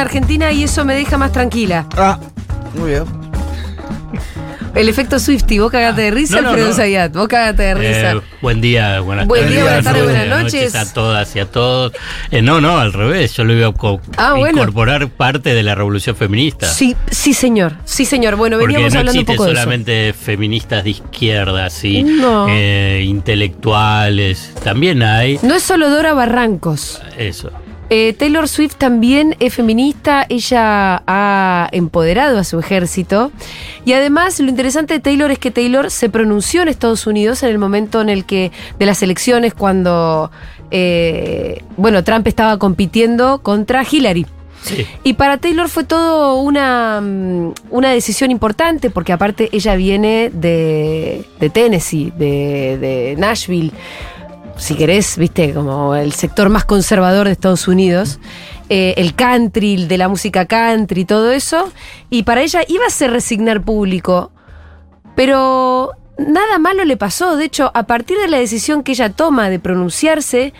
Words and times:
la 0.00 0.06
Argentina 0.06 0.50
y 0.50 0.64
eso 0.64 0.84
me 0.86 0.94
deja 0.94 1.18
más 1.18 1.30
tranquila. 1.32 1.86
Ah, 1.96 2.18
muy 2.74 2.90
bien. 2.90 3.04
El 4.72 4.88
efecto 4.88 5.18
Swifty, 5.18 5.58
vos 5.58 5.70
cagate 5.72 6.00
de 6.02 6.10
risa, 6.12 6.36
No, 6.36 6.42
no, 6.42 6.48
Alfredo 6.50 6.68
no. 6.68 6.74
Zayat, 6.74 7.12
vos 7.12 7.26
cagate 7.28 7.62
de 7.64 7.74
risa. 7.74 8.12
Eh, 8.12 8.20
buen 8.40 8.60
día, 8.60 9.00
buenas 9.00 9.26
Buen 9.26 9.42
tardes. 9.42 9.54
día, 9.56 9.64
buenas 9.64 9.84
tardes, 9.84 10.04
buenas 10.04 10.28
noches 10.28 10.74
noches. 10.74 10.74
a 10.76 10.94
todas 10.94 11.36
y 11.36 11.40
a 11.40 11.46
todos. 11.46 11.92
Eh, 12.30 12.40
no, 12.40 12.60
no, 12.60 12.78
al 12.78 12.92
revés. 12.92 13.34
Yo 13.34 13.44
lo 13.44 13.52
iba 13.52 13.66
a 13.68 13.72
co- 13.72 14.00
Ah, 14.16 14.34
bueno. 14.34 14.58
incorporar 14.58 15.08
parte 15.08 15.54
de 15.54 15.62
la 15.64 15.74
revolución 15.74 16.14
feminista. 16.14 16.66
Sí, 16.68 16.94
sí, 17.10 17.34
señor. 17.34 17.74
Sí, 17.84 18.04
señor. 18.04 18.36
Bueno, 18.36 18.58
Porque 18.58 18.74
veníamos 18.74 18.94
no 18.94 19.00
hablando 19.00 19.20
un 19.20 19.26
poco 19.26 19.44
de 19.46 19.50
eso. 19.52 19.60
solamente 19.60 20.12
feministas 20.14 20.84
de 20.84 20.90
izquierda, 20.90 21.68
sí, 21.68 22.04
No. 22.04 22.46
eh, 22.48 23.02
intelectuales. 23.04 24.54
También 24.62 25.02
hay 25.02 25.40
No 25.42 25.56
es 25.56 25.64
solo 25.64 25.90
Dora 25.90 26.14
Barrancos. 26.14 27.02
eso. 27.18 27.50
Eh, 27.92 28.14
Taylor 28.16 28.46
Swift 28.46 28.76
también 28.76 29.34
es 29.40 29.52
feminista, 29.52 30.24
ella 30.28 31.02
ha 31.08 31.68
empoderado 31.72 32.38
a 32.38 32.44
su 32.44 32.60
ejército 32.60 33.32
y 33.84 33.94
además 33.94 34.38
lo 34.38 34.48
interesante 34.48 34.94
de 34.94 35.00
Taylor 35.00 35.32
es 35.32 35.40
que 35.40 35.50
Taylor 35.50 35.90
se 35.90 36.08
pronunció 36.08 36.62
en 36.62 36.68
Estados 36.68 37.08
Unidos 37.08 37.42
en 37.42 37.48
el 37.48 37.58
momento 37.58 38.00
en 38.00 38.08
el 38.08 38.24
que 38.24 38.52
de 38.78 38.86
las 38.86 39.02
elecciones 39.02 39.54
cuando 39.54 40.30
eh, 40.70 41.64
bueno 41.76 42.04
Trump 42.04 42.28
estaba 42.28 42.58
compitiendo 42.58 43.40
contra 43.42 43.82
Hillary. 43.82 44.24
Sí. 44.62 44.86
Y 45.02 45.14
para 45.14 45.38
Taylor 45.38 45.68
fue 45.68 45.82
todo 45.82 46.36
una, 46.36 47.00
mm, 47.00 47.54
una 47.70 47.90
decisión 47.90 48.30
importante, 48.30 48.90
porque 48.90 49.12
aparte 49.12 49.48
ella 49.52 49.74
viene 49.74 50.30
de, 50.32 51.24
de 51.40 51.50
Tennessee, 51.50 52.12
de, 52.16 52.78
de 52.78 53.16
Nashville, 53.18 53.72
si 54.56 54.74
querés, 54.74 55.16
viste, 55.16 55.54
como 55.54 55.94
el 55.94 56.12
sector 56.12 56.48
más 56.48 56.64
conservador 56.64 57.26
de 57.26 57.32
Estados 57.32 57.68
Unidos, 57.68 58.18
eh, 58.68 58.94
el 58.96 59.14
country, 59.14 59.86
de 59.86 59.98
la 59.98 60.08
música 60.08 60.46
country, 60.46 61.04
todo 61.04 61.32
eso. 61.32 61.72
Y 62.10 62.22
para 62.24 62.42
ella 62.42 62.62
iba 62.68 62.86
a 62.86 62.90
ser 62.90 63.10
resignar 63.10 63.62
público, 63.62 64.32
pero 65.16 65.92
nada 66.18 66.58
malo 66.58 66.84
le 66.84 66.96
pasó. 66.96 67.36
De 67.36 67.44
hecho, 67.44 67.70
a 67.74 67.84
partir 67.84 68.18
de 68.18 68.28
la 68.28 68.38
decisión 68.38 68.82
que 68.82 68.92
ella 68.92 69.10
toma 69.10 69.50
de 69.50 69.58
pronunciarse, 69.58 70.52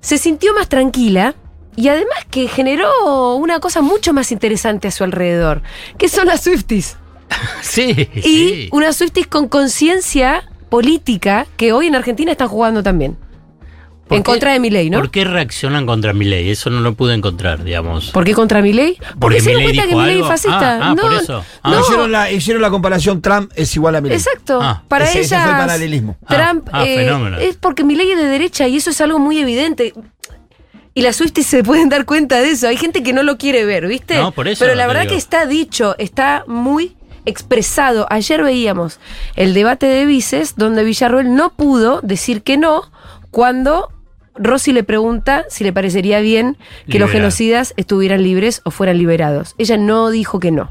se 0.00 0.18
sintió 0.18 0.54
más 0.54 0.68
tranquila 0.68 1.34
y 1.76 1.88
además 1.88 2.18
que 2.30 2.48
generó 2.48 3.36
una 3.36 3.60
cosa 3.60 3.82
mucho 3.82 4.12
más 4.12 4.32
interesante 4.32 4.88
a 4.88 4.90
su 4.90 5.04
alrededor, 5.04 5.62
que 5.98 6.08
son 6.08 6.26
las 6.26 6.42
Swifties. 6.42 6.96
Sí, 7.60 8.08
Y 8.14 8.20
sí. 8.22 8.68
unas 8.72 8.96
Swifties 8.96 9.26
con 9.26 9.48
conciencia 9.48 10.48
política 10.68 11.46
que 11.56 11.72
hoy 11.72 11.86
en 11.86 11.94
Argentina 11.94 12.30
están 12.32 12.48
jugando 12.48 12.82
también. 12.82 13.16
¿Por 14.08 14.18
En 14.18 14.22
qué- 14.22 14.30
contra 14.30 14.52
de 14.52 14.60
Milei, 14.60 14.88
¿no? 14.88 14.98
¿Por 15.00 15.10
qué 15.10 15.24
reaccionan 15.24 15.84
contra 15.84 16.12
Milei? 16.12 16.48
Eso 16.50 16.70
no 16.70 16.80
lo 16.80 16.94
pude 16.94 17.12
encontrar, 17.14 17.64
digamos. 17.64 18.10
¿Por 18.12 18.24
qué 18.24 18.34
contra 18.34 18.62
Milei? 18.62 18.94
Porque 18.96 19.16
Porque 19.18 19.40
se 19.40 19.52
cuenta 19.54 19.86
que 19.88 19.96
Milei 19.96 20.20
es 20.20 20.26
fascista. 20.28 20.76
Ah, 20.76 20.78
ah, 20.90 20.94
no, 20.94 21.02
por 21.02 21.12
eso. 21.14 21.44
Ah. 21.62 21.70
no, 21.72 21.80
Hicieron, 21.80 22.12
la, 22.12 22.30
hicieron 22.30 22.62
la 22.62 22.70
comparación 22.70 23.20
Trump 23.20 23.50
es 23.56 23.74
igual 23.74 23.96
a 23.96 24.00
Milei. 24.00 24.16
exacto. 24.16 24.60
Ah, 24.62 24.84
Para 24.86 25.06
ese- 25.06 25.22
ese 25.22 25.34
ella 25.34 25.42
fue 25.42 25.52
el 25.52 25.58
paralelismo. 25.58 26.16
Trump 26.28 26.68
Ah, 26.70 26.80
ah, 26.82 26.86
eh, 26.86 26.96
fenómeno. 26.98 27.38
es 27.38 27.56
porque 27.56 27.82
Milei 27.82 28.12
es 28.12 28.18
de 28.18 28.26
derecha 28.26 28.68
y 28.68 28.76
eso 28.76 28.90
es 28.90 29.00
algo 29.00 29.18
muy 29.18 29.40
evidente. 29.40 29.92
Y 30.94 31.02
las 31.02 31.16
Swifties 31.16 31.46
se 31.48 31.64
pueden 31.64 31.88
dar 31.88 32.04
cuenta 32.06 32.40
de 32.40 32.50
eso. 32.52 32.68
Hay 32.68 32.76
gente 32.76 33.02
que 33.02 33.12
no 33.12 33.24
lo 33.24 33.36
quiere 33.38 33.64
ver, 33.64 33.88
¿viste? 33.88 34.16
No, 34.18 34.30
por 34.30 34.46
eso 34.46 34.64
Pero 34.64 34.76
la 34.76 34.86
verdad 34.86 35.02
digo. 35.02 35.12
que 35.14 35.18
está 35.18 35.46
dicho, 35.46 35.96
está 35.98 36.44
muy 36.46 36.96
expresado. 37.26 38.06
Ayer 38.10 38.42
veíamos 38.42 38.98
el 39.34 39.52
debate 39.52 39.86
de 39.86 40.06
vices 40.06 40.54
donde 40.56 40.84
Villarroel 40.84 41.34
no 41.34 41.50
pudo 41.50 42.00
decir 42.02 42.42
que 42.42 42.56
no 42.56 42.90
cuando 43.30 43.90
Rossi 44.34 44.72
le 44.72 44.84
pregunta 44.84 45.44
si 45.48 45.64
le 45.64 45.72
parecería 45.72 46.20
bien 46.20 46.56
que 46.90 46.98
los 46.98 47.10
genocidas 47.10 47.74
estuvieran 47.76 48.22
libres 48.22 48.60
o 48.64 48.70
fueran 48.70 48.98
liberados. 48.98 49.54
Ella 49.58 49.76
no 49.76 50.10
dijo 50.10 50.40
que 50.40 50.50
no. 50.50 50.70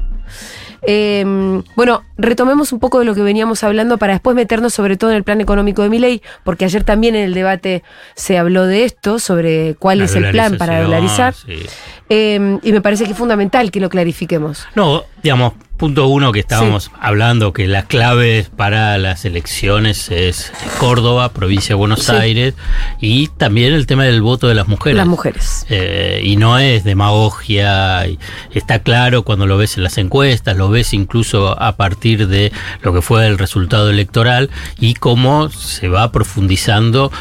Eh, 0.82 1.62
bueno, 1.74 2.02
retomemos 2.16 2.72
un 2.72 2.78
poco 2.78 3.00
de 3.00 3.04
lo 3.04 3.14
que 3.14 3.22
veníamos 3.22 3.64
hablando 3.64 3.98
para 3.98 4.12
después 4.12 4.36
meternos 4.36 4.72
sobre 4.72 4.96
todo 4.96 5.10
en 5.10 5.16
el 5.16 5.24
plan 5.24 5.40
económico 5.40 5.82
de 5.82 5.88
Milei, 5.88 6.22
porque 6.44 6.64
ayer 6.64 6.84
también 6.84 7.16
en 7.16 7.24
el 7.24 7.34
debate 7.34 7.82
se 8.14 8.38
habló 8.38 8.66
de 8.66 8.84
esto, 8.84 9.18
sobre 9.18 9.74
cuál 9.76 9.98
La 9.98 10.04
es 10.04 10.14
el 10.14 10.30
plan 10.30 10.56
para 10.58 10.82
dolarizar. 10.82 11.34
sí. 11.34 11.66
Eh, 12.08 12.58
y 12.62 12.70
me 12.70 12.80
parece 12.80 13.04
que 13.04 13.10
es 13.12 13.18
fundamental 13.18 13.72
que 13.72 13.80
lo 13.80 13.88
clarifiquemos. 13.88 14.64
No, 14.76 15.02
digamos, 15.24 15.54
punto 15.76 16.06
uno 16.08 16.32
que 16.32 16.40
estábamos 16.40 16.90
hablando, 17.00 17.52
que 17.52 17.66
las 17.66 17.84
claves 17.84 18.48
para 18.48 18.96
las 18.98 19.24
elecciones 19.24 20.10
es 20.10 20.52
Córdoba, 20.78 21.28
provincia 21.30 21.68
de 21.70 21.74
Buenos 21.74 22.04
Sí. 22.04 22.12
Aires, 22.12 22.54
y 23.00 23.28
también 23.28 23.72
el 23.74 23.86
tema 23.86 24.04
del 24.04 24.22
voto 24.22 24.48
de 24.48 24.54
las 24.54 24.68
mujeres. 24.68 24.96
Las 24.96 25.06
mujeres. 25.06 25.66
Eh, 25.68 26.22
y 26.24 26.36
no 26.36 26.58
es 26.58 26.84
demagogia, 26.84 28.04
está 28.52 28.78
claro 28.80 29.22
cuando 29.22 29.46
lo 29.46 29.56
ves 29.58 29.76
en 29.76 29.82
las 29.82 29.98
encuestas, 29.98 30.56
lo 30.56 30.70
ves 30.70 30.94
incluso 30.94 31.60
a 31.60 31.76
partir 31.76 32.26
de 32.28 32.52
lo 32.82 32.92
que 32.92 33.02
fue 33.02 33.26
el 33.26 33.38
resultado 33.38 33.90
electoral 33.90 34.50
y 34.78 34.94
cómo 34.94 35.48
se 35.50 35.88
va 35.88 36.10
profundizando 36.12 37.12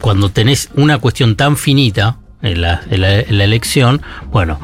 cuando 0.00 0.28
tenés 0.28 0.70
una 0.74 0.98
cuestión 0.98 1.36
tan 1.36 1.56
finita 1.56 2.16
en 2.42 2.60
la, 2.62 2.82
en 2.90 3.00
la- 3.00 3.20
en 3.20 3.38
la 3.38 3.44
elección, 3.44 4.02
bueno. 4.30 4.58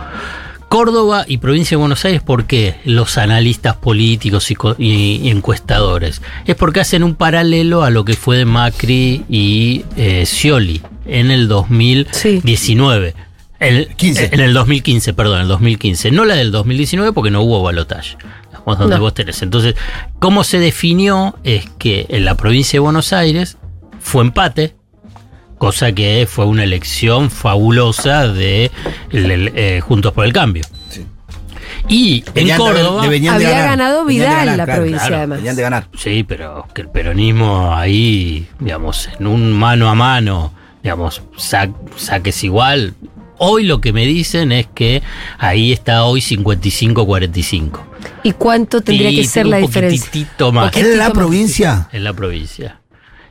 Córdoba 0.68 1.24
y 1.26 1.38
provincia 1.38 1.76
de 1.76 1.80
Buenos 1.80 2.04
Aires, 2.04 2.20
¿por 2.22 2.44
qué 2.44 2.76
los 2.84 3.16
analistas 3.18 3.76
políticos 3.76 4.50
y, 4.50 4.54
co- 4.54 4.76
y- 4.78 5.28
encuestadores? 5.30 6.20
Es 6.46 6.56
porque 6.56 6.80
hacen 6.80 7.02
un 7.02 7.14
paralelo 7.14 7.84
a 7.84 7.90
lo 7.90 8.04
que 8.04 8.14
fue 8.14 8.36
de 8.36 8.44
Macri 8.44 9.24
y 9.30 9.84
eh, 9.96 10.24
Scioli 10.26 10.82
en 11.06 11.30
el 11.30 11.48
2019. 11.48 13.14
El, 13.60 13.88
15. 13.96 14.28
En 14.32 14.40
el 14.40 14.52
2015, 14.54 15.14
perdón, 15.14 15.40
el 15.40 15.48
2015. 15.48 16.10
No 16.12 16.24
la 16.24 16.34
del 16.36 16.52
2019 16.52 17.12
porque 17.12 17.30
no 17.30 17.42
hubo 17.42 17.62
balotaje. 17.62 18.16
Donde 18.66 18.96
No. 18.96 19.00
vos 19.00 19.14
tenés. 19.14 19.40
Entonces, 19.40 19.74
¿cómo 20.18 20.44
se 20.44 20.58
definió? 20.58 21.36
Es 21.42 21.64
que 21.78 22.04
en 22.10 22.26
la 22.26 22.36
provincia 22.36 22.76
de 22.76 22.80
Buenos 22.80 23.14
Aires 23.14 23.56
fue 23.98 24.22
empate, 24.22 24.76
cosa 25.58 25.92
que 25.92 26.26
fue 26.30 26.46
una 26.46 26.64
elección 26.64 27.30
fabulosa 27.30 28.28
de 28.28 28.70
el- 29.10 29.30
el, 29.30 29.52
eh, 29.54 29.80
Juntos 29.80 30.12
por 30.12 30.24
el 30.24 30.32
Cambio. 30.32 30.64
Sí. 30.88 31.04
Y 31.88 32.24
en 32.26 32.34
Venían 32.34 32.58
Córdoba. 32.58 33.02
de 33.08 33.28
Había 33.28 33.50
ganar, 33.50 33.68
ganado 33.70 34.04
Vidal 34.04 34.28
ganar, 34.30 34.56
la 34.56 34.64
claro, 34.64 34.80
provincia, 34.82 35.06
claro, 35.06 35.16
además. 35.16 35.38
Venían 35.38 35.56
de 35.56 35.62
ganar. 35.62 35.88
Sí, 35.96 36.24
pero 36.26 36.66
que 36.74 36.82
el 36.82 36.88
peronismo 36.88 37.74
ahí, 37.74 38.46
digamos, 38.60 39.08
en 39.18 39.26
un 39.26 39.52
mano 39.52 39.88
a 39.88 39.94
mano, 39.94 40.52
digamos, 40.82 41.22
sa- 41.36 41.70
saques 41.96 42.44
igual. 42.44 42.94
Hoy 43.38 43.64
lo 43.64 43.80
que 43.80 43.92
me 43.92 44.04
dicen 44.04 44.50
es 44.52 44.66
que 44.74 45.02
ahí 45.38 45.72
está 45.72 46.04
hoy 46.04 46.20
55-45. 46.20 47.80
¿Y 48.22 48.32
cuánto 48.32 48.80
tendría 48.80 49.10
que 49.10 49.16
Y 49.16 49.24
ser 49.24 49.44
un 49.46 49.52
la 49.52 49.56
diferencia? 49.58 50.04
poquitito 50.06 50.52
más 50.52 50.76
¿En 50.76 50.98
la 50.98 51.10
provincia? 51.12 51.88
en 51.92 52.04
la 52.04 52.12
provincia. 52.12 52.80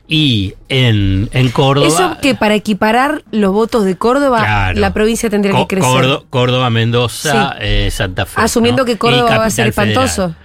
Y 0.10 0.54
en, 0.70 1.30
en 1.34 1.50
Córdoba. 1.50 1.88
Eso 1.88 2.18
que 2.22 2.34
para 2.34 2.56
equiparar 2.56 3.24
los 3.32 3.52
votos 3.52 3.84
de 3.84 3.98
Córdoba, 3.98 4.40
Claro. 4.40 4.80
la 4.80 4.94
provincia 4.94 5.30
tendría 5.30 5.54
que 5.58 5.68
crecer. 5.68 5.90
Córdo- 5.90 6.26
Córdoba, 6.30 6.70
Mendoza, 6.70 7.52
Sí. 7.52 7.58
eh, 7.62 7.90
Santa 7.92 8.26
Fe. 8.26 8.40
Asumiendo 8.42 8.84
¿no? 8.84 8.86
que 8.86 8.98
Córdoba 8.98 9.38
va 9.38 9.46
a 9.46 9.50
ser 9.50 9.66
Capital 9.74 9.86
Federal. 9.88 10.06
espantoso. 10.06 10.36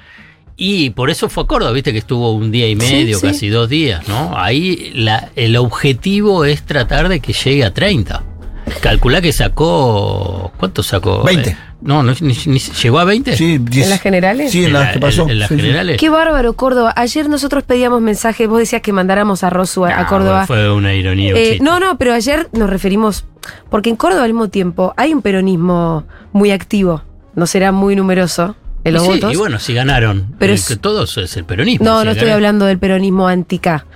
Y 0.57 0.91
por 0.91 1.11
eso 1.11 1.29
fue 1.29 1.45
a 1.45 1.47
Córdoba, 1.47 1.73
viste 1.73 1.93
que 1.93 1.99
estuvo 1.99 2.33
un 2.33 2.51
día 2.51 2.69
y 2.69 2.75
medio, 2.77 3.19
sí. 3.19 3.27
casi 3.27 3.49
dos 3.49 3.69
días, 3.69 4.07
¿no? 4.09 4.37
Ahí 4.37 4.93
la- 4.95 5.31
el 5.37 5.57
objetivo 5.57 6.45
es 6.45 6.63
tratar 6.65 7.09
de 7.09 7.21
que 7.21 7.33
llegue 7.33 7.65
a 7.65 7.73
30. 7.73 8.23
Calculá 8.81 9.21
que 9.21 9.33
sacó. 9.33 10.53
¿Cuánto 10.59 10.83
sacó? 10.83 11.23
20. 11.25 11.51
Eh, 11.51 11.57
no, 11.83 12.03
no 12.03 12.13
ni- 12.21 12.37
ni- 12.47 12.59
¿llegó 12.59 12.99
a 12.99 13.05
20? 13.05 13.37
Sí, 13.37 13.59
diez. 13.59 13.85
¿En 13.87 13.91
las 13.91 14.01
generales? 14.01 14.51
Sí, 14.53 14.61
en 14.61 14.67
En 14.67 14.73
las 14.75 14.87
la- 14.87 14.93
que 14.93 14.99
pasó. 15.01 15.23
en- 15.25 15.31
en 15.31 15.39
las 15.41 15.49
Sí, 15.49 15.55
sí. 15.57 15.61
generales. 15.61 15.97
Qué 15.99 16.09
bárbaro, 16.09 16.53
Córdoba. 16.55 16.93
Ayer 16.97 17.29
nosotros 17.29 17.65
pedíamos 17.65 18.01
mensajes, 18.01 18.49
vos 18.49 18.59
decías 18.59 18.83
que 18.83 18.93
mandáramos 18.93 19.45
a 19.45 19.51
Rosu 19.51 19.85
a, 19.85 20.07
Córdoba. 20.07 20.47
Fue 20.47 20.73
una 20.73 20.95
ironía. 20.95 21.35
Eh, 21.37 21.59
no, 21.61 21.81
no, 21.81 21.99
pero 21.99 22.15
ayer 22.15 22.49
nos 22.53 22.71
referimos, 22.71 23.25
porque 23.71 23.91
en 23.91 23.97
Córdoba 23.97 24.25
al 24.25 24.33
mismo 24.33 24.49
tiempo 24.49 24.95
hay 24.97 25.13
un 25.13 25.23
peronismo 25.23 26.05
muy 26.33 26.51
activo, 26.51 27.03
no 27.35 27.47
será 27.47 27.73
muy 27.73 27.97
numeroso 27.97 28.57
en 28.85 28.95
los 28.95 29.03
Y 29.03 29.07
sí, 29.07 29.13
votos. 29.15 29.33
Y 29.33 29.37
bueno, 29.37 29.59
si 29.59 29.75
ganaron. 29.75 30.21
Pero 30.31 30.37
Pero 30.39 30.53
es- 30.55 30.67
que 30.69 30.77
todos 30.77 31.17
es 31.19 31.37
el 31.37 31.45
peronismo. 31.45 31.85
no, 31.85 32.01
si 32.01 32.07
no 32.07 32.13
estoy 32.13 32.31
hablando 32.31 32.65
del 32.67 32.79
peronismo 32.79 33.29
anti-K. 33.29 33.87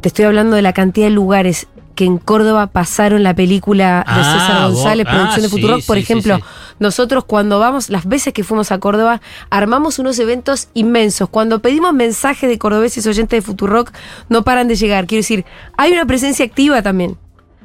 Te 0.00 0.08
estoy 0.08 0.24
hablando 0.26 0.54
de 0.56 0.62
la 0.62 0.72
cantidad 0.72 1.06
de 1.08 1.10
lugares 1.12 1.66
que 1.98 2.04
en 2.04 2.18
Córdoba 2.18 2.68
pasaron 2.68 3.24
la 3.24 3.34
película 3.34 4.04
de 4.06 4.12
Ah, 4.20 4.38
César 4.38 4.68
González, 4.70 5.04
vos- 5.04 5.12
producción 5.14 5.40
de 5.42 5.46
ah, 5.48 5.50
Futurock. 5.50 5.80
sí, 5.80 5.86
Por 5.88 5.96
sí, 5.96 6.02
ejemplo, 6.04 6.36
sí. 6.36 6.42
nosotros 6.78 7.24
cuando 7.24 7.58
vamos, 7.58 7.90
las 7.90 8.06
veces 8.06 8.32
que 8.32 8.44
fuimos 8.44 8.70
a 8.70 8.78
Córdoba, 8.78 9.20
armamos 9.50 9.98
unos 9.98 10.16
eventos 10.20 10.68
inmensos. 10.74 11.28
Cuando 11.28 11.58
pedimos 11.60 11.92
mensajes 11.94 12.48
de 12.48 12.56
cordobeses 12.56 13.04
oyentes 13.04 13.36
de 13.38 13.42
Futurock, 13.42 13.90
no 14.28 14.44
paran 14.44 14.68
de 14.68 14.76
llegar. 14.76 15.08
Quiero 15.08 15.22
decir, 15.22 15.44
hay 15.76 15.90
una 15.90 16.06
presencia 16.06 16.44
activa 16.44 16.82
también. 16.82 17.16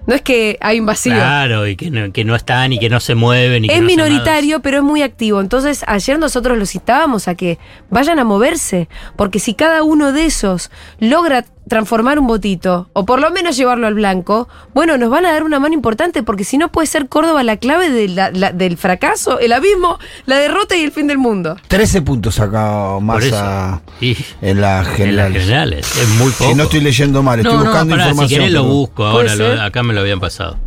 No 0.06 0.16
es 0.16 0.22
que 0.22 0.58
hay 0.60 0.82
un 0.82 0.86
vacío. 0.86 1.14
Claro, 1.14 1.66
y 1.66 1.78
que 1.78 1.90
no, 1.90 2.12
que 2.12 2.26
no 2.26 2.36
están 2.36 2.74
y 2.74 2.80
que 2.80 2.90
no 2.90 3.00
se 3.00 3.16
mueven. 3.16 3.64
Y 3.64 3.68
que 3.70 3.76
Es 3.76 3.80
no 3.82 3.88
minoritario, 3.88 4.62
pero 4.62 4.78
es 4.80 4.84
muy 4.84 5.02
activo. 5.02 5.40
Entonces, 5.40 5.86
ayer 5.88 6.20
nosotros 6.20 6.58
los 6.58 6.72
citábamos 6.72 7.30
a 7.30 7.36
que 7.36 7.58
vayan 7.90 8.20
a 8.20 8.26
moverse, 8.26 8.90
porque 9.16 9.40
si 9.40 9.54
cada 9.54 9.84
uno 9.84 10.12
de 10.12 10.26
esos 10.26 10.72
logra 11.00 11.46
transformar 11.68 12.20
un 12.20 12.28
votito, 12.28 12.90
o 12.94 13.06
por 13.06 13.20
lo 13.22 13.32
menos 13.32 13.56
llevarlo 13.58 13.88
al 13.88 13.94
blanco, 13.94 14.48
bueno, 14.74 14.98
nos 14.98 15.10
van 15.10 15.26
a 15.26 15.32
dar 15.32 15.44
una 15.44 15.60
mano 15.60 15.74
importante, 15.74 16.22
porque 16.24 16.44
si 16.44 16.58
no 16.58 16.72
puede 16.72 16.88
ser 16.88 17.08
Córdoba 17.08 17.44
la 17.44 17.58
clave 17.58 17.90
de 17.90 18.08
la- 18.10 18.32
la- 18.32 18.52
del 18.52 18.78
fracaso, 18.78 19.40
el 19.40 19.54
abismo, 19.54 19.98
la 20.26 20.38
derrota 20.38 20.76
y 20.76 20.84
el 20.84 20.92
fin 20.92 21.08
del 21.08 21.18
mundo. 21.18 21.56
13 21.70 22.02
puntos 22.02 22.36
eso. 22.36 23.00
Massa 23.02 23.82
Y 24.02 24.18
en 24.42 24.60
la 24.62 24.86
en 24.98 25.16
las 25.16 25.32
generales, 25.32 25.88
es 26.02 26.10
muy 26.20 26.32
poco. 26.32 26.50
Si 26.50 26.56
no 26.56 26.64
estoy 26.64 26.82
leyendo 26.82 27.24
mal, 27.24 27.40
estoy 27.40 27.54
no, 27.54 27.60
no, 27.60 27.66
buscando 27.70 27.92
pará, 27.96 28.04
información. 28.10 28.30
Si 28.30 28.36
querés 28.48 28.54
lo 28.54 28.64
busco 28.66 29.06
ahora, 29.06 29.36
lo- 29.36 29.62
acá 29.62 29.84
me 29.84 29.94
lo 29.94 30.02
habían 30.02 30.20
pasado. 30.20 30.58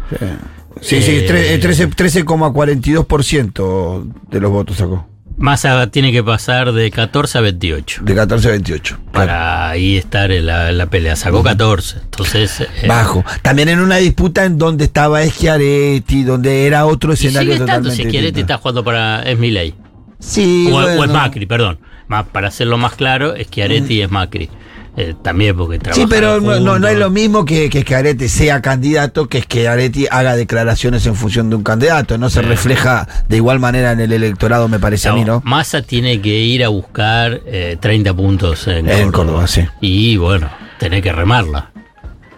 Sí, 0.81 1.03
sí, 1.03 1.17
Eh, 1.17 1.27
tre- 1.29 1.53
eh, 1.55 1.59
13 1.59 1.89
13,42% 1.89 4.05
de 4.31 4.41
los 4.41 4.51
votos 4.51 4.77
sacó. 4.77 5.07
Massa 5.39 5.87
tiene 5.89 6.13
que 6.13 6.25
pasar 6.25 6.73
de 6.73 6.91
14 6.91 7.39
a 7.39 7.41
28 7.43 8.01
De 8.05 8.15
14 8.15 8.49
a 8.49 8.51
28. 8.53 8.95
Claro. 8.95 9.11
para 9.13 9.69
ahí 9.69 9.97
estar 9.97 10.31
en 10.33 10.47
la, 10.47 10.71
en 10.71 10.79
la 10.79 10.87
pelea. 10.87 11.15
Sacó 11.17 11.43
14, 11.43 11.99
entonces... 12.05 12.61
eh, 12.61 12.87
Bajo. 12.87 13.25
También 13.43 13.69
en 13.69 13.81
una 13.81 13.97
disputa 13.97 14.45
en 14.45 14.57
donde 14.59 14.85
estaba 14.85 15.23
Schiaretti, 15.25 16.25
donde 16.25 16.67
era 16.67 16.87
otro 16.87 17.11
y 17.11 17.15
escenario 17.15 17.53
sigue 17.53 17.65
estando 17.65 17.89
totalmente 17.91 18.03
si 18.03 18.09
Schiaretti 18.09 18.41
está 18.41 18.57
jugando 18.59 18.83
para... 18.85 19.23
Es 19.23 19.39
Milei. 19.39 19.75
Sí, 20.19 20.71
o, 20.73 20.83
es 21.05 21.11
Macri, 21.11 21.45
perdón. 21.47 21.79
Más, 22.09 22.25
para 22.27 22.49
hacerlo 22.49 22.79
más 22.79 22.95
claro, 22.95 23.35
Schiaretti 23.37 24.01
es 24.01 24.11
Macri. 24.11 24.49
Eh, 24.99 25.15
también 25.23 25.55
porque 25.55 25.79
trabaja 25.79 26.01
Sí, 26.01 26.07
pero 26.09 26.41
no, 26.41 26.59
no, 26.59 26.79
no 26.79 26.89
es 26.89 26.97
lo 26.99 27.11
mismo 27.11 27.45
que, 27.45 27.69
que 27.69 27.83
Schiaretti 27.83 28.29
sea 28.29 28.63
candidato 28.63 29.29
que 29.29 29.43
Schiaretti 29.43 30.07
haga 30.11 30.37
declaraciones 30.37 31.05
en 31.07 31.15
función 31.15 31.51
de 31.51 31.57
un 31.57 31.63
candidato. 31.63 32.17
No 32.17 32.31
se 32.31 32.41
Sí. 32.41 32.47
refleja 32.47 33.07
de 33.29 33.37
igual 33.37 33.59
manera 33.61 33.93
en 33.93 34.01
el 34.01 34.13
electorado, 34.13 34.69
me 34.69 34.79
parece 34.79 35.09
a 35.11 35.13
mí, 35.13 35.23
¿no? 35.25 35.43
Massa 35.45 35.83
tiene 35.83 36.21
que 36.23 36.31
ir 36.39 36.65
a 36.65 36.69
buscar 36.69 37.43
eh, 37.47 37.77
30 37.79 38.15
puntos 38.15 38.67
en 38.69 38.87
Córdoba. 38.87 39.03
En 39.03 39.13
Córdoba, 39.13 39.47
sí. 39.47 39.63
Y 39.83 40.17
bueno, 40.17 40.49
tener 40.79 41.03
que 41.03 41.13
remarla. 41.13 41.73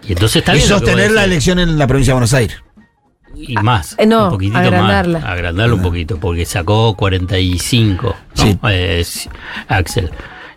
Y 0.05 0.11
entonces 0.11 0.37
está 0.37 0.51
Y 0.53 0.57
bien 0.57 0.67
que 0.67 0.73
sostener 0.73 1.11
la 1.11 1.23
elección 1.23 1.59
en 1.59 1.77
la 1.77 1.87
provincia 1.87 2.11
de 2.11 2.15
Buenos 2.15 2.33
Aires. 2.33 2.57
Y 3.35 3.53
más. 3.55 3.95
Eh, 3.97 4.05
no, 4.05 4.25
un 4.25 4.29
poquitito 4.31 4.57
agrandarla. 4.57 5.19
más. 5.19 5.29
Agrandarla 5.29 5.75
un 5.75 5.81
poquito, 5.81 6.17
porque 6.19 6.45
sacó 6.45 6.93
45. 6.97 8.15
¿no? 8.35 8.43
Sí. 8.43 8.59
Eh, 8.69 9.03
sí, 9.05 9.29
Axel. 9.69 10.09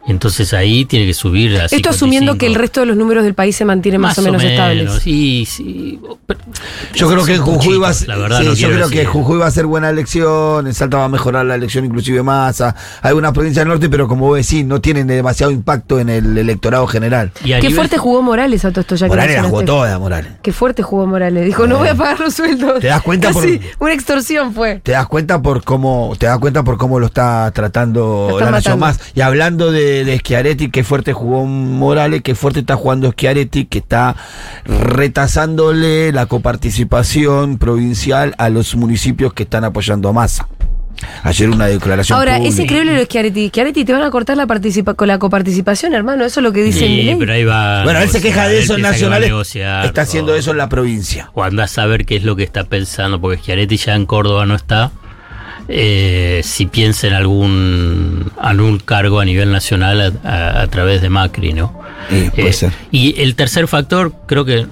Y 0.05 0.11
entonces 0.11 0.53
ahí 0.53 0.85
tiene 0.85 1.07
que 1.07 1.15
subir 1.15 1.57
a 1.61 1.67
Esto 1.67 1.91
asumiendo 1.91 2.33
55. 2.33 2.39
que 2.39 2.47
el 2.47 2.55
resto 2.57 2.81
de 2.81 2.87
los 2.87 2.97
números 2.97 3.23
del 3.23 3.35
país 3.35 3.55
se 3.55 3.65
mantienen 3.65 4.01
más, 4.01 4.19
o 4.19 4.23
menos, 4.23 4.43
estables. 4.43 4.91
Sí, 5.01 5.47
sí. 5.47 6.01
Pero- 6.27 6.41
Yo 6.93 7.09
creo 7.09 7.25
que 7.25 7.39
Jujuy 7.39 7.79
va 7.79 7.91
a 7.91 7.95
ser, 7.95 8.09
yo 8.57 8.69
creo 8.71 8.89
que. 8.89 9.05
Jujuy 9.07 9.39
va 9.39 9.47
a 9.47 9.51
ser 9.53 9.67
buena 9.67 9.91
elección, 9.91 10.67
en 10.67 10.75
Salta 10.75 10.97
va 10.99 11.05
a 11.05 11.09
mejorar 11.09 11.47
la 11.47 11.55
elección 11.55 11.85
inclusive 11.85 12.21
masa. 12.25 12.75
Hay 13.01 13.11
algunas 13.11 13.31
provincias 13.33 13.63
del 13.65 13.69
norte, 13.69 13.89
pero 13.89 14.09
como 14.09 14.27
vos 14.27 14.39
decís, 14.39 14.65
no 14.67 14.81
tienen 14.81 15.07
demasiado 15.07 15.53
impacto 15.53 16.01
en 16.01 16.09
el 16.09 16.37
electorado 16.37 16.87
general. 16.89 17.31
y 17.45 17.53
a 17.53 17.61
Qué 17.61 17.69
nivel- 17.69 17.77
fuerte 17.77 17.97
jugó 17.99 18.23
Morales 18.23 18.65
a 18.65 18.71
todo 18.71 18.81
esto 18.81 18.97
ya 18.97 19.07
que 19.07 19.11
Morales 19.11 19.37
la 19.37 19.43
jugó 19.45 19.63
toda, 19.65 19.99
Morales. 20.01 20.33
Qué 20.43 20.53
fuerte 20.53 20.83
jugó 20.83 21.07
Morales. 21.07 21.47
Dijo, 21.47 21.69
no 21.69 21.79
voy 21.79 21.89
a 21.89 21.95
pagar 21.95 22.19
los 22.19 22.35
sueldos. 22.35 22.81
¿Te 22.81 22.89
das 22.89 23.03
cuenta 23.03 23.31
por- 23.33 23.43
Casi 23.45 23.61
una 23.79 23.93
extorsión 23.93 24.53
fue. 24.53 24.81
Te 24.83 24.93
das 24.93 25.07
cuenta 25.07 25.41
por 25.41 25.63
cómo, 25.63 26.15
te 26.19 26.27
das 26.27 26.39
cuenta 26.41 26.65
por 26.65 26.77
cómo 26.77 26.99
lo 26.99 27.07
está 27.07 27.53
tratando 27.53 28.27
Lo 28.33 28.41
la 28.41 28.51
Nación. 28.51 28.81
Más. 28.81 28.99
Y 29.15 29.21
hablando 29.21 29.71
de, 29.71 29.92
de 30.05 30.19
Schiaretti, 30.19 30.71
qué 30.71 30.85
fuerte 30.85 31.13
jugó 31.13 31.45
Morales, 31.47 32.23
qué 32.23 32.35
fuerte 32.35 32.61
está 32.61 32.77
jugando 32.77 33.11
Schiaretti, 33.13 33.67
que 33.67 33.79
está 33.79 34.17
retasándole 34.65 36.13
la 36.13 36.27
coparticipación 36.27 37.59
provincial 37.59 38.35
a 38.39 38.49
los 38.49 38.75
municipios 38.77 39.33
que 39.35 39.43
están 39.45 39.65
apoyando 39.65 40.09
a 40.09 40.13
Massa. 40.13 40.49
Ayer 41.25 41.51
una 41.51 41.67
declaración 41.67 42.17
Ahora, 42.17 42.37
es 42.37 42.43
pública. 42.43 42.63
increíble 42.63 42.93
lo 42.93 42.99
de 43.01 43.05
Schiaretti. 43.07 43.49
Schiaretti 43.49 43.85
te 43.85 43.93
van 43.93 44.03
a 44.03 44.11
cortar 44.11 44.37
la 44.37 44.47
participa 44.47 44.95
con 44.95 45.09
la 45.09 45.19
coparticipación, 45.19 45.95
hermano. 45.95 46.25
Eso 46.25 46.39
es 46.41 46.45
lo 46.45 46.53
que 46.53 46.63
dice 46.63 46.87
Sí, 46.87 47.17
pero 47.19 47.33
ahí 47.33 47.45
va. 47.45 47.81
a 47.81 47.85
Bueno, 47.85 47.99
él 47.99 48.09
se 48.09 48.19
negociar, 48.19 48.23
queja 48.35 48.49
de 48.49 48.59
eso 48.61 48.77
en 48.77 48.83
negociar, 49.21 49.85
Está 49.87 50.03
haciendo 50.03 50.33
o- 50.33 50.37
eso 50.37 50.53
en 50.53 50.59
la 50.59 50.69
provincia. 50.69 51.31
O 51.35 51.43
anda 51.43 51.65
a 51.65 51.69
saber 51.69 52.07
qué 52.07 52.17
es 52.17 52.23
lo 52.23 52.37
que 52.37 52.45
está 52.45 52.65
pensando, 52.65 53.21
porque 53.21 53.39
Schiaretti 53.43 53.77
ya 53.79 53.97
en 53.97 54.07
Córdoba 54.07 54.47
no 54.47 54.55
está. 54.55 54.93
Eh, 55.75 56.43
si 56.45 56.67
piensa 56.67 57.07
en 57.07 57.15
algún, 57.15 58.31
algún 58.39 58.79
cargo 58.79 59.21
a 59.21 59.25
nivel 59.25 59.51
nacional 59.51 60.21
a, 60.23 60.29
a- 60.29 60.63
a 60.63 60.67
través 60.67 61.01
de 61.01 61.09
Macri, 61.09 61.55
¿no? 61.55 61.81
Sí, 62.11 62.31
puede 62.35 62.49
Eh, 62.51 62.53
ser. 62.53 62.73
Y 62.91 63.19
el 63.23 63.35
tercer 63.37 63.67
factor, 63.69 64.13
creo 64.27 64.45
que, 64.45 64.67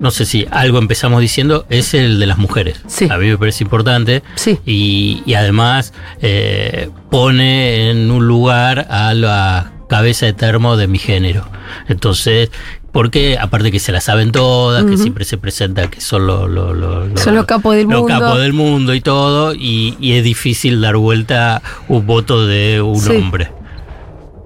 no 0.00 0.10
sé 0.10 0.24
si 0.24 0.46
algo 0.50 0.78
empezamos 0.78 1.20
diciendo, 1.20 1.66
es 1.70 1.94
el 1.94 2.18
de 2.18 2.26
las 2.26 2.38
mujeres. 2.38 2.80
Sí. 2.88 3.06
A 3.10 3.16
mí 3.18 3.28
me 3.28 3.38
parece 3.38 3.62
importante. 3.62 4.22
Sí. 4.34 4.58
Y, 4.66 5.22
y 5.24 5.34
además 5.34 5.92
eh, 6.20 6.90
pone 7.10 7.90
en 7.90 8.10
un 8.10 8.26
lugar 8.26 8.88
a 8.90 9.14
la 9.14 9.72
cabeza 9.88 10.26
de 10.26 10.32
termo 10.32 10.76
de 10.76 10.86
mi 10.88 10.98
género. 10.98 11.48
Entonces, 11.88 12.50
porque 12.92 13.38
aparte 13.38 13.70
que 13.70 13.78
se 13.78 13.92
la 13.92 14.00
saben 14.00 14.32
todas, 14.32 14.84
que 14.84 14.96
siempre 14.96 15.24
se 15.24 15.38
presenta 15.38 15.88
que 15.88 16.00
son 16.00 16.26
los 16.26 16.50
lo, 16.50 16.74
lo- 16.74 17.46
capos 17.46 17.74
del 17.76 17.86
los 17.88 18.00
mundo. 18.00 18.18
capos 18.18 18.38
del 18.40 18.52
mundo 18.52 18.94
y 18.94 19.00
todo, 19.00 19.54
y, 19.54 19.96
y 20.00 20.12
es 20.14 20.24
difícil 20.24 20.80
dar 20.80 20.96
vuelta 20.96 21.62
un 21.88 22.06
voto 22.06 22.46
de 22.46 22.82
un 22.82 23.00
Sí. 23.00 23.12
hombre. 23.12 23.50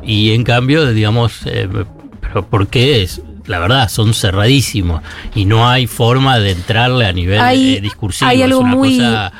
Y 0.02 0.32
en 0.32 0.44
cambio, 0.44 0.92
digamos, 0.92 1.40
eh, 1.46 1.68
pero 2.20 2.46
¿por 2.46 2.66
qué 2.68 3.02
es? 3.02 3.22
La 3.46 3.58
verdad, 3.58 3.88
son 3.88 4.14
cerradísimos 4.14 5.02
y 5.34 5.44
no 5.46 5.68
hay 5.68 5.86
forma 5.86 6.38
de 6.38 6.50
entrarle 6.52 7.06
a 7.06 7.12
nivel 7.12 7.40
Hay- 7.40 7.76
eh, 7.76 7.80
discursivo. 7.80 8.28
hay 8.30 8.38
es 8.40 8.44
algo 8.44 8.60
una 8.60 8.74
muy- 8.74 8.96
cosa, 8.98 9.32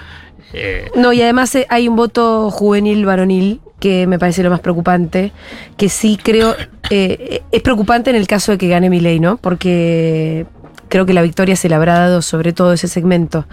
eh, 0.52 0.90
No, 0.96 1.12
y 1.12 1.20
además 1.22 1.54
eh, 1.54 1.66
hay 1.70 1.88
un 1.88 1.96
voto 1.96 2.50
juvenil 2.50 3.04
varonil 3.04 3.60
que 3.84 4.06
me 4.06 4.18
parece 4.18 4.42
lo 4.42 4.48
más 4.48 4.60
preocupante, 4.60 5.30
que 5.76 5.90
sí 5.90 6.16
creo, 6.16 6.54
eh, 6.88 7.42
es 7.52 7.60
preocupante 7.60 8.08
en 8.08 8.16
el 8.16 8.26
caso 8.26 8.50
de 8.52 8.56
que 8.56 8.66
gane 8.68 8.88
Milei, 8.88 9.20
¿no? 9.20 9.36
Porque 9.36 10.46
creo 10.88 11.04
que 11.04 11.12
la 11.12 11.20
victoria 11.20 11.54
se 11.54 11.68
le 11.68 11.74
habrá 11.74 11.98
dado 11.98 12.22
sobre 12.22 12.54
todo 12.54 12.72
ese 12.72 12.88
segmento. 12.88 13.46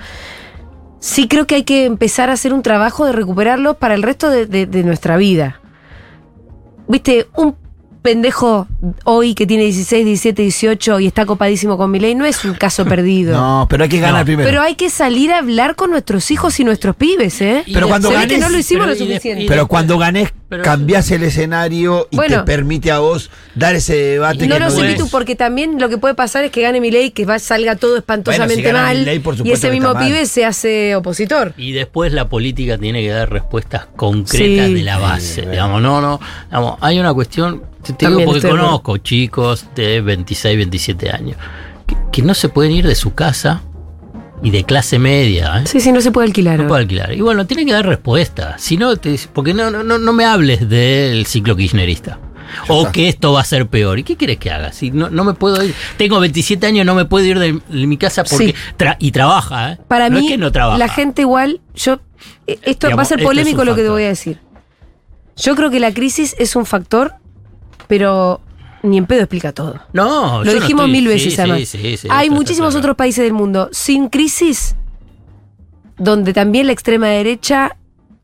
Sí 0.99 1.27
creo 1.27 1.47
que 1.47 1.55
hay 1.55 1.63
que 1.63 1.83
empezar 1.83 2.29
a 2.29 2.33
hacer 2.33 2.53
un 2.53 2.61
trabajo 2.61 3.05
de 3.05 3.11
recuperarlo 3.11 3.73
para 3.73 3.93
el 3.93 4.03
resto 4.03 4.29
de, 4.29 4.45
de- 4.45 4.67
de 4.67 4.83
nuestra 4.83 5.17
vida. 5.17 5.59
Viste, 6.87 7.27
un 7.35 7.57
pendejo 8.01 8.67
hoy 9.03 9.35
que 9.35 9.45
tiene 9.45 9.63
16, 9.63 10.05
17, 10.05 10.41
18 10.41 10.99
y 11.01 11.07
está 11.07 11.25
copadísimo 11.25 11.77
con 11.77 11.91
Milei 11.91 12.15
no 12.15 12.25
es 12.25 12.43
un 12.45 12.53
caso 12.55 12.85
perdido. 12.85 13.33
No, 13.39 13.67
pero 13.69 13.83
hay 13.83 13.89
que 13.89 13.99
ganar 13.99 14.21
No, 14.21 14.25
primero. 14.25 14.49
Pero 14.49 14.61
hay 14.61 14.75
que 14.75 14.89
salir 14.89 15.31
a 15.31 15.37
hablar 15.39 15.75
con 15.75 15.91
nuestros 15.91 16.29
hijos 16.31 16.59
y 16.59 16.63
nuestros 16.63 16.95
pibes, 16.95 17.41
¿eh? 17.41 17.63
Y 17.65 17.73
Pero 17.73 17.87
cuando 17.87 18.09
Se 18.09 18.15
ve 18.15 18.19
ganes- 18.21 18.33
que 18.35 18.39
no 18.39 18.49
lo 18.49 18.57
hicimos 18.57 18.85
pero 18.87 18.95
lo 18.97 19.03
y 19.03 19.07
de- 19.07 19.13
suficiente. 19.15 19.45
Pero 19.47 19.67
cuando 19.67 19.97
ganes, 19.97 20.33
pero- 20.51 20.63
cambias 20.63 21.09
el 21.11 21.23
escenario 21.23 22.09
y 22.11 22.17
Bueno. 22.17 22.39
te 22.39 22.43
permite 22.43 22.91
a 22.91 22.99
vos 22.99 23.31
dar 23.55 23.73
ese 23.73 23.95
debate. 23.95 24.45
no 24.47 24.55
que 24.55 24.59
lo 24.59 24.69
sé, 24.69 24.85
es- 24.85 24.93
Pitu, 24.95 25.09
porque 25.09 25.35
también 25.37 25.79
lo 25.79 25.87
que 25.87 25.97
puede 25.97 26.13
pasar 26.13 26.43
es 26.43 26.51
que 26.51 26.61
gane 26.61 26.81
Milei, 26.81 27.11
que 27.11 27.25
va, 27.25 27.39
salga 27.39 27.77
todo 27.77 27.95
espantosamente 27.97 28.55
Bueno, 28.61 28.67
si 28.67 28.73
gana 28.93 29.05
mal, 29.11 29.21
por 29.21 29.47
y 29.47 29.51
ese 29.51 29.67
que 29.67 29.73
mismo 29.73 29.93
mal. 29.93 30.05
pibe 30.05 30.25
se 30.25 30.43
hace 30.45 30.93
opositor. 30.95 31.53
Y 31.55 31.71
después 31.71 32.11
la 32.11 32.27
política 32.27 32.77
tiene 32.77 33.01
que 33.01 33.09
dar 33.09 33.31
respuestas 33.31 33.87
concretas 33.95 34.67
Sí. 34.67 34.73
de 34.73 34.83
la 34.83 34.97
base. 34.97 35.41
digamos, 35.49 35.81
no, 35.81 36.01
no. 36.01 36.19
digamos, 36.49 36.77
hay 36.81 36.99
una 36.99 37.13
cuestión, 37.13 37.63
te, 37.81 37.93
te 37.93 38.07
digo 38.07 38.25
porque 38.25 38.39
acuerdo. 38.47 38.57
conozco 38.65 38.97
chicos 38.97 39.65
de 39.73 40.01
26, 40.01 40.57
27 40.57 41.11
años 41.11 41.37
que, 41.87 41.95
que 42.11 42.21
no 42.21 42.33
se 42.33 42.49
pueden 42.49 42.73
ir 42.73 42.85
de 42.85 42.95
su 42.95 43.13
casa 43.13 43.61
y 44.43 44.49
de 44.51 44.63
clase 44.63 44.99
media. 44.99 45.59
¿eh? 45.61 45.67
Sí, 45.67 45.79
sí, 45.79 45.91
no 45.91 46.01
se 46.01 46.11
puede 46.11 46.27
alquilar. 46.27 46.59
No 46.59 46.67
puede 46.67 46.81
alquilar. 46.81 47.13
Y 47.13 47.21
bueno, 47.21 47.45
tiene 47.45 47.65
que 47.65 47.73
dar 47.73 47.85
respuesta. 47.85 48.57
Si 48.57 48.77
no, 48.77 48.95
te, 48.97 49.19
porque 49.33 49.53
no, 49.53 49.69
no, 49.71 49.83
no, 49.83 49.97
no 49.97 50.13
me 50.13 50.25
hables 50.25 50.67
del 50.69 51.25
ciclo 51.25 51.55
kirchnerista. 51.55 52.19
O 52.67 52.79
está. 52.81 52.91
que 52.91 53.07
esto 53.07 53.31
va 53.31 53.41
a 53.41 53.45
ser 53.45 53.67
peor. 53.67 53.99
¿Y 53.99 54.03
qué 54.03 54.17
quieres 54.17 54.37
que 54.37 54.51
haga? 54.51 54.73
Si 54.73 54.91
no, 54.91 55.09
no 55.09 55.23
me 55.23 55.33
puedo 55.33 55.63
ir. 55.63 55.73
Tengo 55.97 56.19
27 56.19 56.65
años, 56.67 56.85
no 56.85 56.95
me 56.95 57.05
puedo 57.05 57.25
ir 57.25 57.39
de, 57.39 57.53
de 57.69 57.87
mi 57.87 57.95
casa 57.97 58.23
porque. 58.25 58.47
Sí. 58.47 58.55
tra- 58.77 58.97
y 58.99 59.11
trabaja, 59.11 59.71
¿eh? 59.73 59.77
Para 59.87 60.09
no 60.09 60.19
mí, 60.19 60.25
es 60.25 60.31
que 60.33 60.37
no 60.37 60.51
trabaja. 60.51 60.77
la 60.77 60.89
gente 60.89 61.21
igual, 61.21 61.61
yo, 61.75 61.99
eh, 62.47 62.59
esto 62.63 62.93
va 62.95 63.03
a 63.03 63.05
ser 63.05 63.23
polémico 63.23 63.63
lo 63.63 63.73
que 63.75 63.83
te 63.83 63.89
voy 63.89 64.03
a 64.03 64.07
decir. 64.09 64.39
Yo 65.37 65.55
creo 65.55 65.69
que 65.69 65.79
la 65.79 65.93
crisis 65.93 66.35
es 66.39 66.57
un 66.57 66.65
factor, 66.65 67.13
pero 67.87 68.41
ni 68.83 68.97
en 68.97 69.05
pedo 69.05 69.21
explica 69.21 69.51
todo. 69.53 69.79
No, 69.93 70.39
Lo 70.39 70.45
yo 70.45 70.53
no 70.53 70.59
dijimos 70.61 70.85
estoy- 70.85 70.91
mil 70.91 71.03
sí, 71.03 71.07
veces 71.09 71.33
sí, 71.35 71.41
además. 71.41 71.67
sí, 71.67 71.97
sí, 71.97 72.07
Hay 72.09 72.29
muchísimos 72.29 72.69
está 72.69 72.79
otros 72.79 72.95
países 72.95 73.23
del 73.23 73.33
mundo 73.33 73.69
sin 73.71 74.09
crisis 74.09 74.75
donde 75.97 76.33
también 76.33 76.67
la 76.67 76.73
extrema 76.73 77.07
derecha 77.07 77.77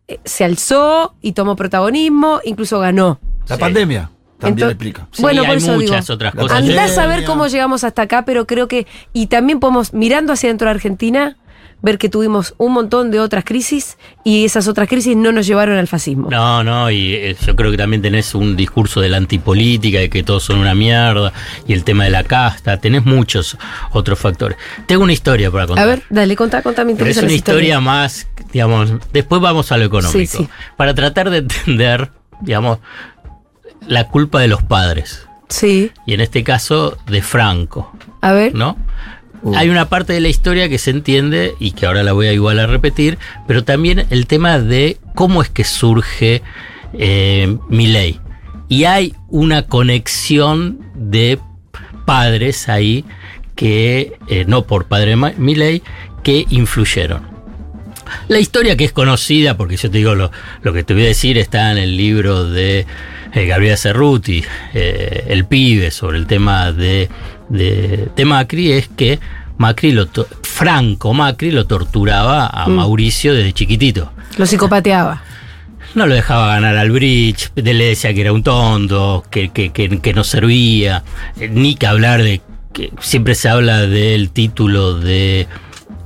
eh, 0.07 0.19
se 0.23 0.43
alzó 0.45 1.15
y 1.21 1.33
tomó 1.33 1.55
protagonismo, 1.57 2.39
incluso 2.45 2.79
ganó. 2.79 3.19
La 3.47 3.55
Sí. 3.55 3.59
pandemia 3.61 4.09
también 4.39 4.69
explica. 4.69 5.07
Sí, 5.11 5.21
bueno, 5.21 5.41
por 5.41 5.51
hay 5.51 5.57
eso 5.57 5.73
muchas 5.73 6.05
digo, 6.07 6.13
otras 6.15 6.33
cosas. 6.33 6.57
Andá 6.59 6.85
a 6.85 6.87
saber 6.87 7.25
cómo 7.25 7.47
llegamos 7.47 7.83
hasta 7.83 8.03
acá, 8.03 8.23
pero 8.23 8.47
creo 8.47 8.67
que, 8.69 8.87
y 9.13 9.27
también 9.27 9.59
podemos, 9.59 9.93
mirando 9.93 10.31
hacia 10.33 10.49
dentro 10.49 10.65
de 10.67 10.71
Argentina, 10.75 11.37
ver 11.81 11.97
que 11.97 12.09
tuvimos 12.09 12.55
un 12.57 12.73
montón 12.73 13.11
de 13.11 13.19
otras 13.19 13.45
crisis 13.45 13.97
y 14.23 14.45
esas 14.45 14.67
otras 14.67 14.89
crisis 14.89 15.15
no 15.15 15.31
nos 15.31 15.45
llevaron 15.45 15.77
al 15.77 15.87
fascismo. 15.87 16.29
No, 16.29 16.63
no, 16.63 16.89
y 16.89 17.13
eh, 17.13 17.35
yo 17.45 17.55
creo 17.55 17.71
que 17.71 17.77
también 17.77 18.01
tenés 18.01 18.33
un 18.35 18.55
discurso 18.55 18.99
de 18.99 19.09
la 19.09 19.17
antipolítica, 19.17 19.99
de 19.99 20.09
que 20.09 20.23
todos 20.23 20.43
son 20.43 20.59
una 20.59 20.73
mierda, 20.73 21.31
y 21.67 21.73
el 21.73 21.83
tema 21.83 22.05
de 22.05 22.09
la 22.09 22.23
casta, 22.23 22.77
tenés 22.77 23.05
muchos 23.05 23.57
otros 23.91 24.19
factores. 24.19 24.57
Tengo 24.85 25.03
una 25.03 25.13
historia 25.13 25.51
para 25.51 25.67
contar. 25.67 25.83
A 25.85 25.87
ver, 25.87 26.03
dale, 26.09 26.35
contá, 26.35 26.61
contá, 26.61 26.83
me 26.83 26.95
Pero 26.95 27.09
es 27.09 27.17
una 27.17 27.27
la 27.27 27.33
historia 27.33 27.79
más, 27.79 28.27
digamos, 28.51 28.91
después 29.13 29.41
vamos 29.41 29.71
a 29.71 29.77
lo 29.77 29.85
económico. 29.85 30.17
Sí, 30.17 30.25
sí. 30.27 30.49
Para 30.75 30.93
tratar 30.93 31.29
de 31.29 31.37
entender, 31.37 32.11
digamos, 32.41 32.79
la 33.87 34.07
culpa 34.07 34.39
de 34.39 34.47
los 34.47 34.63
padres. 34.63 35.23
Sí. 35.49 35.93
y 36.05 36.13
en 36.13 36.19
este 36.19 36.43
caso 36.43 36.97
de 37.07 37.21
Franco, 37.21 37.93
A 38.19 38.33
ver. 38.33 38.53
¿no? 38.53 38.75
Uh. 39.43 39.55
Hay 39.55 39.69
una 39.69 39.89
parte 39.89 40.13
de 40.13 40.21
la 40.21 40.29
historia 40.29 40.69
que 40.69 40.77
se 40.77 40.91
entiende 40.91 41.53
y 41.59 41.71
que 41.71 41.85
ahora 41.85 42.03
la 42.03 42.13
voy 42.13 42.27
a 42.27 42.33
igual 42.33 42.59
a 42.59 42.67
repetir, 42.67 43.17
pero 43.47 43.63
también 43.63 44.05
el 44.09 44.27
tema 44.27 44.59
de 44.59 44.97
cómo 45.15 45.41
es 45.41 45.49
que 45.49 45.63
surge 45.63 46.41
eh. 46.93 47.57
Y 48.69 48.83
hay 48.83 49.13
una 49.29 49.63
conexión 49.63 50.79
de 50.95 51.39
padres 52.05 52.69
ahí 52.69 53.05
que, 53.55 54.13
eh, 54.27 54.45
no 54.47 54.65
por 54.65 54.85
padre 54.85 55.15
Milei, 55.15 55.81
que 56.23 56.45
influyeron. 56.49 57.37
La 58.27 58.39
historia 58.39 58.77
que 58.77 58.85
es 58.85 58.91
conocida, 58.91 59.57
porque 59.57 59.77
yo 59.77 59.89
te 59.89 59.97
digo, 59.97 60.15
lo, 60.15 60.31
lo 60.61 60.73
que 60.73 60.83
te 60.83 60.93
voy 60.93 61.03
a 61.03 61.07
decir 61.07 61.37
está 61.37 61.71
en 61.71 61.77
el 61.77 61.97
libro 61.97 62.49
de 62.49 62.85
eh, 63.33 63.45
Gabriela 63.45 63.77
Cerruti, 63.77 64.43
eh, 64.73 65.25
El 65.27 65.45
pibe, 65.45 65.91
sobre 65.91 66.17
el 66.17 66.27
tema 66.27 66.71
de, 66.71 67.09
de, 67.49 68.09
de 68.15 68.25
Macri, 68.25 68.71
es 68.71 68.87
que 68.89 69.19
Macri 69.57 69.91
lo 69.91 70.07
Franco 70.43 71.13
Macri 71.13 71.51
lo 71.51 71.65
torturaba 71.65 72.47
a 72.47 72.67
Mm. 72.67 72.71
Mauricio 72.75 73.33
desde 73.33 73.53
chiquitito. 73.53 74.11
Lo 74.37 74.45
psicopateaba. 74.45 75.21
No 75.95 76.05
lo 76.05 76.13
dejaba 76.13 76.47
ganar 76.47 76.75
al 76.77 76.91
bridge, 76.91 77.49
le 77.55 77.73
decía 77.73 78.13
que 78.13 78.21
era 78.21 78.33
un 78.33 78.43
tonto, 78.43 79.23
que, 79.31 79.49
que- 79.49 79.71
que- 79.71 79.99
que 79.99 80.13
no 80.13 80.23
servía, 80.23 81.03
eh, 81.39 81.49
ni 81.51 81.75
que 81.75 81.87
hablar 81.87 82.21
de 82.21 82.41
que 82.73 82.91
siempre 82.99 83.33
se 83.33 83.49
habla 83.49 83.81
del 83.87 84.29
título 84.29 84.99
de, 84.99 85.47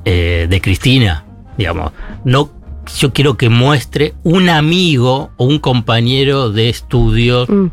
eh, 0.05 0.47
de 0.49 0.61
Cristina, 0.61 1.25
digamos. 1.57 1.91
No, 2.23 2.51
yo 2.97 3.11
quiero 3.11 3.35
que 3.35 3.49
muestre 3.49 4.13
un 4.23 4.47
amigo 4.49 5.31
o 5.37 5.45
un 5.45 5.59
compañero 5.59 6.51
de 6.51 6.69
estudios 6.69 7.49
Mm. 7.49 7.67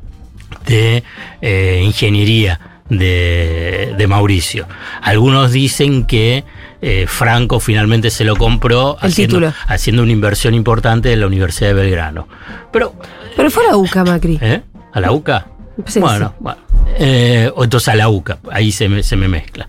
de 0.66 1.04
eh, 1.42 1.82
ingeniería 1.84 2.58
de, 2.88 3.94
de 3.96 4.06
Mauricio. 4.06 4.66
Algunos 5.02 5.52
dicen 5.52 6.04
que 6.04 6.44
eh, 6.80 7.06
Franco 7.08 7.60
finalmente 7.60 8.10
se 8.10 8.24
lo 8.24 8.36
compró 8.36 8.96
haciendo, 9.00 9.52
haciendo 9.66 10.02
una 10.02 10.12
inversión 10.12 10.54
importante 10.54 11.12
en 11.12 11.20
la 11.20 11.26
Universidad 11.26 11.68
de 11.68 11.74
Belgrano. 11.74 12.28
Pero, 12.72 12.94
Pero 13.36 13.50
fue 13.50 13.66
la 13.66 13.76
UCA, 13.76 14.04
Macri. 14.04 14.38
¿eh? 14.40 14.62
¿A 14.92 15.00
la 15.00 15.12
UCA? 15.12 15.46
Sí, 15.86 16.00
bueno, 16.00 16.28
sí. 16.28 16.34
bueno. 16.40 16.60
Eh, 16.98 17.52
entonces 17.62 17.88
a 17.88 17.94
la 17.94 18.08
UCA, 18.08 18.38
ahí 18.50 18.72
se 18.72 18.88
me, 18.88 19.02
se 19.02 19.16
me 19.16 19.28
mezcla. 19.28 19.68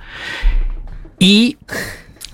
Y 1.19 1.57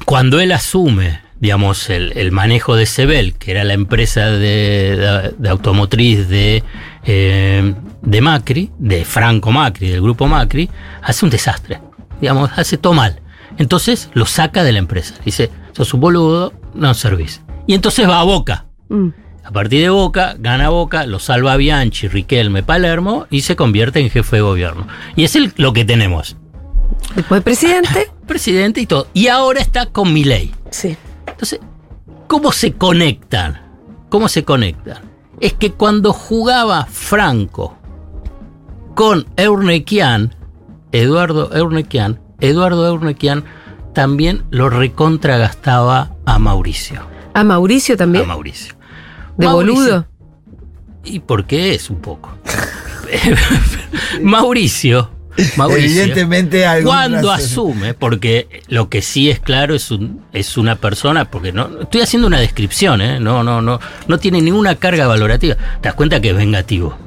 cuando 0.05 0.39
él 0.39 0.51
asume, 0.51 1.21
digamos, 1.39 1.89
el, 1.89 2.13
el 2.17 2.31
manejo 2.31 2.75
de 2.75 2.85
Sebel, 2.85 3.33
que 3.35 3.51
era 3.51 3.63
la 3.63 3.73
empresa 3.73 4.27
de, 4.27 4.95
de- 4.97 5.33
de 5.37 5.49
automotriz 5.49 6.27
de, 6.29 6.63
eh, 7.05 7.73
de 8.01 8.21
Macri, 8.21 8.71
de 8.77 9.05
Franco 9.05 9.51
Macri, 9.51 9.89
del 9.89 10.01
grupo 10.01 10.27
Macri, 10.27 10.69
hace 11.01 11.25
un 11.25 11.31
desastre. 11.31 11.79
Digamos, 12.21 12.49
hace 12.57 12.77
todo 12.77 12.93
mal. 12.93 13.21
Entonces 13.57 14.09
lo 14.13 14.25
saca 14.25 14.63
de 14.63 14.71
la 14.71 14.79
empresa. 14.79 15.15
Dice, 15.23 15.49
sos 15.71 15.93
un 15.93 15.99
boludo, 16.01 16.53
no 16.73 16.93
servís. 16.93 17.41
Y 17.67 17.73
entonces 17.73 18.07
va 18.07 18.19
a 18.19 18.23
Boca. 18.23 18.65
Mm. 18.89 19.09
A 19.43 19.51
partir 19.51 19.81
de 19.81 19.89
Boca, 19.89 20.35
gana 20.39 20.69
Boca, 20.69 21.05
lo 21.05 21.19
salva 21.19 21.55
Bianchi, 21.55 22.07
Riquelme, 22.07 22.63
Palermo 22.63 23.27
y 23.29 23.41
se 23.41 23.55
convierte 23.55 23.99
en 23.99 24.09
jefe 24.09 24.37
de 24.37 24.41
gobierno. 24.41 24.87
Y 25.15 25.23
es 25.23 25.35
el- 25.35 25.53
lo 25.57 25.71
que 25.73 25.85
tenemos. 25.85 26.35
Después 27.15 27.41
presidente. 27.43 28.09
Presidente 28.27 28.81
y 28.81 28.87
todo. 28.87 29.07
Y 29.13 29.27
ahora 29.27 29.61
está 29.61 29.85
con 29.85 30.11
Milei. 30.11 30.51
Sí. 30.71 30.97
Entonces, 31.27 31.59
¿cómo 32.27 32.51
se 32.51 32.73
conectan? 32.73 33.61
¿Cómo 34.09 34.27
se 34.29 34.43
conectan? 34.43 34.97
Es 35.39 35.53
que 35.53 35.71
cuando 35.71 36.13
jugaba 36.13 36.85
Franco 36.85 37.77
con 38.95 39.27
Eurnequian, 39.35 40.35
Eduardo 40.91 41.53
Eurnequian, 41.53 42.19
Eduardo 42.39 42.87
Eurnequian 42.87 43.43
también 43.93 44.43
lo 44.49 44.69
recontragastaba 44.69 46.15
a 46.25 46.39
Mauricio. 46.39 47.01
A 47.33 47.43
Mauricio 47.43 47.97
también. 47.97 48.25
A 48.25 48.27
Mauricio. 48.27 48.75
de 49.37 49.45
Mauricio. 49.45 49.75
boludo. 49.75 50.07
¿Y 51.03 51.19
por 51.19 51.45
qué 51.45 51.75
es 51.75 51.89
un 51.89 52.01
poco? 52.01 52.31
Mauricio. 54.21 55.14
Mauricio 55.57 56.01
Evidentemente 56.03 56.65
cuando 56.83 57.31
asume, 57.31 57.93
porque 57.93 58.47
lo 58.67 58.89
que 58.89 59.01
sí 59.01 59.29
es 59.29 59.39
claro 59.39 59.75
es 59.75 59.91
un 59.91 60.21
es 60.33 60.57
una 60.57 60.75
persona, 60.77 61.25
porque 61.25 61.51
no 61.51 61.81
estoy 61.81 62.01
haciendo 62.01 62.27
una 62.27 62.39
descripción, 62.39 63.01
¿eh? 63.01 63.19
no 63.19 63.43
no 63.43 63.61
no 63.61 63.79
no 64.07 64.17
tiene 64.17 64.41
ninguna 64.41 64.75
carga 64.75 65.07
valorativa. 65.07 65.55
Te 65.55 65.89
das 65.89 65.93
cuenta 65.95 66.19
que 66.21 66.29
es 66.29 66.35
vengativo, 66.35 66.97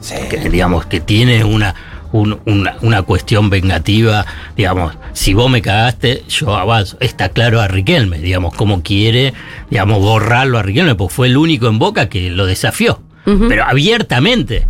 Sí. 0.00 0.14
que 0.28 0.50
digamos 0.50 0.86
que 0.86 1.00
tiene 1.00 1.44
una 1.44 1.74
un- 2.12 2.40
una, 2.44 2.76
una 2.82 3.00
cuestión 3.02 3.48
vengativa, 3.48 4.26
digamos, 4.54 4.92
si 5.14 5.32
vos 5.32 5.50
me 5.50 5.62
cagaste, 5.62 6.24
yo 6.28 6.54
avanzo. 6.54 6.98
Está 7.00 7.30
claro 7.30 7.58
a 7.58 7.68
Riquelme, 7.68 8.18
digamos, 8.18 8.52
cómo 8.54 8.82
quiere, 8.82 9.32
digamos, 9.70 9.98
borrarlo 10.00 10.58
a 10.58 10.62
Riquelme, 10.62 10.94
porque 10.94 11.14
fue 11.14 11.28
el 11.28 11.38
único 11.38 11.68
en 11.68 11.78
Boca 11.78 12.10
que 12.10 12.28
lo 12.28 12.44
desafió, 12.44 13.00
pero 13.24 13.64
abiertamente. 13.64 14.66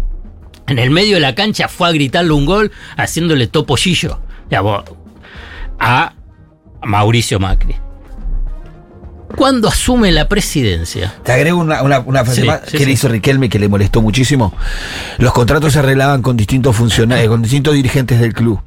En 0.69 0.79
el 0.79 0.91
medio 0.91 1.15
de 1.15 1.21
la 1.21 1.35
cancha 1.35 1.69
fue 1.69 1.89
a 1.89 1.93
gritarle 1.93 2.33
un 2.33 2.47
gol 2.47 2.71
haciéndole 2.97 3.47
topollillo 3.47 4.21
a 5.79 6.13
Mauricio 6.83 7.39
Macri. 7.41 7.77
Cuando 9.37 9.69
asume 9.69 10.13
la 10.13 10.29
presidencia, 10.29 11.15
Te 11.25 11.33
agrego 11.33 11.59
una, 11.59 11.83
una, 11.83 12.01
una 12.01 12.25
frase 12.25 12.43
Sí, 12.43 12.47
más 12.47 12.61
sí, 12.67 12.77
que 12.77 12.85
le 12.85 12.93
hizo 12.93 13.09
Riquelme 13.09 13.49
que 13.49 13.59
le 13.59 13.69
molestó 13.69 14.03
muchísimo. 14.03 14.55
Los 15.19 15.33
contratos 15.33 15.73
se 15.73 15.79
arreglaban 15.79 16.21
con 16.23 16.37
distintos 16.37 16.77
funcionarios, 16.77 17.29
con 17.29 17.41
distintos 17.43 17.75
dirigentes 17.75 18.21
del 18.21 18.35
club. 18.35 18.61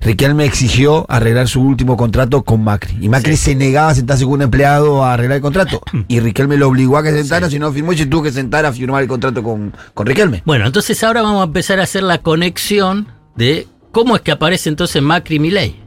Riquelme 0.00 0.44
exigió 0.44 1.06
arreglar 1.08 1.48
su 1.48 1.60
último 1.60 1.96
contrato 1.96 2.42
con 2.42 2.62
Macri. 2.62 2.96
Y 3.00 3.08
Macri 3.08 3.36
se 3.36 3.54
negaba 3.54 3.90
a 3.90 3.94
sentarse 3.94 4.24
con 4.24 4.34
un 4.34 4.42
empleado 4.42 5.04
a 5.04 5.14
arreglar 5.14 5.36
el 5.36 5.42
contrato. 5.42 5.82
Y 6.08 6.20
Riquelme 6.20 6.56
lo 6.56 6.68
obligó 6.68 6.96
a 6.96 7.02
que 7.02 7.10
se 7.10 7.18
sentara, 7.18 7.50
si 7.50 7.58
no 7.58 7.72
firmó, 7.72 7.92
y 7.92 7.98
se 7.98 8.06
tuvo 8.06 8.22
que 8.22 8.32
sentar 8.32 8.64
a 8.64 8.72
firmar 8.72 9.02
el 9.02 9.08
contrato 9.08 9.42
con, 9.42 9.74
con 9.94 10.06
Riquelme. 10.06 10.42
Bueno, 10.44 10.66
entonces 10.66 11.02
ahora 11.04 11.22
vamos 11.22 11.40
a 11.40 11.44
empezar 11.44 11.80
a 11.80 11.84
hacer 11.84 12.02
la 12.02 12.18
conexión 12.18 13.08
de 13.36 13.66
cómo 13.92 14.16
es 14.16 14.22
que 14.22 14.32
aparece 14.32 14.68
entonces 14.68 15.02
Macri 15.02 15.36
y 15.36 15.40
Milei. 15.40 15.80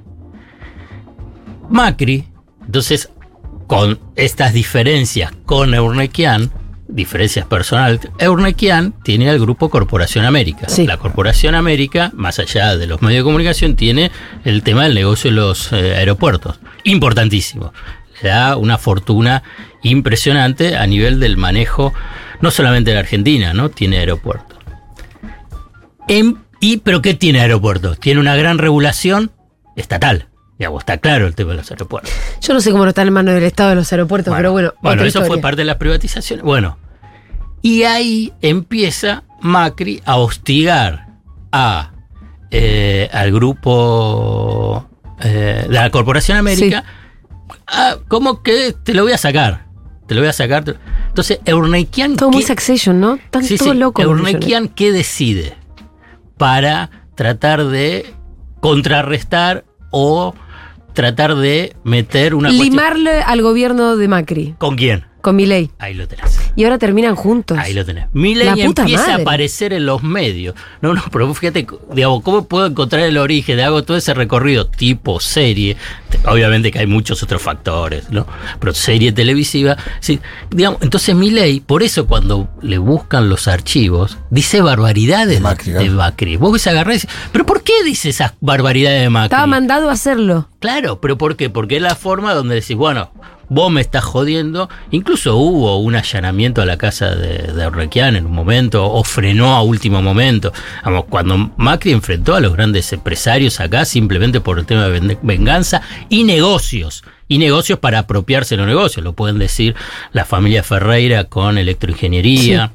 Macri, 1.70 2.28
entonces, 2.66 3.10
con 3.68 4.00
estas 4.16 4.54
diferencias 4.54 5.32
con 5.46 5.74
Eurnequian, 5.74 6.52
diferencias 6.92 7.46
personales, 7.46 8.02
Eurnequian 8.20 8.94
tiene 9.04 9.30
al 9.30 9.40
grupo 9.40 9.70
Corporación 9.70 10.26
América. 10.26 10.68
Sí. 10.70 10.86
La 10.86 10.98
Corporación 10.98 11.56
América, 11.56 12.12
más 12.14 12.38
allá 12.40 12.76
de 12.78 12.88
los 12.88 13.02
medios 13.02 13.22
de 13.22 13.24
comunicación, 13.26 13.76
tiene 13.76 14.12
el 14.44 14.62
tema 14.64 14.84
del 14.84 14.94
negocio 14.96 15.30
de 15.32 15.36
los 15.38 15.72
eh, 15.74 15.96
aeropuertos. 15.96 16.60
Importantísimo. 16.84 17.74
Le 18.22 18.30
da 18.30 18.56
una 18.58 18.78
fortuna 18.78 19.42
impresionante 19.84 20.76
a 20.78 20.86
nivel 20.86 21.20
del 21.20 21.38
manejo, 21.38 21.94
no 22.42 22.52
solamente 22.52 22.92
de 22.92 22.96
la 22.96 23.00
Argentina, 23.02 23.54
¿no? 23.54 23.70
Tiene 23.70 23.98
aeropuertos. 23.98 24.58
En- 26.08 26.38
y, 26.60 26.78
¿Pero 26.78 27.02
qué 27.02 27.14
tiene 27.16 27.42
aeropuertos? 27.42 28.00
Tiene 28.00 28.20
una 28.20 28.36
gran 28.36 28.58
regulación 28.60 29.32
estatal. 29.76 30.28
Digamos, 30.62 30.82
está 30.84 30.98
claro 31.00 31.26
el 31.26 31.34
tema 31.34 31.54
de 31.54 31.58
los 31.58 31.72
aeropuertos. 31.72 32.14
Yo 32.40 32.54
no 32.54 32.62
sé 32.62 32.70
cómo 32.70 32.84
no 32.84 32.90
está 32.90 33.02
en 33.02 33.12
manos 33.12 33.34
del 33.34 33.46
Estado 33.46 33.72
de 33.72 33.78
los 33.78 33.92
aeropuertos, 33.92 34.32
pero 34.38 34.52
bueno. 34.52 34.76
Bueno, 34.84 35.04
eso 35.04 35.26
fue 35.26 35.40
parte 35.40 35.62
de 35.62 35.66
las 35.66 35.78
privatizaciones. 35.78 36.46
Bueno, 36.46 36.78
y 37.64 37.82
ahí 37.82 38.32
empieza 38.44 39.24
Macri 39.42 40.04
a 40.06 40.18
hostigar 40.18 41.08
a, 41.52 41.94
eh, 42.52 43.10
al 43.12 43.32
grupo 43.32 44.88
eh, 45.20 45.66
de 45.68 45.74
la 45.74 45.90
Corporación 45.90 46.38
América. 46.38 46.84
Ah, 47.66 47.96
como 48.08 48.44
que 48.44 48.76
te 48.84 48.94
lo 48.94 49.02
voy 49.02 49.14
a 49.14 49.18
sacar. 49.18 49.66
Te 50.06 50.14
lo 50.14 50.22
voy 50.22 50.30
a 50.30 50.34
sacar. 50.34 50.64
Entonces, 51.08 51.40
Eurnequian. 51.44 52.18
Todo 52.18 52.30
muy 52.30 52.42
¿qué- 52.42 52.48
Succession, 52.50 53.00
¿no? 53.00 53.16
Están 53.16 53.44
Sí, 53.44 53.58
todos 53.58 53.72
sí. 53.72 53.78
locos. 53.80 54.06
Eurnequian, 54.06 54.68
¿qué 54.68 54.92
decide? 54.92 55.56
Para 56.38 56.92
tratar 57.16 57.66
de 57.66 58.14
contrarrestar 58.60 59.66
o 59.90 60.36
tratar 60.94 61.36
de 61.36 61.76
meter 61.84 62.36
una 62.36 62.50
cuestión- 62.50 62.70
Limarle 62.70 63.22
al 63.22 63.42
gobierno 63.42 63.98
de 63.98 64.08
Macri, 64.08 64.56
¿Con 64.58 64.76
quién? 64.76 65.06
Con 65.22 65.36
Milei. 65.36 65.72
Ahí 65.80 65.94
lo 65.94 66.08
tenés. 66.08 66.40
Y 66.56 66.64
ahora 66.64 66.78
terminan 66.78 67.16
juntos. 67.16 67.58
Ahí 67.58 67.74
lo 67.74 67.86
tenés. 67.86 68.08
Milei 68.14 68.62
empieza 68.62 69.08
madre. 69.08 69.14
a 69.14 69.16
aparecer 69.18 69.74
en 69.74 69.86
los 69.86 70.04
medios. 70.04 70.56
No, 70.82 70.94
no, 70.94 71.04
pero 71.12 71.34
fíjate, 71.34 71.66
digamos, 71.94 72.24
¿cómo 72.24 72.46
puedo 72.46 72.66
encontrar 72.66 73.04
el 73.04 73.18
origen? 73.18 73.60
Hago 73.60 73.84
todo 73.84 73.98
ese 73.98 74.14
recorrido 74.14 74.68
tipo 74.68 75.20
serie. 75.20 75.78
Obviamente 76.26 76.72
que 76.72 76.80
hay 76.80 76.88
muchos 76.88 77.24
otros 77.24 77.42
factores, 77.42 78.10
¿no? 78.10 78.28
Pero 78.60 78.74
serie 78.74 79.12
televisiva. 79.12 79.78
Sí, 80.00 80.20
digamos, 80.50 80.82
entonces 80.82 81.16
Milei, 81.16 81.62
por 81.62 81.84
eso 81.84 82.08
cuando 82.08 82.50
le 82.62 82.78
buscan 82.78 83.30
los 83.30 83.48
archivos, 83.48 84.18
dice 84.30 84.62
barbaridades 84.62 85.36
de 85.36 85.40
Macri, 85.40 85.72
de. 85.72 85.90
Macri. 85.90 86.38
Vos 86.38 86.54
ves 86.54 86.68
agarrás 86.68 86.96
y 86.96 87.00
decís, 87.08 87.16
¿pero 87.32 87.46
por 87.46 87.64
qué 87.64 87.84
dice 87.84 88.10
esas 88.10 88.34
barbaridades 88.42 89.02
de 89.02 89.10
Macri? 89.10 89.26
Estaba 89.26 89.48
mandado 89.48 89.90
a 89.90 89.94
hacerlo. 89.94 90.50
Claro, 90.60 91.02
pero 91.02 91.18
¿por 91.18 91.36
qué? 91.36 91.50
Porque 91.50 91.78
es 91.78 91.82
la 91.82 91.96
forma 91.96 92.34
donde 92.34 92.56
decís, 92.56 92.76
bueno, 92.76 93.12
vos 93.52 93.70
me 93.70 93.82
estás 93.82 94.06
jodiendo. 94.06 94.70
Incluso 94.92 95.36
hubo 95.36 95.78
un 95.80 95.96
allanamiento 95.96 96.62
a 96.62 96.66
la 96.66 96.78
casa 96.78 97.14
de, 97.14 97.52
de 97.52 97.64
en 98.16 98.26
un 98.26 98.32
momento, 98.32 98.90
o 98.90 99.04
frenó 99.04 99.54
a 99.54 99.62
último 99.62 100.02
momento. 100.02 100.54
Vamos, 100.86 101.06
cuando 101.10 101.52
Macri 101.58 101.92
enfrentó 101.92 102.34
a 102.34 102.40
los 102.40 102.54
grandes 102.54 102.94
empresarios 102.94 103.60
acá 103.60 103.84
simplemente 103.84 104.40
por 104.40 104.58
el 104.58 104.66
tema 104.66 104.88
de 104.88 105.00
ven- 105.00 105.20
venganza 105.22 105.82
y 106.08 106.24
negocios. 106.24 107.04
Y 107.28 107.40
negocios 107.40 107.80
para 107.80 108.00
apropiarse 108.00 108.56
los 108.56 108.68
negocios. 108.68 109.04
Lo 109.04 109.14
pueden 109.14 109.38
decir 109.38 109.76
la 110.14 110.24
familia 110.24 110.64
Ferreira 110.64 111.26
con 111.26 111.58
electroingeniería. 111.58 112.72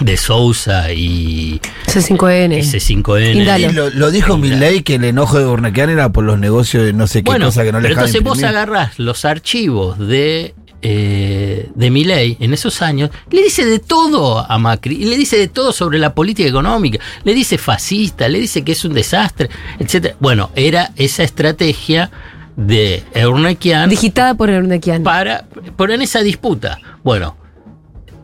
De 0.00 0.16
Sousa 0.16 0.92
y 0.92 1.60
C5N. 1.86 2.58
S5N. 2.58 3.34
Indalo. 3.34 3.70
Y 3.70 3.72
lo, 3.72 3.90
lo 3.90 4.10
dijo 4.10 4.36
Milley 4.36 4.82
que 4.82 4.96
el 4.96 5.04
enojo 5.04 5.38
de 5.38 5.46
Urnequian 5.46 5.90
era 5.90 6.10
por 6.10 6.24
los 6.24 6.38
negocios 6.38 6.84
de 6.84 6.92
no 6.92 7.06
sé 7.06 7.22
qué 7.22 7.30
Bueno, 7.30 7.46
cosa 7.46 7.64
que 7.64 7.72
no 7.72 7.80
le 7.80 7.88
entonces 7.88 8.22
vos 8.22 8.42
agarrás 8.42 8.98
los 8.98 9.24
archivos 9.24 9.98
de, 9.98 10.54
eh, 10.82 11.70
de 11.74 11.90
Milei 11.90 12.36
en 12.40 12.52
esos 12.52 12.82
años, 12.82 13.10
le 13.30 13.42
dice 13.42 13.64
de 13.64 13.78
todo 13.78 14.38
a 14.48 14.58
Macri, 14.58 14.96
y 14.96 15.06
le 15.06 15.16
dice 15.16 15.38
de 15.38 15.48
todo 15.48 15.72
sobre 15.72 15.98
la 15.98 16.14
política 16.14 16.48
económica, 16.48 16.98
le 17.24 17.34
dice 17.34 17.58
fascista, 17.58 18.28
le 18.28 18.38
dice 18.38 18.62
que 18.62 18.72
es 18.72 18.84
un 18.84 18.92
desastre, 18.92 19.48
etcétera. 19.78 20.16
Bueno, 20.20 20.50
era 20.54 20.92
esa 20.96 21.22
estrategia 21.22 22.10
de 22.56 23.02
Eurnequian 23.14 23.88
Digitada 23.90 24.34
por 24.34 24.50
Ernequian. 24.50 25.02
para 25.02 25.44
por 25.76 25.90
en 25.90 26.02
esa 26.02 26.20
disputa. 26.20 26.78
Bueno, 27.02 27.36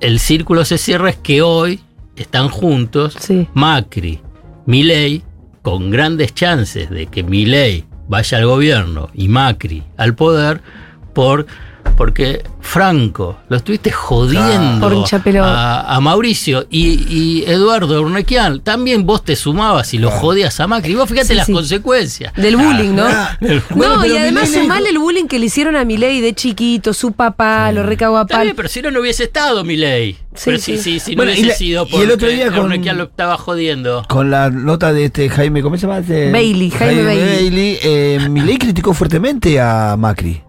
el 0.03 0.19
círculo 0.19 0.65
se 0.65 0.79
cierra 0.79 1.11
es 1.11 1.17
que 1.17 1.43
hoy 1.43 1.81
están 2.17 2.49
juntos 2.49 3.17
Sí. 3.19 3.49
Macri, 3.55 4.21
Milei, 4.67 5.23
con 5.63 5.91
grandes 5.91 6.35
chances 6.35 6.91
de 6.91 7.07
que 7.07 7.23
Milei 7.23 7.85
vaya 8.09 8.39
al 8.39 8.47
gobierno 8.47 9.09
y 9.15 9.29
Macri 9.29 9.85
al 9.97 10.15
poder 10.15 10.61
por 11.15 11.47
porque 11.97 12.43
Franco 12.61 13.39
lo 13.49 13.57
estuviste 13.57 13.91
jodiendo 13.93 15.05
a, 15.45 15.95
a 15.97 16.01
Mauricio 16.01 16.67
y, 16.71 17.07
y 17.09 17.45
Eduardo 17.47 18.01
Urnequian 18.01 18.61
también 18.61 19.05
vos 19.05 19.25
te 19.25 19.37
sumabas 19.37 19.93
y 19.95 19.99
lo 19.99 20.11
jodías 20.11 20.59
a 20.61 20.67
Macri 20.67 20.95
vos 20.95 21.09
fíjate 21.09 21.29
Sí, 21.29 21.35
las 21.35 21.47
sí. 21.47 21.53
consecuencias 21.53 22.33
Del 22.35 22.57
bullying, 22.57 22.95
¿no? 22.95 23.05
Ah, 23.07 23.37
no, 23.41 23.61
bueno, 23.77 24.07
y 24.07 24.17
además 24.17 24.49
Milei- 24.51 24.63
sumale 24.63 24.89
el 24.91 24.99
bullying 24.99 25.27
que 25.27 25.39
le 25.39 25.47
hicieron 25.47 25.77
a 25.77 25.85
Milei 25.85 26.21
de 26.21 26.35
chiquito, 26.35 26.93
su 26.95 27.13
papá, 27.13 27.71
lo 27.73 27.83
recagó 27.83 28.17
a 28.19 28.23
Está 28.23 28.37
pal. 28.37 28.45
bien, 28.45 28.57
pero 28.57 28.69
si 28.69 28.81
no, 28.83 28.91
no 28.91 29.01
hubiese 29.01 29.25
estado 29.25 29.63
Milei. 29.65 30.15
Sí, 30.35 30.43
pero 30.47 30.59
sí. 30.59 30.77
si, 30.79 30.83
si, 30.83 31.01
si 31.01 31.15
Bueno, 31.17 31.31
no 31.33 31.37
y 31.37 31.41
hubiese 31.43 31.49
la- 31.53 31.59
sido 31.59 31.87
y 31.91 31.97
el 31.97 32.11
otro 32.11 32.17
porque 32.29 32.35
día 32.35 32.51
con- 32.51 32.61
Urnequian 32.61 32.97
lo 32.99 33.05
estaba 33.05 33.37
jodiendo. 33.37 34.03
Con 34.09 34.31
la 34.31 34.49
nota 34.51 34.93
de 34.93 35.05
este 35.07 35.29
Jaime, 35.29 35.63
¿cómo 35.63 35.77
se 35.77 35.83
llama? 35.83 35.99
Este- 35.99 36.31
Bailey, 36.33 36.71
Jaime 36.71 37.05
Bailey. 37.05 37.79
eh, 37.83 38.19
Milei 38.31 38.57
criticó 38.59 38.95
fuertemente 38.95 39.61
a 39.61 39.95
Macri. 39.99 40.41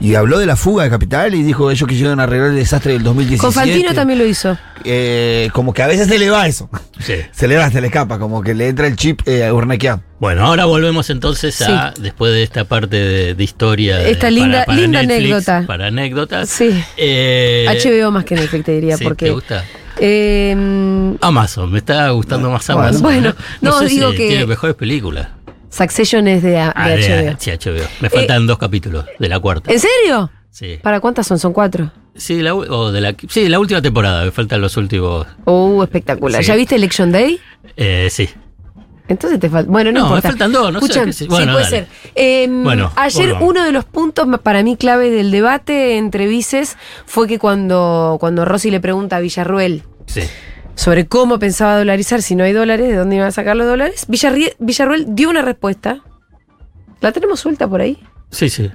Y 0.00 0.14
habló 0.14 0.38
de 0.38 0.46
la 0.46 0.54
fuga 0.56 0.84
de 0.84 0.90
capital 0.90 1.34
y 1.34 1.42
dijo 1.42 1.70
ellos 1.70 1.88
quisieron 1.88 2.20
arreglar 2.20 2.50
el 2.50 2.56
desastre 2.56 2.92
del 2.92 3.02
2017. 3.02 3.40
Con 3.40 3.52
Fantino 3.52 3.92
también 3.94 4.18
lo 4.20 4.26
hizo. 4.26 4.56
Eh, 4.84 5.48
como 5.52 5.74
que 5.74 5.82
a 5.82 5.88
veces 5.88 6.06
se 6.06 6.18
le 6.20 6.30
va 6.30 6.46
eso. 6.46 6.70
Sí. 7.00 7.14
Se 7.32 7.48
le 7.48 7.56
va, 7.56 7.70
se 7.70 7.80
le 7.80 7.88
escapa, 7.88 8.18
como 8.18 8.42
que 8.42 8.54
le 8.54 8.68
entra 8.68 8.86
el 8.86 8.96
chip 8.96 9.20
eh, 9.26 9.44
a 9.46 9.52
Urnequian. 9.54 10.02
Bueno, 10.20 10.44
ahora 10.44 10.64
volvemos 10.66 11.10
entonces 11.10 11.60
a, 11.62 11.92
después 11.98 12.32
de 12.32 12.42
esta 12.42 12.64
parte 12.64 12.96
de, 12.96 13.34
de 13.34 13.44
historia. 13.44 13.98
de- 13.98 14.10
Esta 14.12 14.30
linda- 14.30 14.64
linda 14.68 15.00
anécdota. 15.00 15.64
Para 15.66 15.86
anécdotas. 15.88 16.48
Sí. 16.48 16.82
Eh, 16.96 17.66
HBO 17.68 18.10
más 18.10 18.24
que 18.24 18.34
Netflix 18.36 18.64
te 18.64 18.72
diría, 18.72 18.96
sí, 18.98 19.04
porque. 19.04 19.26
¿Te 19.26 19.30
gusta? 19.32 19.64
eh, 20.00 21.16
Amazon, 21.20 21.70
me 21.72 21.78
está 21.78 22.10
gustando 22.10 22.50
más 22.50 22.68
Amazon. 22.70 23.02
bueno, 23.02 23.30
¿eh? 23.30 23.34
no, 23.60 23.78
sé 23.80 23.86
digo 23.86 24.10
si 24.12 24.16
que- 24.16 24.28
Tiene 24.28 24.46
mejores 24.46 24.76
películas. 24.76 25.28
Succession 25.70 26.26
es 26.28 26.42
de, 26.42 26.50
de 26.50 26.58
Ah, 26.58 26.72
HBO. 26.74 27.36
sí, 27.38 27.50
HBO. 27.50 27.84
Me 28.00 28.10
faltan 28.10 28.46
dos 28.46 28.58
capítulos 28.58 29.04
de 29.18 29.28
la 29.28 29.38
cuarta. 29.38 29.70
¿En 29.72 29.78
serio? 29.80 30.30
Sí. 30.50 30.78
¿Para 30.82 31.00
cuántas 31.00 31.26
son? 31.26 31.38
Son 31.38 31.52
cuatro. 31.52 31.90
Sí, 32.16 32.40
la, 32.42 32.54
o 32.54 32.90
de 32.90 33.00
la, 33.00 33.14
sí, 33.28 33.48
la 33.48 33.60
última 33.60 33.80
temporada, 33.80 34.24
me 34.24 34.30
faltan 34.32 34.60
los 34.60 34.76
últimos. 34.76 35.26
Uh, 35.44 35.82
espectacular. 35.84 36.42
Sí. 36.42 36.48
¿Ya 36.48 36.56
viste 36.56 36.74
Election 36.74 37.12
Day? 37.12 37.38
Eh, 37.76 38.08
sí. 38.10 38.28
Entonces 39.06 39.38
te 39.40 39.48
falta. 39.48 39.70
Bueno, 39.70 39.92
no, 39.92 40.08
No, 40.08 40.14
me 40.16 40.20
faltan 40.22 40.52
dos, 40.52 40.72
no 40.72 40.80
sé, 40.80 40.86
Escuchan, 40.86 41.06
qué 41.06 41.12
sé- 41.12 41.24
sí, 41.24 41.28
puede 41.30 41.46
dale. 41.46 41.64
ser. 41.64 41.86
Eh, 42.14 42.46
Bueno, 42.50 42.92
ayer 42.96 43.26
volvamos. 43.28 43.48
uno 43.50 43.64
de 43.64 43.72
los 43.72 43.84
puntos 43.84 44.26
para 44.42 44.62
mí 44.62 44.76
clave 44.76 45.10
del 45.10 45.30
debate 45.30 45.96
entre 45.96 46.26
vices 46.26 46.76
fue 47.06 47.26
que 47.28 47.38
cuando, 47.38 48.16
cuando 48.20 48.44
Rossi 48.44 48.70
le 48.70 48.80
pregunta 48.80 49.16
a 49.16 49.20
Villarruel 49.20 49.82
Sí. 50.06 50.22
Sobre 50.78 51.06
cómo 51.08 51.38
pensaba 51.40 51.76
dolarizar 51.76 52.22
si 52.22 52.36
no 52.36 52.44
hay 52.44 52.52
dólares, 52.52 52.88
de 52.88 52.94
dónde 52.96 53.16
iban 53.16 53.26
a 53.28 53.32
sacar 53.32 53.56
los 53.56 53.66
dólares, 53.66 54.06
Villarrie- 54.08 54.54
Villarruel 54.60 55.06
dio 55.08 55.28
una 55.28 55.42
respuesta. 55.42 56.02
¿La 57.00 57.10
tenemos 57.10 57.40
suelta 57.40 57.66
por 57.66 57.80
ahí? 57.80 57.98
Sí, 58.30 58.48
sí. 58.48 58.70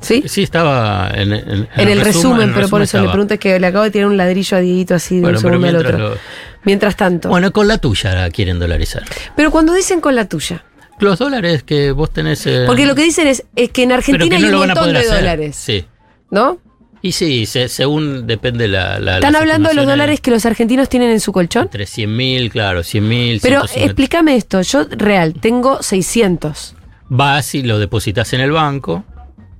¿Sí? 0.00 0.22
Sí, 0.26 0.44
estaba 0.44 1.10
en, 1.12 1.32
en- 1.32 1.68
En 1.76 1.88
el 1.88 2.00
resumen, 2.00 2.42
en 2.42 2.48
el 2.50 2.54
pero 2.54 2.68
por 2.68 2.78
resumen 2.80 2.82
eso 2.84 3.02
le 3.02 3.08
pregunto 3.10 3.34
es 3.34 3.40
que 3.40 3.58
le 3.58 3.66
acabo 3.66 3.82
de 3.82 3.90
tirar 3.90 4.06
un 4.06 4.16
ladrillo 4.16 4.56
a 4.56 4.60
Dieguito 4.60 4.94
así 4.94 5.16
de 5.16 5.22
Bueno, 5.22 5.38
un 5.38 5.42
segundo 5.42 5.66
al 5.68 5.76
otro. 5.76 5.98
lo- 5.98 6.14
Mientras 6.64 6.96
tanto. 6.96 7.28
Bueno, 7.28 7.50
con 7.52 7.66
la 7.66 7.78
tuya 7.78 8.14
la 8.14 8.30
quieren 8.30 8.60
dolarizar. 8.60 9.02
Pero 9.34 9.50
cuando 9.50 9.74
dicen 9.74 10.00
con 10.00 10.14
la 10.14 10.28
tuya. 10.28 10.64
Los 11.00 11.18
dólares 11.18 11.64
que 11.64 11.90
vos 11.92 12.12
tenés. 12.12 12.46
eh, 12.46 12.64
Porque 12.66 12.86
lo 12.86 12.94
que 12.94 13.02
dicen 13.02 13.26
es, 13.26 13.44
es 13.56 13.70
que 13.70 13.82
en 13.82 13.92
Argentina 13.92 14.36
que 14.38 14.44
hay 14.46 14.52
un 14.52 14.58
montón 14.58 14.92
de 14.92 14.98
hacer. 15.00 15.16
dólares. 15.18 15.56
Sí. 15.56 15.84
¿No? 16.30 16.58
Y 17.00 17.12
sí, 17.12 17.46
se- 17.46 17.68
según 17.68 18.26
depende 18.26 18.66
la. 18.68 18.98
la 18.98 19.14
Están 19.16 19.36
hablando 19.36 19.68
de 19.68 19.74
los 19.76 19.86
dólares 19.86 20.20
que 20.20 20.30
los 20.30 20.44
argentinos 20.46 20.88
tienen 20.88 21.10
en 21.10 21.20
su 21.20 21.32
colchón. 21.32 21.64
Entre 21.64 21.86
100 21.86 22.16
mil, 22.16 22.50
claro, 22.50 22.82
100 22.82 23.08
mil. 23.08 23.40
Pero 23.40 23.62
explícame 23.74 24.34
esto, 24.36 24.60
yo 24.62 24.84
real, 24.90 25.34
tengo 25.34 25.82
600. 25.82 26.74
Vas 27.08 27.54
y 27.54 27.62
lo 27.62 27.78
depositas 27.78 28.32
en 28.32 28.40
el 28.40 28.50
banco, 28.50 29.04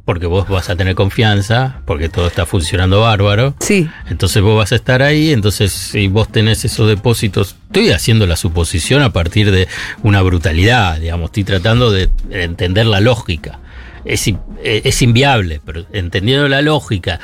porque 0.05 0.27
vos 0.27 0.48
vas 0.48 0.68
a 0.68 0.74
tener 0.77 0.94
confianza, 0.94 1.81
porque 1.87 2.09
todo 2.09 2.27
está 2.27 2.44
funcionando 2.44 3.01
bárbaro. 3.03 3.55
Sí. 3.61 3.88
Entonces 4.11 4.42
vos 4.42 4.57
vas 4.57 4.72
a 4.72 4.74
estar 4.74 5.03
ahí, 5.03 5.33
entonces 5.33 5.70
si 5.72 6.09
vos 6.09 6.31
tenés 6.33 6.64
esos 6.64 6.88
depósitos, 6.88 7.55
estoy 7.68 7.90
haciendo 7.90 8.27
la 8.27 8.37
suposición 8.37 9.03
a 9.03 9.12
partir 9.12 9.51
de 9.51 9.68
una 10.03 10.22
brutalidad, 10.22 10.98
digamos, 10.98 11.27
estoy 11.27 11.44
tratando 11.44 11.90
de 11.92 12.11
entender 12.31 12.87
la 12.87 13.01
lógica. 13.01 13.61
Es, 14.05 14.27
eh, 14.29 14.35
es 14.85 15.03
inviable, 15.03 15.61
pero 15.65 15.85
entendiendo 15.93 16.49
la 16.49 16.63
lógica, 16.63 17.21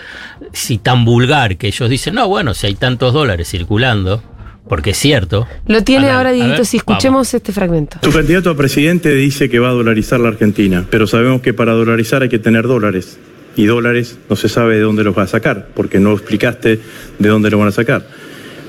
si 0.53 0.79
tan 0.79 1.05
vulgar 1.05 1.57
que 1.57 1.69
ellos 1.69 1.89
dicen, 1.89 2.15
no, 2.15 2.29
bueno, 2.29 2.55
si 2.55 2.67
hay 2.67 2.75
tantos 2.75 3.13
dólares 3.13 3.49
circulando, 3.49 4.23
porque 4.69 4.91
es 4.91 4.99
cierto. 4.99 5.47
Lo 5.67 5.83
tiene 5.85 6.11
ahora 6.11 6.33
Dieguito, 6.33 6.65
si 6.65 6.79
escuchemos 6.79 7.33
este 7.35 7.53
fragmento. 7.53 7.99
Su 8.03 8.11
candidato 8.13 8.51
a 8.51 8.57
presidente 8.57 9.15
dice 9.15 9.51
que 9.51 9.59
va 9.59 9.69
a 9.69 9.73
dolarizar 9.73 10.21
la 10.21 10.29
Argentina, 10.29 10.87
pero 10.91 11.07
sabemos 11.07 11.43
que 11.43 11.53
para 11.53 11.73
dolarizar 11.73 12.23
hay 12.23 12.29
que 12.29 12.39
tener 12.39 12.67
dólares. 12.67 13.19
Y 13.57 13.67
dólares 13.67 14.19
no 14.29 14.35
se 14.35 14.49
sabe 14.49 14.75
de 14.77 14.81
dónde 14.81 15.05
los 15.05 15.17
va 15.17 15.23
a 15.23 15.27
sacar, 15.29 15.69
porque 15.75 16.01
no 16.01 16.13
explicaste 16.13 16.81
de 17.19 17.29
dónde 17.29 17.51
los 17.51 17.61
van 17.61 17.69
a 17.69 17.73
sacar. 17.73 18.05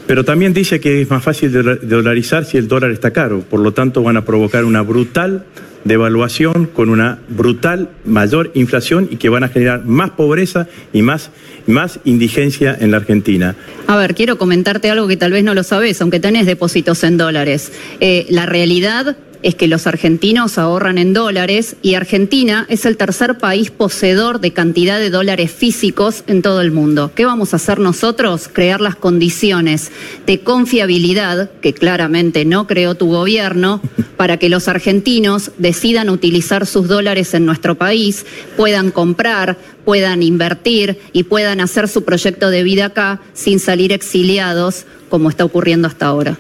Pero 0.06 0.24
también 0.24 0.54
dice 0.54 0.80
que 0.80 1.02
es 1.02 1.10
más 1.10 1.24
fácil 1.24 1.52
dola- 1.52 1.78
dolarizar 1.82 2.46
si 2.46 2.58
el 2.58 2.68
dólar 2.68 2.92
está 2.92 3.10
caro, 3.12 3.40
por 3.40 3.60
lo 3.62 3.72
tanto 3.74 4.04
van 4.04 4.18
a 4.18 4.26
provocar 4.26 4.64
una 4.64 4.82
brutal 4.84 5.46
devaluación 5.86 6.66
con 6.66 6.90
una 6.90 7.20
brutal 7.30 7.90
mayor 8.04 8.52
inflación 8.56 9.08
y 9.10 9.16
que 9.16 9.30
van 9.30 9.46
a 9.46 9.48
generar 9.48 9.86
más 9.86 10.10
pobreza 10.10 10.68
y 10.92 11.02
más, 11.02 11.30
más 11.68 12.00
indigencia 12.04 12.76
en 12.78 12.92
la 12.92 12.98
Argentina. 12.98 13.56
A 13.88 13.96
ver, 13.96 14.16
quiero 14.16 14.38
comentarte 14.38 14.90
algo 14.90 15.08
que 15.08 15.16
tal 15.16 15.32
vez 15.32 15.44
no 15.44 15.54
lo 15.54 15.64
sabes, 15.64 16.02
aunque 16.02 16.20
tenés 16.20 16.46
depósitos 16.46 17.04
en 17.04 17.18
dólares. 17.18 17.72
Eh, 18.02 18.26
la 18.30 18.46
realidad 18.46 19.16
es 19.46 19.54
que 19.54 19.68
los 19.68 19.86
argentinos 19.86 20.58
ahorran 20.58 20.98
en 20.98 21.14
dólares 21.14 21.76
y 21.84 21.94
Argentina 21.94 22.66
es 22.68 22.84
el 22.88 22.98
tercer 22.98 23.38
país 23.38 23.70
poseedor 23.70 24.40
de 24.40 24.54
cantidad 24.54 24.98
de 24.98 25.12
dólares 25.12 25.52
físicos 25.52 26.24
en 26.26 26.42
todo 26.42 26.62
el 26.62 26.72
mundo. 26.72 27.12
¿Qué 27.14 27.26
vamos 27.26 27.54
a 27.54 27.58
hacer 27.58 27.78
nosotros? 27.78 28.50
Crear 28.52 28.82
las 28.82 28.96
condiciones 28.96 29.92
de 30.26 30.40
confiabilidad, 30.40 31.52
que 31.62 31.76
claramente 31.76 32.44
no 32.44 32.66
creó 32.66 32.96
tu 32.96 33.06
gobierno, 33.06 33.82
para 34.18 34.38
que 34.38 34.50
los 34.50 34.68
argentinos 34.68 35.52
decidan 35.60 36.10
utilizar 36.10 36.66
sus 36.66 36.88
dólares 36.88 37.36
en 37.36 37.46
nuestro 37.46 37.76
país, 37.76 38.26
puedan 38.58 38.90
comprar, 38.90 39.60
puedan 39.86 40.24
invertir 40.24 41.00
y 41.14 41.22
puedan 41.22 41.62
hacer 41.62 41.88
su 41.88 42.04
proyecto 42.04 42.50
de 42.50 42.64
vida 42.64 42.86
acá 42.86 43.22
sin 43.34 43.60
salir 43.60 43.92
exiliados 43.94 44.88
como 45.08 45.30
está 45.30 45.46
ocurriendo 45.46 45.88
hasta 45.88 46.08
ahora. 46.08 46.40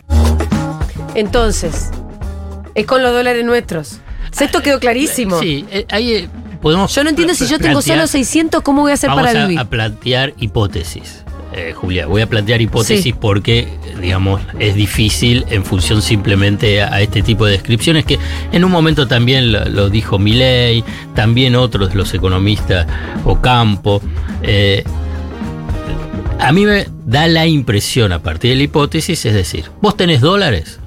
Entonces, 1.13 1.91
es 2.75 2.85
con 2.85 3.01
los 3.01 3.11
dólares 3.13 3.43
nuestros. 3.45 3.97
Esto 4.39 4.61
quedó 4.61 4.79
clarísimo. 4.79 5.39
Sí, 5.39 5.65
eh, 5.71 5.85
ahí 5.89 6.13
eh, 6.13 6.29
podemos. 6.61 6.93
Yo 6.93 7.03
no 7.03 7.09
entiendo 7.09 7.33
si 7.33 7.47
yo 7.47 7.57
tengo 7.57 7.79
plantear- 7.79 7.95
solo 7.99 8.07
600, 8.07 8.61
¿cómo 8.61 8.81
voy 8.81 8.91
a 8.91 8.95
hacer 8.95 9.09
Vamos 9.09 9.25
para 9.25 9.43
a, 9.43 9.47
vivir? 9.47 9.59
a 9.59 9.65
plantear 9.65 10.33
hipótesis. 10.39 11.23
Eh, 11.53 11.71
Julia, 11.73 12.05
voy 12.05 12.21
a 12.21 12.27
plantear 12.27 12.59
hipótesis 12.61 13.01
Sí. 13.01 13.13
porque, 13.13 13.69
digamos, 14.01 14.41
es 14.59 14.75
difícil 14.75 15.45
en 15.49 15.63
función 15.63 16.01
simplemente 16.01 16.81
a, 16.81 16.93
a 16.95 17.01
este 17.01 17.21
tipo 17.21 17.45
de 17.45 17.53
descripciones 17.53 18.03
que 18.03 18.19
en 18.51 18.65
un 18.65 18.71
momento 18.71 19.07
también 19.07 19.53
lo, 19.53 19.63
lo 19.63 19.89
dijo 19.89 20.19
Milei, 20.19 20.83
también 21.13 21.55
otros 21.55 21.89
de 21.91 21.95
los 21.95 22.13
economistas 22.13 22.85
Ocampo. 23.23 24.01
Eh, 24.43 24.83
a 26.39 26.51
mí 26.51 26.65
me 26.65 26.87
da 27.05 27.27
la 27.29 27.45
impresión 27.47 28.11
a 28.11 28.19
partir 28.21 28.49
de 28.51 28.57
la 28.57 28.63
hipótesis, 28.63 29.25
es 29.25 29.33
decir, 29.33 29.65
vos 29.81 29.95
tenés 29.95 30.19
dólares, 30.19 30.79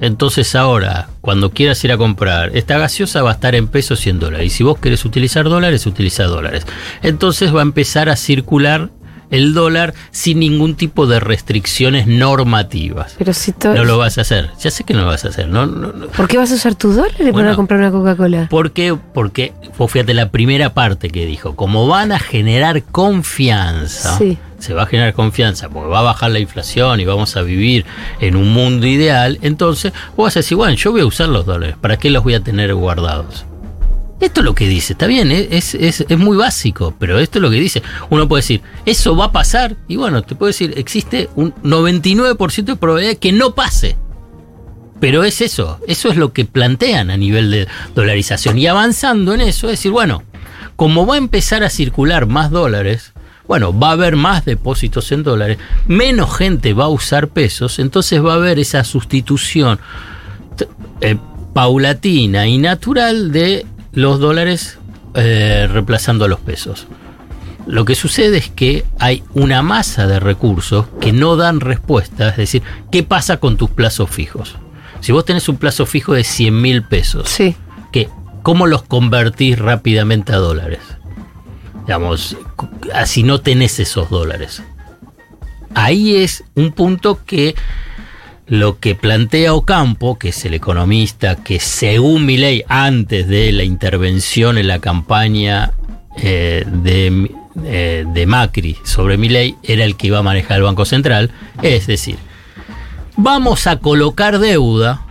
entonces 0.00 0.54
ahora 0.54 1.08
cuando 1.24 1.50
quieras 1.52 1.82
ir 1.84 1.90
a 1.90 1.96
comprar, 1.96 2.54
esta 2.54 2.76
gaseosa 2.76 3.22
va 3.22 3.30
a 3.30 3.32
estar 3.32 3.54
en 3.54 3.66
pesos 3.66 4.06
y 4.06 4.10
en 4.10 4.20
dólares. 4.20 4.46
Y 4.48 4.50
si 4.50 4.62
vos 4.62 4.78
querés 4.78 5.06
utilizar 5.06 5.46
dólares, 5.48 5.86
utiliza 5.86 6.24
dólares. 6.24 6.66
Entonces 7.02 7.54
va 7.54 7.60
a 7.60 7.62
empezar 7.62 8.10
a 8.10 8.16
circular 8.16 8.90
el 9.30 9.54
dólar 9.54 9.94
sin 10.10 10.38
ningún 10.38 10.74
tipo 10.74 11.06
de 11.06 11.20
restricciones 11.20 12.06
normativas. 12.06 13.14
Pero 13.16 13.32
si 13.32 13.52
todo. 13.52 13.74
No 13.74 13.84
lo 13.86 13.96
vas 13.96 14.18
a 14.18 14.20
hacer. 14.20 14.50
Ya 14.60 14.70
sé 14.70 14.84
que 14.84 14.92
no 14.92 15.00
lo 15.00 15.06
vas 15.06 15.24
a 15.24 15.28
hacer. 15.28 15.48
No, 15.48 15.64
no, 15.64 15.92
no. 15.94 16.08
¿Por 16.08 16.28
qué 16.28 16.36
vas 16.36 16.52
a 16.52 16.56
usar 16.56 16.74
tus 16.74 16.94
dólares 16.96 17.16
para 17.18 17.32
Bueno. 17.32 17.56
comprar 17.56 17.80
una 17.80 17.90
Coca-Cola? 17.90 18.48
¿Por 18.50 18.72
qué? 18.72 18.94
Porque, 19.14 19.54
fíjate 19.88 20.12
la 20.12 20.30
primera 20.30 20.74
parte 20.74 21.08
que 21.08 21.24
dijo, 21.24 21.56
como 21.56 21.88
van 21.88 22.12
a 22.12 22.18
generar 22.18 22.82
confianza, 22.82 24.18
Sí. 24.18 24.36
Se 24.64 24.74
va 24.74 24.84
a 24.84 24.86
generar 24.86 25.12
confianza 25.12 25.68
porque 25.68 25.90
va 25.90 26.00
a 26.00 26.02
bajar 26.02 26.30
la 26.30 26.38
inflación 26.38 26.98
y 27.00 27.04
vamos 27.04 27.36
a 27.36 27.42
vivir 27.42 27.84
en 28.20 28.34
un 28.34 28.52
mundo 28.52 28.86
ideal, 28.86 29.38
entonces 29.42 29.92
vos 30.16 30.26
vas 30.26 30.36
a 30.36 30.40
decir, 30.40 30.56
bueno, 30.56 30.74
yo 30.74 30.90
voy 30.90 31.02
a 31.02 31.06
usar 31.06 31.28
los 31.28 31.44
dólares, 31.44 31.76
¿para 31.80 31.98
qué 31.98 32.10
los 32.10 32.24
voy 32.24 32.34
a 32.34 32.40
tener 32.40 32.74
guardados? 32.74 33.44
Esto 34.20 34.40
es 34.40 34.44
lo 34.44 34.54
que 34.54 34.66
dice, 34.66 34.94
está 34.94 35.06
bien, 35.06 35.30
¿eh? 35.30 35.48
es, 35.50 35.74
es, 35.74 36.06
es 36.08 36.18
muy 36.18 36.36
básico, 36.36 36.94
pero 36.98 37.18
esto 37.18 37.38
es 37.38 37.42
lo 37.42 37.50
que 37.50 37.56
dice. 37.56 37.82
Uno 38.08 38.26
puede 38.26 38.42
decir, 38.42 38.62
eso 38.86 39.14
va 39.16 39.26
a 39.26 39.32
pasar, 39.32 39.76
y 39.86 39.96
bueno, 39.96 40.22
te 40.22 40.34
puedo 40.34 40.48
decir, 40.48 40.72
existe 40.76 41.28
un 41.34 41.52
99% 41.56 42.64
de 42.64 42.76
probabilidad 42.76 43.12
de 43.12 43.18
que 43.18 43.32
no 43.32 43.54
pase. 43.54 43.96
Pero 45.00 45.24
es 45.24 45.40
eso, 45.42 45.78
eso 45.88 46.08
es 46.08 46.16
lo 46.16 46.32
que 46.32 46.46
plantean 46.46 47.10
a 47.10 47.16
nivel 47.18 47.50
de 47.50 47.68
dolarización. 47.94 48.56
Y 48.56 48.66
avanzando 48.66 49.34
en 49.34 49.42
eso, 49.42 49.66
es 49.66 49.72
decir, 49.72 49.90
bueno, 49.90 50.22
como 50.76 51.06
va 51.06 51.16
a 51.16 51.18
empezar 51.18 51.62
a 51.62 51.68
circular 51.68 52.26
más 52.26 52.50
dólares, 52.50 53.13
bueno, 53.46 53.78
va 53.78 53.90
a 53.90 53.92
haber 53.92 54.16
más 54.16 54.44
depósitos 54.44 55.12
en 55.12 55.22
dólares, 55.22 55.58
menos 55.86 56.34
gente 56.36 56.72
va 56.72 56.84
a 56.84 56.88
usar 56.88 57.28
pesos, 57.28 57.78
entonces 57.78 58.24
va 58.24 58.32
a 58.32 58.36
haber 58.36 58.58
esa 58.58 58.84
sustitución 58.84 59.78
eh, 61.00 61.16
paulatina 61.52 62.46
y 62.46 62.58
natural 62.58 63.32
de 63.32 63.66
los 63.92 64.18
dólares 64.18 64.78
eh, 65.14 65.68
reemplazando 65.70 66.24
a 66.24 66.28
los 66.28 66.40
pesos. 66.40 66.86
Lo 67.66 67.84
que 67.84 67.94
sucede 67.94 68.38
es 68.38 68.50
que 68.50 68.84
hay 68.98 69.22
una 69.32 69.62
masa 69.62 70.06
de 70.06 70.20
recursos 70.20 70.86
que 71.00 71.12
no 71.12 71.36
dan 71.36 71.60
respuesta, 71.60 72.28
es 72.30 72.36
decir, 72.36 72.62
¿qué 72.90 73.02
pasa 73.02 73.38
con 73.38 73.56
tus 73.56 73.70
plazos 73.70 74.10
fijos? 74.10 74.56
Si 75.00 75.12
vos 75.12 75.24
tenés 75.24 75.48
un 75.48 75.56
plazo 75.56 75.86
fijo 75.86 76.14
de 76.14 76.24
100 76.24 76.60
mil 76.60 76.82
pesos, 76.82 77.28
Sí. 77.28 77.56
¿qué? 77.92 78.08
¿cómo 78.42 78.66
los 78.66 78.82
convertís 78.82 79.58
rápidamente 79.58 80.32
a 80.34 80.36
dólares? 80.36 80.80
Digamos, 81.86 82.36
así 82.94 83.22
no 83.22 83.40
tenés 83.40 83.78
esos 83.78 84.10
dólares. 84.10 84.62
Ahí 85.74 86.16
es 86.16 86.44
un 86.54 86.72
punto 86.72 87.20
que 87.24 87.54
lo 88.46 88.78
que 88.78 88.94
plantea 88.94 89.54
Ocampo, 89.54 90.18
que 90.18 90.28
es 90.28 90.44
el 90.44 90.54
economista 90.54 91.36
que 91.36 91.60
según 91.60 92.26
mi 92.26 92.36
ley, 92.36 92.62
antes 92.68 93.26
de 93.26 93.52
la 93.52 93.64
intervención 93.64 94.58
en 94.58 94.68
la 94.68 94.78
campaña 94.80 95.72
eh, 96.18 96.64
de, 96.66 97.30
eh, 97.64 98.04
de 98.06 98.26
Macri 98.26 98.76
sobre 98.84 99.16
mi 99.16 99.28
ley, 99.28 99.56
era 99.62 99.84
el 99.84 99.96
que 99.96 100.08
iba 100.08 100.18
a 100.18 100.22
manejar 100.22 100.58
el 100.58 100.64
Banco 100.64 100.84
Central, 100.84 101.30
es 101.62 101.86
decir, 101.86 102.16
vamos 103.16 103.66
a 103.66 103.78
colocar 103.78 104.38
deuda 104.38 105.06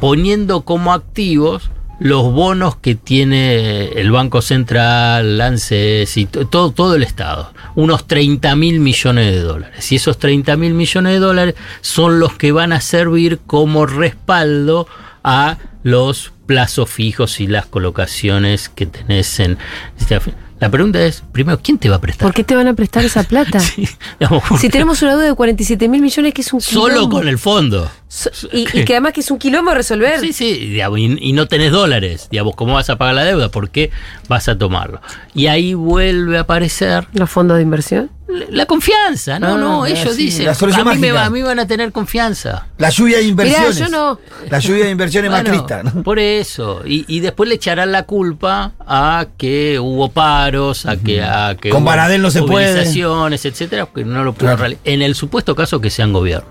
poniendo 0.00 0.62
como 0.62 0.92
activos 0.92 1.70
los 2.00 2.32
bonos 2.32 2.76
que 2.76 2.94
tiene 2.94 3.88
el 4.00 4.10
Banco 4.10 4.42
Central, 4.42 5.40
ANSES 5.40 6.16
y 6.16 6.26
to- 6.26 6.46
todo, 6.46 6.70
todo 6.72 6.94
el 6.96 7.02
Estado. 7.02 7.52
Unos 7.74 8.06
30 8.06 8.56
mil 8.56 8.80
millones 8.80 9.32
de 9.32 9.40
dólares. 9.40 9.90
Y 9.92 9.96
esos 9.96 10.18
30 10.18 10.56
mil 10.56 10.74
millones 10.74 11.12
de 11.14 11.18
dólares 11.20 11.54
son 11.80 12.18
los 12.20 12.34
que 12.36 12.52
van 12.52 12.72
a 12.72 12.80
servir 12.80 13.38
como 13.46 13.86
respaldo 13.86 14.86
a 15.22 15.58
los 15.82 16.32
plazos 16.46 16.90
fijos 16.90 17.40
y 17.40 17.46
las 17.46 17.66
colocaciones 17.66 18.68
que 18.68 18.86
tenés 18.86 19.38
en... 19.40 19.56
La 20.64 20.70
pregunta 20.70 21.04
es, 21.04 21.22
primero, 21.30 21.60
¿quién 21.62 21.76
te 21.76 21.90
va 21.90 21.96
a 21.96 22.00
prestar? 22.00 22.26
¿Por 22.26 22.32
qué 22.34 22.42
te 22.42 22.56
van 22.56 22.66
a 22.66 22.72
prestar 22.72 23.04
esa 23.04 23.22
plata? 23.22 23.60
Sí, 23.74 23.86
digamos, 24.18 24.42
Si 24.58 24.70
tenemos 24.70 25.02
una 25.02 25.10
deuda 25.12 25.26
de 25.26 25.34
47 25.34 25.88
mil 25.88 26.00
millones 26.00 26.32
que 26.32 26.40
es 26.40 26.50
un 26.54 26.62
Solo 26.62 26.94
quilombo. 26.94 27.16
con 27.18 27.28
el 27.28 27.38
fondo. 27.38 27.90
So- 28.08 28.30
y, 28.50 28.60
y 28.72 28.84
que 28.86 28.94
además 28.94 29.12
que 29.12 29.20
es 29.20 29.30
un 29.30 29.38
quilombo 29.38 29.74
resolver. 29.74 30.20
Sí, 30.20 30.32
sí, 30.32 30.54
digamos, 30.54 30.98
y, 31.00 31.18
y 31.20 31.32
no 31.34 31.48
tenés 31.48 31.70
dólares. 31.70 32.28
Digamos, 32.30 32.54
¿cómo 32.56 32.72
vas 32.72 32.88
a 32.88 32.96
pagar 32.96 33.14
la 33.14 33.24
deuda? 33.24 33.50
¿Por 33.50 33.68
qué 33.68 33.90
vas 34.26 34.48
a 34.48 34.56
tomarlo? 34.56 35.02
Y 35.34 35.48
ahí 35.48 35.74
vuelve 35.74 36.38
a 36.38 36.42
aparecer 36.42 37.08
Los 37.12 37.28
fondos 37.28 37.58
de 37.58 37.62
inversión. 37.62 38.10
La- 38.50 38.66
confianza. 38.66 39.38
No, 39.38 39.54
Ah, 39.54 39.56
no, 39.58 39.82
ah, 39.84 39.88
ellos 39.88 40.14
sí, 40.16 40.24
dicen, 40.24 40.48
a 40.48 40.84
mí, 40.94 40.98
me 40.98 41.10
a 41.10 41.30
mí 41.30 41.42
van 41.42 41.58
a 41.58 41.66
tener 41.66 41.92
confianza. 41.92 42.66
La 42.78 42.88
lluvia 42.90 43.18
de 43.18 43.24
inversiones. 43.24 43.78
yo 43.78 43.88
no. 43.88 44.18
La 44.50 44.58
lluvia 44.58 44.84
de 44.86 44.90
inversiones 44.90 45.30
Bueno, 45.30 45.50
macrista. 45.50 45.82
¿no? 45.82 46.02
Por 46.02 46.18
eso. 46.18 46.82
Y, 46.86 47.04
y 47.06 47.20
después 47.20 47.48
le 47.48 47.56
echarán 47.56 47.92
la 47.92 48.04
culpa 48.04 48.72
a 48.80 49.26
que 49.36 49.78
hubo 49.78 50.10
paros, 50.10 50.86
a 50.86 50.96
que, 50.96 51.22
a 51.22 51.56
que 51.60 51.70
Con 51.70 51.84
Baradel 51.84 52.22
no 52.22 52.30
se 52.30 52.42
puede. 52.42 52.82
etcétera, 52.82 53.86
porque 53.86 54.04
no 54.04 54.24
lo 54.24 54.32
pudieron 54.32 54.56
Claro. 54.56 54.60
realizar. 54.60 54.82
En 54.84 55.02
el 55.02 55.14
supuesto 55.14 55.54
caso 55.54 55.80
que 55.80 55.90
sean 55.90 56.12
gobierno. 56.12 56.48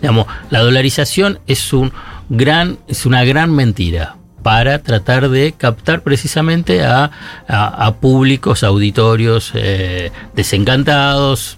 Digamos, 0.00 0.26
la 0.50 0.60
dolarización 0.60 1.38
es 1.46 1.72
un 1.72 1.92
gran, 2.28 2.78
es 2.88 3.06
una 3.06 3.24
gran 3.24 3.54
mentira 3.54 4.16
para 4.44 4.78
tratar 4.78 5.30
de 5.30 5.52
captar 5.56 6.02
precisamente 6.02 6.84
a, 6.84 7.10
a- 7.48 7.94
públicos, 8.00 8.62
auditorios 8.62 9.50
eh, 9.54 10.12
desencantados, 10.36 11.56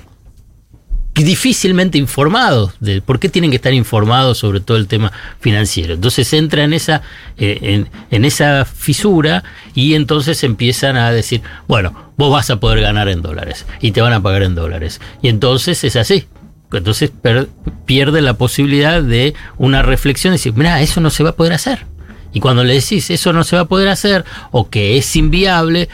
difícilmente 1.14 1.96
informados 1.98 2.74
de 2.78 3.00
por 3.00 3.18
qué 3.18 3.28
tienen 3.28 3.50
que 3.50 3.56
estar 3.56 3.72
informados 3.72 4.38
sobre 4.38 4.60
todo 4.60 4.76
el 4.76 4.86
tema 4.86 5.10
financiero. 5.40 5.94
Entonces 5.94 6.32
entra 6.32 6.62
en 6.62 6.74
esa, 6.74 7.02
eh, 7.38 7.58
en, 7.62 7.88
en 8.10 8.24
esa 8.24 8.64
fisura 8.66 9.42
y 9.74 9.94
entonces 9.94 10.44
empiezan 10.44 10.96
a 10.96 11.10
decir, 11.10 11.42
bueno, 11.66 12.12
vos 12.16 12.30
vas 12.30 12.50
a 12.50 12.60
poder 12.60 12.80
ganar 12.82 13.08
en 13.08 13.20
dólares 13.22 13.66
y 13.80 13.92
te 13.92 14.00
van 14.02 14.12
a 14.12 14.22
pagar 14.22 14.42
en 14.42 14.54
dólares. 14.54 15.00
Y 15.22 15.28
entonces 15.28 15.82
es 15.84 15.96
así. 15.96 16.26
Entonces 16.72 17.10
per- 17.10 17.48
pierde 17.86 18.20
la 18.20 18.34
posibilidad 18.34 19.02
de 19.02 19.34
una 19.56 19.82
reflexión 19.82 20.34
y 20.34 20.36
decir, 20.36 20.52
mira, 20.54 20.80
eso 20.82 21.00
no 21.00 21.10
se 21.10 21.24
va 21.24 21.30
a 21.30 21.36
poder 21.36 21.54
hacer. 21.54 21.86
Y 22.36 22.40
cuando 22.40 22.64
le 22.64 22.74
decís 22.74 23.08
eso 23.08 23.32
no 23.32 23.44
se 23.44 23.56
va 23.56 23.62
a 23.62 23.64
poder 23.64 23.88
hacer 23.88 24.22
o 24.50 24.68
que 24.68 24.98
es 24.98 25.16
inviable, 25.16 25.88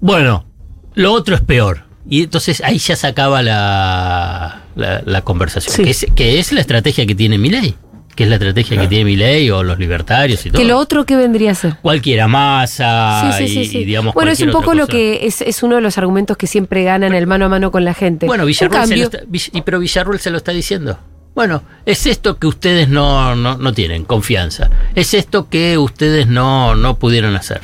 bueno, 0.00 0.46
lo 0.94 1.12
otro 1.12 1.34
es 1.34 1.42
peor. 1.42 1.82
Y 2.08 2.22
entonces 2.22 2.62
ahí 2.64 2.78
ya 2.78 2.96
se 2.96 3.06
acaba 3.06 3.42
la, 3.42 4.62
la, 4.74 5.02
la 5.04 5.20
conversación. 5.20 5.76
Sí. 5.76 5.84
Que, 5.84 5.90
es, 5.90 6.06
que 6.16 6.38
es 6.38 6.50
la 6.52 6.62
estrategia 6.62 7.04
que 7.04 7.14
tiene 7.14 7.36
mi 7.36 7.50
ley. 7.50 7.74
Que 8.14 8.22
es 8.22 8.30
la 8.30 8.36
estrategia 8.36 8.80
que 8.80 8.88
tiene 8.88 9.04
mi 9.04 9.16
ley 9.16 9.50
o 9.50 9.62
los 9.62 9.78
libertarios 9.78 10.46
y 10.46 10.50
todo. 10.50 10.62
Que 10.62 10.66
lo 10.66 10.78
otro 10.78 11.04
que 11.04 11.14
vendría 11.14 11.50
a 11.50 11.54
ser. 11.54 11.76
Cualquiera 11.82 12.26
masa 12.26 13.34
Sí, 13.36 13.46
sí, 13.46 13.52
sí, 13.52 13.60
y, 13.60 13.66
sí. 13.66 13.78
y 13.80 13.84
digamos 13.84 14.14
bueno, 14.14 14.30
es 14.30 14.40
un 14.40 14.52
poco 14.52 14.72
lo 14.72 14.86
que 14.86 15.26
es, 15.26 15.42
es 15.42 15.62
uno 15.62 15.74
de 15.74 15.82
los 15.82 15.98
argumentos 15.98 16.38
que 16.38 16.46
siempre 16.46 16.84
ganan 16.84 17.12
el 17.12 17.26
mano 17.26 17.44
a 17.44 17.48
mano 17.50 17.70
con 17.70 17.84
la 17.84 17.92
gente. 17.92 18.24
Bueno, 18.24 18.44
En 18.44 18.48
Villarruel 18.48 18.86
se 18.88 18.96
lo 18.96 19.02
está, 19.04 19.18
Vill- 19.24 19.50
y 19.52 19.60
pero 19.60 19.78
Villarruel 19.78 20.20
se 20.20 20.30
lo 20.30 20.38
está 20.38 20.52
diciendo. 20.52 20.98
Bueno, 21.36 21.62
es 21.84 22.06
esto 22.06 22.38
que 22.38 22.48
ustedes 22.48 22.88
no, 22.88 23.36
no, 23.36 23.56
no 23.58 23.72
tienen, 23.74 24.04
confianza. 24.04 24.70
Es 24.96 25.14
esto 25.14 25.48
que 25.48 25.78
ustedes 25.78 26.26
no, 26.26 26.74
no 26.74 26.98
pudieron 26.98 27.36
hacer. 27.36 27.60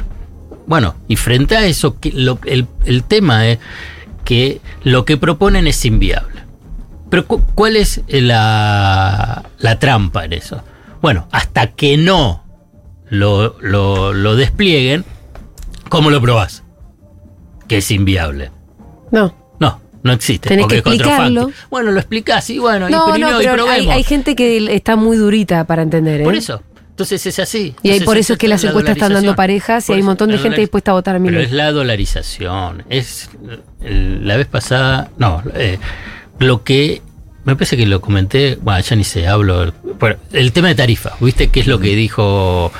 Bueno, 0.67 0.95
y 1.09 1.17
frente 1.17 1.57
a 1.57 1.65
eso, 1.67 1.97
el, 2.05 2.67
el 2.85 3.03
tema 3.05 3.49
es 3.49 3.59
que 4.25 4.61
lo 4.85 5.05
que 5.05 5.17
proponen 5.17 5.67
es 5.67 5.85
inviable. 5.87 6.43
Pero 7.11 7.27
cu- 7.27 7.43
¿cuál 7.55 7.77
es 7.77 8.03
la, 8.09 9.43
la 9.59 9.79
trampa 9.79 10.25
en 10.27 10.35
eso? 10.35 10.63
Bueno, 11.01 11.27
hasta 11.33 11.69
que 11.69 11.97
no 11.97 12.45
lo, 13.09 13.57
lo, 13.61 14.13
lo 14.13 14.37
desplieguen, 14.37 15.05
¿cómo 15.89 16.11
lo 16.11 16.21
probás? 16.21 16.63
Que 17.69 17.79
es 17.79 17.91
inviable. 17.91 18.51
No. 19.11 19.35
No, 20.03 20.13
existe. 20.13 20.49
Tenés 20.49 20.67
que 20.67 20.75
es 20.79 20.87
explicarlo. 20.87 21.51
Bueno, 21.71 21.93
lo 21.93 21.99
explicás 22.01 22.49
y 22.51 22.59
bueno, 22.59 22.89
y 22.89 22.93
No, 22.93 23.13
primero 23.13 23.33
no, 23.33 23.41
y 23.41 23.45
pero 23.45 23.53
hay, 23.53 23.69
probemos. 23.69 23.95
hay 23.95 24.03
gente 24.05 24.35
que 24.35 24.75
está 24.75 24.97
muy 24.97 25.17
durita 25.17 25.65
para 25.65 25.83
entender, 25.83 26.21
¿eh? 26.23 26.25
Por 26.25 26.35
eso. 26.35 26.61
Entonces 26.91 27.25
es 27.25 27.39
así. 27.39 27.75
Y 27.83 27.91
ahí 27.91 28.01
por 28.01 28.19
eso 28.19 28.35
es 28.35 28.39
que 28.39 28.49
las 28.49 28.63
la 28.65 28.71
encuestas 28.71 28.97
están 28.97 29.15
dando 29.15 29.35
parejas 29.35 29.89
y 29.89 29.93
hay 29.95 30.01
un 30.01 30.07
montón 30.07 30.31
de 30.31 30.39
gente 30.39 30.61
dispuesta 30.61 30.91
a 30.91 30.95
votar 30.95 31.17
a 31.17 31.19
mi 31.19 31.29
Pero 31.29 31.39
ley. 31.39 31.47
es 31.47 31.53
la 31.53 31.73
dolarización. 31.73 32.85
Es 32.91 33.31
el- 33.81 34.27
la 34.27 34.37
vez 34.37 34.47
pasada. 34.47 35.11
No, 35.19 35.43
eh, 35.55 35.79
lo 36.39 36.63
que. 36.65 37.01
Me 37.45 37.57
parece 37.57 37.77
que 37.77 37.87
lo 37.87 38.01
comenté. 38.01 38.57
Bueno, 38.61 38.81
ya 38.81 38.95
ni 38.95 39.05
sé, 39.05 39.27
hablo. 39.27 39.73
bueno, 39.99 40.17
el 40.33 40.53
tema 40.53 40.69
de 40.69 40.75
tarifas. 40.77 41.15
¿Viste 41.21 41.49
qué 41.49 41.61
es 41.61 41.67
lo 41.67 41.81
que 41.81 41.97
dijo 41.97 42.71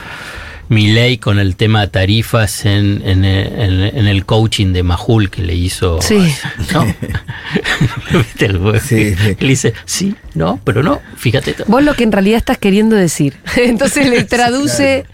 Milei 0.73 1.19
con 1.19 1.39
el 1.39 1.55
tema 1.57 1.83
de 1.83 1.89
tarifas 1.89 2.65
en, 2.65 3.03
en, 3.07 3.25
en- 3.25 3.97
en 3.97 4.07
el 4.07 4.25
coaching 4.25 4.73
de 4.73 4.83
Majul 4.83 5.31
que 5.31 5.43
le 5.43 5.55
hizo? 5.55 6.01
Sí. 6.01 6.33
¿No? 6.73 6.85
¿Viste 8.13 8.47
el 8.47 8.59
güey? 8.59 8.81
Sí, 8.81 9.15
sí. 9.15 9.37
Le 9.39 9.49
dice, 9.49 9.75
sí, 9.85 10.15
no, 10.35 10.59
pero 10.65 10.83
no, 10.83 11.01
fíjate. 11.17 11.55
Vos 11.67 11.83
lo 11.83 11.95
que 11.95 12.05
en 12.05 12.13
realidad 12.13 12.39
estás 12.39 12.59
queriendo 12.59 12.97
decir. 12.97 13.37
Entonces 13.57 14.09
le 14.09 14.25
traduce. 14.25 15.07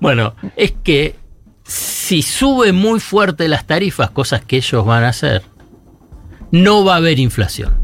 Bueno, 0.00 0.34
es 0.56 0.72
que 0.82 1.16
si 1.64 2.22
sube 2.22 2.72
muy 2.72 2.98
fuerte 3.00 3.48
las 3.48 3.66
tarifas, 3.66 4.10
cosas 4.10 4.42
que 4.44 4.56
ellos 4.56 4.84
van 4.84 5.04
a 5.04 5.08
hacer, 5.10 5.42
no 6.50 6.84
va 6.84 6.94
a 6.94 6.96
haber 6.96 7.18
inflación. 7.18 7.74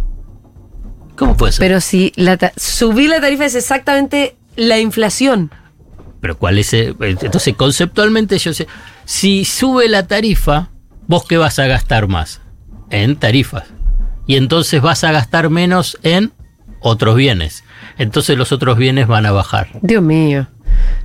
¿Cómo 1.16 1.36
puede 1.36 1.52
ser? 1.52 1.60
Pero 1.60 1.80
si 1.80 2.12
la 2.16 2.38
subir 2.56 3.08
la 3.10 3.20
tarifa 3.20 3.44
es 3.44 3.54
exactamente 3.54 4.36
la 4.56 4.78
inflación. 4.78 5.50
Pero 6.20 6.36
¿cuál 6.38 6.58
es? 6.58 6.72
el- 6.72 6.96
entonces, 7.00 7.54
conceptualmente 7.56 8.38
yo 8.38 8.52
sé, 8.52 8.66
si 9.04 9.44
sube 9.44 9.88
la 9.88 10.06
tarifa, 10.06 10.70
¿vos 11.06 11.24
qué 11.26 11.36
vas 11.36 11.58
a 11.58 11.66
gastar 11.66 12.08
más? 12.08 12.40
En 12.90 13.16
tarifas. 13.16 13.64
Y 14.26 14.36
entonces 14.36 14.82
vas 14.82 15.04
a 15.04 15.12
gastar 15.12 15.48
menos 15.50 15.98
en 16.02 16.32
otros 16.80 17.16
bienes. 17.16 17.64
Entonces 17.96 18.36
los 18.36 18.52
otros 18.52 18.76
bienes 18.78 19.06
van 19.06 19.26
a 19.26 19.32
bajar. 19.32 19.68
Dios 19.82 20.02
mío. 20.02 20.46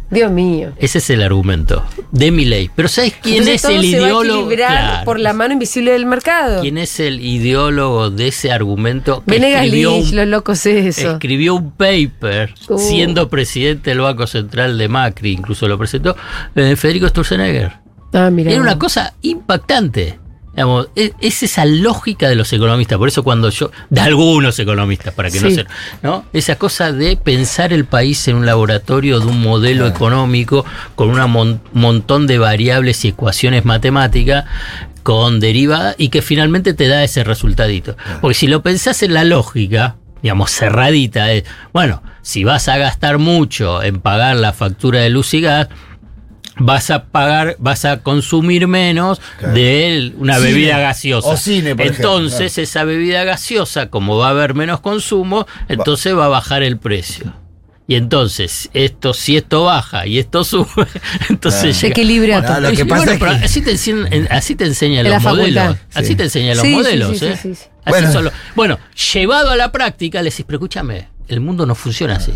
Dios 0.09 0.31
mío. 0.31 0.73
Ese 0.77 0.99
es 0.99 1.09
el 1.09 1.23
argumento 1.23 1.83
de 2.11 2.29
mi 2.31 2.45
ley. 2.45 2.69
Pero 2.75 2.87
¿sabes 2.87 3.13
quién 3.21 3.37
Entonces 3.39 3.55
es 3.55 3.61
todo 3.63 3.71
el 3.71 3.81
se 3.89 3.99
va 3.99 4.05
a 4.05 4.09
ideólogo? 4.09 4.49
Claro. 4.49 5.05
por 5.05 5.19
la 5.19 5.33
mano 5.33 5.53
invisible 5.53 5.91
del 5.91 6.05
mercado. 6.05 6.61
¿Quién 6.61 6.77
es 6.77 6.99
el 6.99 7.19
ideólogo 7.19 8.11
de 8.11 8.27
ese 8.27 8.51
argumento? 8.51 9.23
que 9.25 9.31
Venegas 9.31 9.63
escribió 9.65 9.91
Lynch, 9.91 10.09
un- 10.11 10.15
los 10.17 10.27
locos 10.27 10.65
eso. 10.67 11.11
escribió 11.13 11.55
un 11.55 11.71
paper 11.71 12.53
Uh. 12.69 12.77
siendo 12.77 13.27
presidente 13.29 13.89
del 13.89 14.01
Banco 14.01 14.27
Central 14.27 14.77
de 14.77 14.87
Macri, 14.87 15.31
incluso 15.31 15.67
lo 15.67 15.77
presentó 15.79 16.15
eh, 16.55 16.75
Federico 16.75 17.07
Sturzenegger. 17.07 17.71
Ah, 18.13 18.29
mira. 18.29 18.51
Era 18.51 18.61
una 18.61 18.77
cosa 18.77 19.15
impactante. 19.23 20.19
Digamos, 20.53 20.89
es, 20.95 21.13
es 21.19 21.43
esa 21.43 21.65
lógica 21.65 22.29
de 22.29 22.35
los 22.35 22.53
economistas, 22.53 22.97
por 22.97 23.07
eso 23.07 23.23
cuando 23.23 23.49
yo, 23.49 23.71
de 23.89 24.01
algunos 24.01 24.59
economistas, 24.59 25.13
para 25.13 25.31
que 25.31 25.41
no 25.41 25.49
se, 25.49 25.65
¿no? 26.03 26.25
Esa 26.31 26.57
cosa 26.57 26.91
de 26.91 27.17
pensar 27.17 27.73
el 27.73 27.85
país 27.85 28.27
en 28.27 28.35
un 28.35 28.45
laboratorio 28.45 29.19
de 29.19 29.25
un 29.25 29.41
modelo 29.41 29.87
económico 29.87 30.63
con 30.95 31.09
un 31.09 31.61
montón 31.73 32.27
de 32.27 32.37
variables 32.37 33.03
y 33.03 33.09
ecuaciones 33.09 33.65
matemáticas 33.65 34.45
con 35.03 35.39
derivada 35.39 35.95
y 35.97 36.09
que 36.09 36.21
finalmente 36.21 36.73
te 36.73 36.87
da 36.87 37.03
ese 37.03 37.23
resultadito. 37.23 37.97
Porque 38.21 38.35
si 38.35 38.47
lo 38.47 38.63
pensás 38.63 39.03
en 39.03 39.13
la 39.13 39.23
lógica, 39.23 39.97
digamos, 40.21 40.51
cerradita, 40.51 41.31
es, 41.31 41.43
bueno, 41.73 42.01
si 42.21 42.43
vas 42.43 42.69
a 42.69 42.77
gastar 42.77 43.17
mucho 43.17 43.83
en 43.83 43.99
pagar 43.99 44.37
la 44.37 44.53
factura 44.53 45.01
de 45.01 45.09
luz 45.09 45.33
y 45.33 45.41
gas, 45.41 45.67
vas 46.57 46.89
a 46.91 47.05
pagar, 47.05 47.55
vas 47.59 47.85
a 47.85 48.01
consumir 48.03 48.67
menos 48.67 49.19
Claro. 49.39 49.53
de 49.55 50.13
una 50.17 50.35
Cine. 50.35 50.47
bebida 50.47 50.79
gaseosa. 50.79 51.27
O 51.29 51.37
cine, 51.37 51.75
por 51.75 51.85
ejemplo, 51.85 52.17
entonces, 52.17 52.57
esa 52.57 52.83
bebida 52.83 53.23
gaseosa, 53.23 53.89
como 53.89 54.17
va 54.17 54.27
a 54.27 54.31
haber 54.31 54.53
menos 54.53 54.79
consumo, 54.81 55.47
entonces 55.67 56.15
va 56.17 56.25
a 56.25 56.29
bajar 56.29 56.63
el 56.63 56.77
precio. 56.77 57.33
Y 57.85 57.95
entonces, 57.95 58.69
esto, 58.73 59.13
si 59.13 59.35
esto 59.35 59.65
baja 59.65 60.07
y 60.07 60.17
esto 60.17 60.43
sube, 60.45 60.67
entonces 61.29 61.61
Claro. 61.61 61.73
Se 61.75 61.87
equilibra 61.87 62.39
Bueno, 62.39 62.55
todo. 62.55 62.61
lo 62.71 62.77
que 62.77 62.85
pasa 62.85 63.05
bueno, 63.17 63.31
es 63.33 63.39
que- 63.39 63.45
así 63.45 63.61
te 63.61 63.71
enseñan, 63.71 64.27
así 64.31 64.55
te 64.55 64.65
enseñan 64.65 65.09
los 65.09 65.21
modelos. 65.23 65.77
Así 65.93 66.07
Sí. 66.09 66.15
te 66.15 66.23
enseñan 66.23 66.55
los 66.57 66.65
Sí, 66.65 66.71
modelos. 66.73 67.17
sí, 67.19 67.25
¿eh? 67.25 67.35
sí, 67.41 67.55
sí. 67.55 67.63
Así 67.83 67.89
Bueno. 67.89 68.11
son 68.13 68.23
los- 68.25 68.33
bueno, 68.55 68.79
llevado 69.13 69.49
a 69.51 69.57
la 69.57 69.71
práctica, 69.73 70.21
le 70.21 70.29
decís, 70.29 70.45
pero 70.47 70.57
escúchame, 70.57 71.09
el 71.27 71.41
mundo 71.41 71.65
no 71.65 71.75
funciona 71.75 72.15
así. 72.15 72.33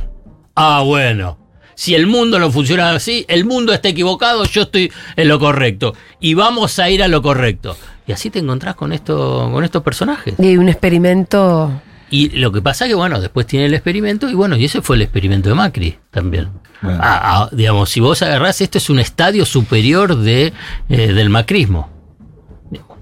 Ah, 0.56 0.82
bueno. 0.84 1.38
Si 1.78 1.94
el 1.94 2.08
mundo 2.08 2.40
no 2.40 2.52
funciona 2.52 2.90
así, 2.90 3.24
el 3.28 3.46
mundo 3.46 3.72
está 3.72 3.90
equivocado, 3.90 4.46
yo 4.46 4.64
estoy 4.64 4.92
en 5.16 5.28
lo 5.28 5.40
correcto. 5.40 5.94
Y 6.20 6.34
vamos 6.34 6.80
a 6.80 6.90
ir 6.90 7.04
a 7.04 7.08
lo 7.08 7.22
correcto. 7.22 7.78
Y 8.08 8.14
así 8.14 8.32
te 8.32 8.40
encontrás 8.40 8.74
con, 8.74 8.94
esto, 8.94 9.48
con 9.54 9.64
estos 9.64 9.84
personajes. 9.84 10.34
Y 10.40 10.58
un 10.58 10.70
experimento. 10.70 11.80
Y 12.10 12.30
lo 12.30 12.52
que 12.52 12.64
pasa 12.64 12.86
es 12.86 12.90
que, 12.90 12.96
bueno, 12.96 13.22
después 13.22 13.46
tiene 13.46 13.68
el 13.68 13.76
experimento, 13.76 14.28
y 14.28 14.34
bueno, 14.34 14.58
y 14.58 14.66
ese 14.66 14.82
fue 14.82 14.96
el 14.96 15.04
experimento 15.04 15.50
de 15.50 15.56
Macri 15.56 16.00
también. 16.10 16.50
Bueno. 16.82 16.98
Ah, 17.00 17.44
ah, 17.44 17.50
digamos, 17.52 17.92
si 17.92 18.00
vos 18.00 18.24
agarrás, 18.24 18.60
esto 18.60 18.80
es 18.80 18.90
un 18.90 18.98
estadio 18.98 19.46
superior 19.46 20.18
de, 20.18 20.54
eh, 20.90 21.14
del 21.14 21.30
macrismo. 21.30 21.92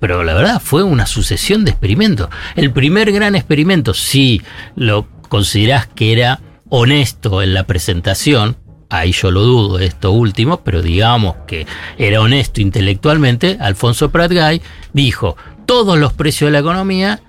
Pero 0.02 0.26
la 0.26 0.34
verdad 0.34 0.62
fue 0.62 0.84
una 0.84 1.06
sucesión 1.06 1.64
de 1.64 1.72
experimentos. 1.72 2.28
El 2.58 2.74
primer 2.74 3.14
gran 3.14 3.36
experimento, 3.36 3.94
si 3.94 4.42
lo 4.76 5.08
considerás 5.30 5.88
que 5.88 6.12
era 6.12 6.42
honesto 6.68 7.42
en 7.42 7.54
la 7.54 7.64
presentación, 7.64 8.58
ahí 8.89 9.12
yo 9.12 9.32
lo 9.32 9.41
dudo, 9.41 9.80
esto 9.80 10.12
último, 10.12 10.62
pero 10.63 10.82
digamos 10.82 11.36
que 11.48 11.65
era 11.98 12.21
honesto 12.21 12.62
intelectualmente, 12.62 13.58
Alfonso 13.60 14.10
Pratgay 14.12 14.62
dijo, 14.93 15.36
todos 15.65 15.98
los 15.98 16.13
precios 16.13 16.48
de 16.50 16.52
la 16.54 16.60
economía 16.60 17.21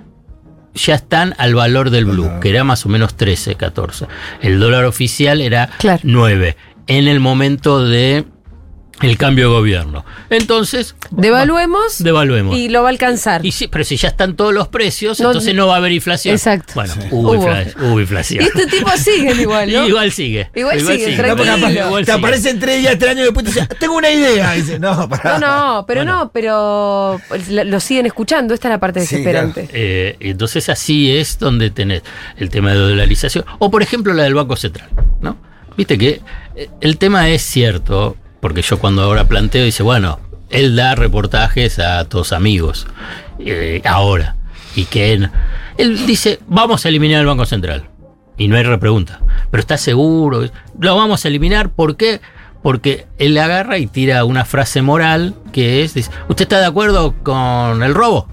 ya 0.74 0.94
están 0.94 1.34
al 1.38 1.54
valor 1.54 1.90
del 1.90 2.04
blue, 2.04 2.26
Ajá. 2.26 2.40
que 2.40 2.50
era 2.50 2.62
más 2.64 2.84
o 2.84 2.88
menos 2.90 3.14
13, 3.16 3.54
14. 3.54 4.06
El 4.42 4.60
dólar 4.60 4.84
oficial 4.84 5.40
era 5.40 5.68
Claro. 5.78 6.00
9 6.04 6.56
en 6.86 7.08
el 7.08 7.18
momento 7.20 7.84
de 7.84 8.24
el 9.02 9.18
cambio 9.18 9.48
de 9.48 9.54
gobierno. 9.54 10.04
Entonces, 10.30 10.96
Devaluemos. 11.10 11.98
devaluemos. 12.02 12.56
Y 12.56 12.68
lo 12.70 12.82
va 12.82 12.88
a 12.88 12.90
alcanzar. 12.90 13.44
Y 13.44 13.52
sí, 13.52 13.68
pero 13.68 13.84
si 13.84 13.96
ya 13.96 14.08
están 14.08 14.36
todos 14.36 14.54
los 14.54 14.68
precios, 14.68 15.20
No, 15.20 15.26
entonces 15.28 15.54
no 15.54 15.66
va 15.66 15.74
a 15.74 15.76
haber 15.78 15.92
inflación. 15.92 16.34
Exacto. 16.34 16.72
Bueno, 16.74 16.94
Sí. 16.94 17.00
hubo, 17.10 17.32
Hubo. 17.32 17.34
infla- 17.46 17.74
hubo 17.82 18.00
inflación. 18.00 18.42
Y 18.44 18.46
este 18.46 18.66
tipo 18.66 18.90
siguen 18.96 19.38
igual, 19.40 19.70
¿no? 19.72 19.86
Igual 19.86 20.12
sigue. 20.12 20.50
Igual 20.54 20.80
sigue, 20.80 21.16
tranquilo. 21.16 21.86
Igual 21.86 22.04
te 22.06 22.12
sigue. 22.12 22.18
aparecen 22.18 22.58
tres 22.58 22.80
días, 22.80 22.98
tres 22.98 23.10
años 23.10 23.24
después 23.24 23.46
y 23.46 23.52
te 23.52 23.60
dice, 23.60 23.74
tengo 23.78 23.96
una 23.96 24.10
idea. 24.10 24.56
Y 24.56 24.62
dice, 24.62 24.78
no, 24.78 25.08
pará. 25.08 25.38
No, 25.38 25.46
no, 25.76 25.86
pero 25.86 26.00
Bueno. 26.00 26.18
no, 26.20 26.30
pero 26.32 27.20
la- 27.50 27.64
lo 27.64 27.80
siguen 27.80 28.06
escuchando. 28.06 28.54
Esta 28.54 28.68
es 28.68 28.72
la 28.72 28.80
parte 28.80 29.00
Sí, 29.00 29.16
desesperante. 29.16 29.68
Eh, 29.72 30.16
entonces 30.20 30.68
así 30.68 31.14
es 31.14 31.38
donde 31.38 31.70
tenés 31.70 32.02
el 32.38 32.48
tema 32.48 32.70
de 32.72 32.76
dolarización. 32.78 33.44
O 33.58 33.70
por 33.70 33.82
ejemplo 33.82 34.14
la 34.14 34.22
del 34.22 34.34
Banco 34.34 34.56
Central. 34.56 34.88
¿no? 35.20 35.36
Viste 35.76 35.98
que 35.98 36.20
eh, 36.54 36.70
el 36.80 36.96
tema 36.98 37.28
es 37.28 37.42
cierto, 37.42 38.16
porque 38.46 38.62
yo 38.62 38.78
cuando 38.78 39.02
ahora 39.02 39.24
planteo, 39.24 39.64
dice, 39.64 39.82
bueno, 39.82 40.20
él 40.50 40.76
da 40.76 40.94
reportajes 40.94 41.80
a 41.80 42.04
todos 42.04 42.32
amigos, 42.32 42.86
eh, 43.40 43.82
ahora. 43.84 44.36
Y 44.76 44.84
que 44.84 45.12
él, 45.12 45.30
él 45.78 46.06
dice, 46.06 46.38
vamos 46.46 46.86
a 46.86 46.88
eliminar 46.90 47.22
el 47.22 47.26
Banco 47.26 47.44
Central. 47.44 47.88
Y 48.38 48.46
no 48.46 48.54
hay 48.56 48.62
repregunta. 48.62 49.18
Pero 49.50 49.60
está 49.60 49.76
seguro, 49.78 50.48
lo 50.78 50.96
vamos 50.96 51.24
a 51.24 51.28
eliminar, 51.28 51.70
¿por 51.70 51.96
qué? 51.96 52.20
Porque 52.62 53.08
él 53.18 53.36
agarra 53.36 53.78
y 53.78 53.88
tira 53.88 54.24
una 54.24 54.44
frase 54.44 54.80
moral 54.80 55.34
que 55.52 55.82
es, 55.82 55.94
dice, 55.94 56.12
¿usted 56.28 56.44
está 56.44 56.60
de 56.60 56.66
acuerdo 56.66 57.16
con 57.24 57.82
el 57.82 57.94
robo? 57.96 58.28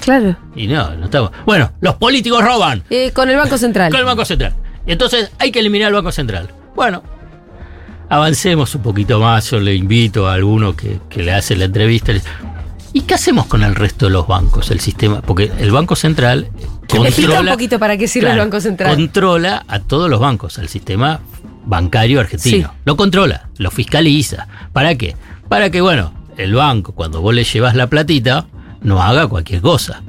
Claro. 0.00 0.36
Y 0.54 0.66
no, 0.66 0.90
no 0.96 1.06
estamos. 1.06 1.30
Bueno, 1.46 1.72
los 1.80 1.94
políticos 1.94 2.44
roban 2.44 2.84
Eh, 2.90 3.10
con 3.14 3.30
el 3.30 3.36
Banco 3.38 3.56
Central. 3.56 3.90
con 3.90 4.00
el 4.00 4.04
Banco 4.06 4.26
Central. 4.26 4.52
Y 4.86 4.92
entonces 4.92 5.30
hay 5.38 5.50
que 5.50 5.60
eliminar 5.60 5.88
el 5.88 5.94
Banco 5.94 6.12
Central. 6.12 6.50
Bueno, 6.74 7.02
avancemos 8.08 8.74
un 8.74 8.82
poquito 8.82 9.20
más. 9.20 9.50
Yo 9.50 9.60
le 9.60 9.74
invito 9.74 10.28
a 10.28 10.34
alguno 10.34 10.76
que, 10.76 11.00
que 11.08 11.22
le 11.22 11.32
hace 11.32 11.56
la 11.56 11.66
entrevista. 11.66 12.12
¿Y 12.92 13.02
qué 13.02 13.14
hacemos 13.14 13.46
con 13.46 13.62
el 13.62 13.74
resto 13.74 14.06
de 14.06 14.12
los 14.12 14.26
bancos? 14.26 14.70
El 14.70 14.80
sistema. 14.80 15.20
Porque 15.20 15.52
el 15.58 15.70
Banco 15.70 15.96
Central 15.96 16.48
Explica 16.88 17.40
un 17.40 17.46
poquito 17.46 17.78
para 17.78 17.96
qué 17.96 18.08
sirve 18.08 18.30
el 18.30 18.38
Banco 18.38 18.60
Central. 18.60 18.94
Controla 18.94 19.64
a 19.68 19.80
todos 19.80 20.08
los 20.08 20.20
bancos, 20.20 20.58
al 20.58 20.68
sistema 20.68 21.20
bancario 21.64 22.20
argentino. 22.20 22.68
Sí. 22.68 22.80
Lo 22.84 22.96
controla, 22.96 23.48
lo 23.58 23.70
fiscaliza. 23.70 24.46
¿Para 24.72 24.94
qué? 24.94 25.16
Para 25.48 25.70
que, 25.70 25.80
bueno, 25.80 26.12
el 26.36 26.54
banco, 26.54 26.92
cuando 26.92 27.20
vos 27.20 27.34
le 27.34 27.44
llevas 27.44 27.74
la 27.74 27.88
platita, 27.88 28.46
no 28.82 29.02
haga 29.02 29.26
cualquier 29.26 29.60
cosa. 29.60 30.02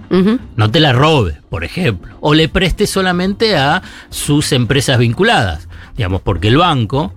No 0.56 0.72
te 0.72 0.80
la 0.80 0.94
robe, 0.94 1.42
por 1.50 1.64
ejemplo. 1.64 2.16
O 2.22 2.34
le 2.34 2.48
preste 2.48 2.88
solamente 2.88 3.58
a 3.58 3.82
sus 4.10 4.52
empresas 4.52 5.00
vinculadas. 5.00 5.68
Digamos, 5.96 6.22
porque 6.22 6.48
el 6.48 6.58
banco, 6.58 7.14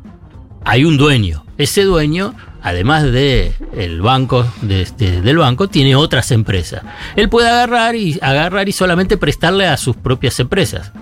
hay 0.65 0.85
un 0.85 0.97
dueño. 0.97 1.45
Ese 1.59 1.85
dueño, 1.85 2.35
además 2.63 3.05
de 3.05 3.55
el 3.77 4.01
banco, 4.03 4.47
de- 4.63 4.87
de- 4.97 5.21
del 5.21 5.39
banco, 5.39 5.69
tiene 5.69 5.97
otras 5.97 6.31
empresas. 6.31 6.83
Él 7.17 7.29
puede 7.29 7.49
agarrar 7.49 7.95
y 7.97 8.19
agarrar 8.23 8.69
y 8.69 8.73
solamente 8.73 9.17
prestarle 9.17 9.67
a 9.67 9.77
sus 9.77 9.97
propias 9.97 10.39
empresas. 10.41 10.93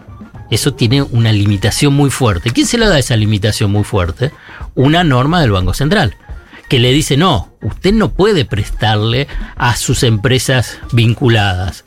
Eso 0.51 0.73
tiene 0.75 1.03
una 1.03 1.31
limitación 1.33 1.95
muy 1.95 2.11
fuerte. 2.11 2.51
¿Quién 2.51 2.67
se 2.67 2.79
le 2.79 2.87
da 2.87 2.99
esa 2.99 3.17
limitación 3.17 3.71
muy 3.71 3.85
fuerte? 3.85 4.33
Una 4.75 5.05
norma 5.05 5.41
del 5.41 5.51
Banco 5.53 5.75
Central 5.75 6.17
que 6.69 6.79
le 6.79 6.93
dice, 6.93 7.17
no, 7.17 7.53
usted 7.63 7.93
no 7.95 8.11
puede 8.11 8.45
prestarle 8.45 9.27
a 9.57 9.75
sus 9.77 10.03
empresas 10.03 10.79
vinculadas, 10.93 11.85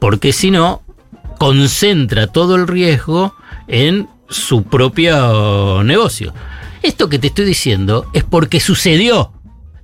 porque 0.00 0.32
si 0.34 0.50
no, 0.50 0.82
concentra 1.38 2.26
todo 2.26 2.56
el 2.56 2.66
riesgo 2.66 3.34
en 3.68 4.06
su 4.28 4.64
propio 4.64 5.82
negocio. 5.82 6.34
Esto 6.88 7.10
que 7.10 7.18
te 7.18 7.26
estoy 7.26 7.44
diciendo 7.44 8.06
es 8.14 8.24
porque 8.24 8.60
sucedió 8.60 9.30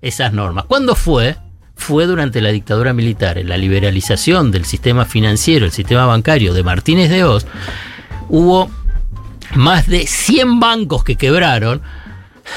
esas 0.01 0.33
normas. 0.33 0.65
¿Cuándo 0.65 0.95
fue? 0.95 1.37
Fue 1.77 2.07
durante 2.07 2.41
la 2.41 2.49
dictadura 2.49 2.95
militar, 2.95 3.37
en 3.37 3.51
la 3.51 3.59
liberalización 3.59 4.51
del 4.51 4.65
sistema 4.65 5.05
financiero, 5.05 5.67
el 5.67 5.71
sistema 5.71 6.07
bancario 6.07 6.55
de 6.55 6.63
Martínez 6.63 7.11
de 7.11 7.23
Oz, 7.25 7.47
hubo 8.31 8.71
más 9.55 9.87
de 9.87 10.07
100 10.07 10.61
bancos 10.61 11.05
que 11.05 11.17
quebraron. 11.17 11.83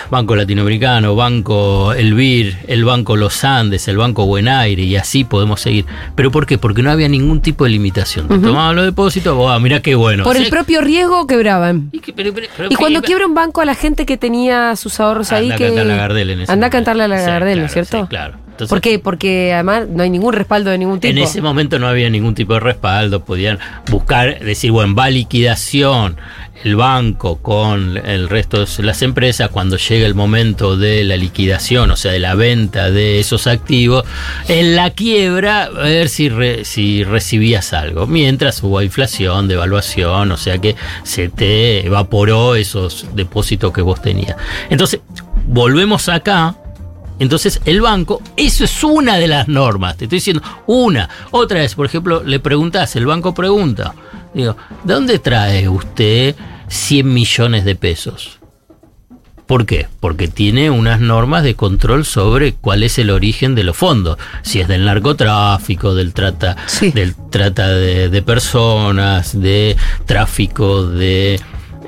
Banco 0.10 0.36
Latinoamericano, 0.36 1.16
Banco 1.16 1.94
Elvir, 1.94 2.58
el 2.68 2.84
Banco 2.86 3.16
Los 3.16 3.44
Andes, 3.44 3.88
el 3.88 3.98
Banco 3.98 4.26
Buenaire 4.26 4.82
y 4.84 4.96
así 4.96 5.24
podemos 5.24 5.62
seguir. 5.62 5.86
¿Pero 6.16 6.32
por 6.32 6.46
qué? 6.46 6.58
Porque 6.58 6.84
no 6.84 6.92
había 6.92 7.08
ningún 7.10 7.42
tipo 7.42 7.64
de 7.64 7.72
limitación. 7.72 8.28
Te 8.28 8.40
tomaban 8.40 8.76
los 8.76 8.86
depósitos, 8.86 9.36
oh, 9.38 9.60
mira 9.60 9.82
qué 9.82 9.96
bueno. 9.96 10.24
Por 10.24 10.38
el 10.38 10.50
propio 10.50 10.82
riesgo 10.82 11.26
quebraban. 11.28 11.90
Y, 11.92 12.00
que- 12.00 12.14
pero- 12.14 12.34
pero- 12.34 12.48
pero 12.56 12.68
Y 12.68 12.70
que- 12.70 12.76
cuando 12.76 13.02
quiebra 13.02 13.26
un 13.26 13.34
banco 13.36 13.62
a 13.62 13.66
la 13.66 13.76
gente 13.76 14.06
que 14.06 14.18
tenía 14.18 14.76
sus 14.76 15.00
ahorros 15.00 15.32
ahí 15.32 15.46
Anda 15.46 15.56
a 15.56 15.58
que 15.58 15.66
cantarle 15.68 15.94
a 15.94 15.98
Gardel 15.98 16.30
en 16.32 16.42
ese 16.42 16.52
anda 16.52 16.68
a 16.68 16.70
cantarle 16.70 17.04
a 17.04 17.08
la 17.08 17.20
Sí, 17.20 17.26
Gardel, 17.26 17.60
¿no 17.60 17.66
es 17.66 17.72
claro, 17.72 17.86
cierto? 17.88 18.06
sí, 18.06 18.10
claro. 18.10 18.34
Entonces- 18.58 18.70
¿Por 18.70 18.82
qué? 18.82 18.98
Porque 18.98 19.54
además 19.54 19.88
no 19.88 20.02
hay 20.02 20.10
ningún 20.10 20.34
respaldo 20.34 20.72
de 20.72 20.80
ningún 20.80 21.00
tipo. 21.00 21.12
En 21.12 21.20
ese 21.20 21.44
momento 21.44 21.78
no 21.78 21.88
había 21.88 22.10
ningún 22.10 22.34
tipo 22.34 22.56
de 22.56 22.60
respaldo, 22.60 23.24
podían 23.24 23.60
buscar, 23.92 24.40
decir, 24.40 24.72
bueno, 24.72 24.96
va 24.96 25.12
liquidación 25.12 26.18
el 26.64 26.76
banco 26.76 27.38
con 27.38 27.98
el 27.98 28.30
resto 28.30 28.66
de 28.66 28.84
las 28.84 29.02
empresas, 29.02 29.50
cuando 29.50 29.78
llega 29.78 30.06
el 30.06 30.16
momento 30.16 30.78
de 30.78 31.04
la 31.04 31.18
liquidación, 31.18 31.92
o 31.92 31.96
sea, 31.96 32.12
de 32.12 32.20
la 32.20 32.36
venta 32.36 32.92
de 32.92 33.20
esos 33.20 33.48
activos, 33.48 34.06
en 34.48 34.76
la 34.76 34.90
quiebra, 34.92 35.64
a 35.64 35.70
ver 35.70 36.10
si, 36.10 36.30
si 36.64 37.04
recibías 37.04 37.74
algo. 37.74 38.08
Mientras 38.08 38.62
hubo 38.64 38.82
inflación, 38.82 39.48
devaluación, 39.48 40.32
o 40.32 40.38
sea 40.38 40.58
que 40.58 40.76
se 41.04 41.30
te 41.30 41.86
evaporó 41.86 42.56
esos 42.56 43.06
depósitos 43.14 43.72
que 43.72 43.82
vos 43.82 44.02
tenías. 44.02 44.36
Entonces, 44.70 45.02
volvemos 45.48 46.10
acá. 46.10 46.56
Entonces, 47.20 47.62
el 47.66 47.82
banco, 47.82 48.22
eso 48.36 48.64
es 48.64 48.84
una 48.84 49.18
de 49.18 49.28
las 49.28 49.48
normas. 49.48 49.98
Te 49.98 50.06
estoy 50.06 50.18
diciendo 50.18 50.44
una. 50.68 51.10
Otra 51.32 51.60
vez, 51.62 51.74
por 51.74 51.88
ejemplo, 51.88 52.24
le 52.24 52.40
preguntás, 52.40 52.96
el 52.96 53.08
banco 53.08 53.34
pregunta, 53.34 53.96
digo, 54.34 54.56
¿de 54.84 54.94
dónde 54.94 55.20
trae 55.20 55.68
usted 55.70 56.36
100 56.68 57.14
millones 57.14 57.66
de 57.66 57.76
pesos? 57.76 58.40
¿Por 59.46 59.66
qué? 59.66 59.88
Porque 60.02 60.28
tiene 60.28 60.70
unas 60.70 61.00
normas 61.00 61.42
de 61.42 61.56
control 61.56 62.04
sobre 62.04 62.54
cuál 62.54 62.84
es 62.84 63.00
el 63.00 63.10
origen 63.10 63.56
de 63.56 63.64
los 63.64 63.78
fondos. 63.78 64.18
Si 64.42 64.60
es 64.60 64.68
del 64.68 64.84
narcotráfico, 64.84 65.96
del 65.96 66.14
trata, 66.14 66.58
Sí. 66.66 66.92
del 66.92 67.16
trata 67.30 67.70
de, 67.70 68.10
de 68.10 68.22
personas, 68.22 69.40
de 69.40 69.78
tráfico 70.06 70.86
de, 70.86 71.40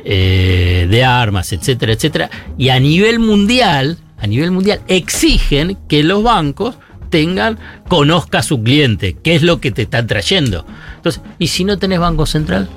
eh, 0.06 0.88
de 0.90 1.04
armas, 1.04 1.52
etcétera, 1.52 1.92
etcétera. 1.92 2.30
Y 2.58 2.70
a 2.70 2.80
nivel 2.80 3.20
mundial, 3.20 3.98
a 4.18 4.26
nivel 4.26 4.52
mundial, 4.52 4.80
exigen 4.88 5.78
que 5.90 6.02
los 6.04 6.24
bancos 6.24 6.76
tengan, 7.10 7.60
conozca 7.90 8.40
a 8.40 8.44
su 8.44 8.64
cliente, 8.64 9.18
qué 9.22 9.36
es 9.36 9.42
lo 9.44 9.60
que 9.60 9.72
te 9.72 9.82
están 9.82 10.08
trayendo. 10.08 10.66
¿Y 11.38 11.48
si 11.48 11.64
no 11.64 11.78
tenés 11.78 12.00
banco 12.00 12.26
central? 12.26 12.70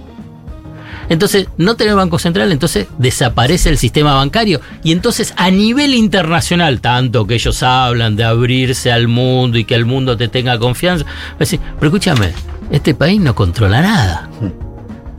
Entonces, 1.09 1.49
no 1.59 1.75
tener 1.77 1.95
banco 1.95 2.19
central, 2.19 2.53
entonces 2.53 2.87
desaparece 2.99 3.69
el 3.69 3.79
sistema 3.79 4.15
bancario. 4.15 4.61
Y 4.83 4.93
entonces, 4.93 5.35
a 5.37 5.51
nivel 5.51 5.95
internacional, 5.95 6.81
tanto 6.81 7.27
que 7.27 7.35
ellos 7.35 7.63
hablan 7.63 8.17
de 8.17 8.25
abrirse 8.25 8.93
al 8.93 9.09
mundo 9.09 9.59
y 9.59 9.65
que 9.65 9.75
el 9.75 9.85
mundo 9.85 10.17
te 10.17 10.29
tenga 10.29 10.59
confianza, 10.59 11.05
decir, 11.39 11.61
pero 11.79 11.89
escúchame, 11.89 12.33
este 12.71 12.95
país 12.95 13.21
no 13.21 13.35
controla 13.35 13.83
nada. 13.83 14.31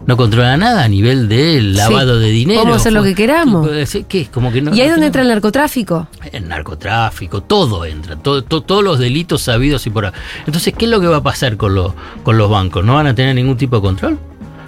No 0.05 0.17
controla 0.17 0.57
nada 0.57 0.83
a 0.83 0.87
nivel 0.89 1.29
de 1.29 1.61
lavado 1.61 2.19
de 2.19 2.29
dinero. 2.29 2.59
Podemos 2.61 2.81
hacer 2.81 2.91
lo 2.93 3.03
que 3.03 3.15
queramos. 3.15 3.67
¿Qué 4.09 4.21
es? 4.21 4.29
Como 4.29 4.51
que 4.51 4.61
no, 4.61 4.75
¿Y 4.75 4.81
ahí 4.81 4.87
es 4.87 4.87
no 4.87 4.95
donde 4.95 5.05
tenemos- 5.05 5.05
entra 5.07 5.21
el 5.21 5.27
narcotráfico? 5.29 6.07
el 6.31 6.47
narcotráfico, 6.49 7.41
todo 7.41 7.85
entra, 7.85 8.17
todo, 8.17 8.43
to- 8.43 8.61
todos 8.61 8.83
los 8.83 8.99
delitos 8.99 9.41
sabidos 9.43 9.85
y 9.87 9.89
por 9.91 10.07
ahí. 10.07 10.11
Entonces, 10.45 10.73
¿qué 10.77 10.85
es 10.85 10.91
lo 10.91 10.99
que 10.99 11.07
va 11.07 11.17
a 11.17 11.23
pasar 11.23 11.55
con, 11.55 11.73
los 11.75 11.93
con 12.23 12.37
los 12.37 12.49
bancos? 12.49 12.83
¿No 12.83 12.95
van 12.95 13.07
a 13.07 13.15
tener 13.15 13.33
ningún 13.35 13.55
tipo 13.57 13.77
de 13.77 13.81
control? 13.81 14.17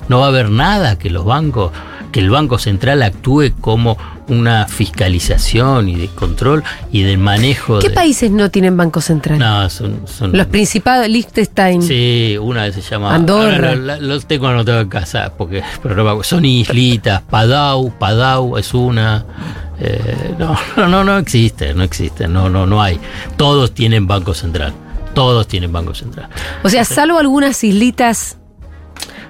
¿No 0.07 0.19
va 0.19 0.25
a 0.25 0.29
haber 0.29 0.49
nada 0.49 0.97
que 0.97 1.09
los 1.09 1.25
bancos, 1.25 1.71
que 2.13 2.19
el 2.21 2.29
Banco 2.29 2.57
Central 2.57 3.03
actúe 3.03 3.51
como 3.59 3.97
una 4.27 4.67
fiscalización 4.67 5.89
y 5.89 5.95
de 5.95 6.07
control 6.07 6.63
y 6.91 7.03
de 7.03 7.17
manejo 7.17 7.79
¿Qué 7.79 7.89
de... 7.89 7.95
países 7.95 8.31
no 8.31 8.49
tienen 8.49 8.75
banco 8.75 9.01
central? 9.01 9.37
No, 9.39 9.69
son... 9.69 10.01
son 10.07 10.35
Los 10.35 10.47
principados, 10.47 11.07
Liechtenstein. 11.07 11.81
Sí, 11.81 12.37
una 12.41 12.71
se 12.71 12.81
llama 12.81 13.13
Andorra. 13.13 13.55
ahora 13.55 13.75
lo- 13.75 13.81
la- 13.85 13.97
Los 13.99 14.25
tengo 14.25 14.47
anotados 14.47 14.83
en 14.83 14.89
casa 14.89 15.33
porque 15.37 15.63
pero 15.83 16.23
son 16.23 16.45
islitas. 16.45 17.21
Padau, 17.21 17.91
Padau 17.97 18.57
es 18.57 18.73
una. 18.73 19.25
eh, 19.79 20.35
no, 20.39 20.55
no, 20.77 20.87
no, 20.87 21.03
no 21.03 21.17
existe, 21.17 21.73
no 21.73 21.83
existe, 21.83 22.27
no, 22.27 22.49
no, 22.49 22.65
no 22.65 22.81
hay. 22.81 22.99
Todos 23.37 23.73
tienen 23.73 24.07
banco 24.07 24.33
central. 24.33 24.73
Todos 25.13 25.47
tienen 25.47 25.71
banco 25.71 25.93
central. 25.93 26.27
O 26.63 26.69
sea, 26.69 26.83
salvo 26.83 27.19
algunas 27.19 27.63
islitas 27.63 28.37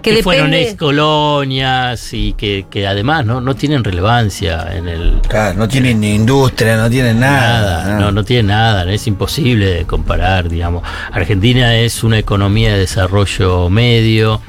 que, 0.05 0.15
Que, 0.17 0.23
fueron 0.23 0.53
ex 0.53 0.75
colonias 0.75 2.13
y 2.13 2.33
que, 2.33 2.65
que 2.69 2.87
además 2.87 3.25
no, 3.25 3.41
no 3.41 3.55
tienen 3.55 3.83
relevancia 3.83 4.67
en 4.73 4.87
el, 4.87 5.19
Claro, 5.27 5.57
no 5.57 5.67
tienen 5.67 5.99
ni 5.99 6.13
industria, 6.15 6.77
no 6.77 6.89
tienen 6.89 7.19
nada. 7.19 7.83
Nada, 7.85 7.99
no, 7.99 8.11
no 8.11 8.23
tiene 8.23 8.43
nada, 8.49 8.89
es 8.91 9.05
imposible 9.07 9.65
de 9.65 9.85
comparar, 9.85 10.47
digamos. 10.49 10.83
Argentina 11.11 11.75
es 11.75 12.03
una 12.03 12.17
economía 12.19 12.71
de 12.73 12.79
desarrollo 12.79 13.69
medio, 13.69 14.41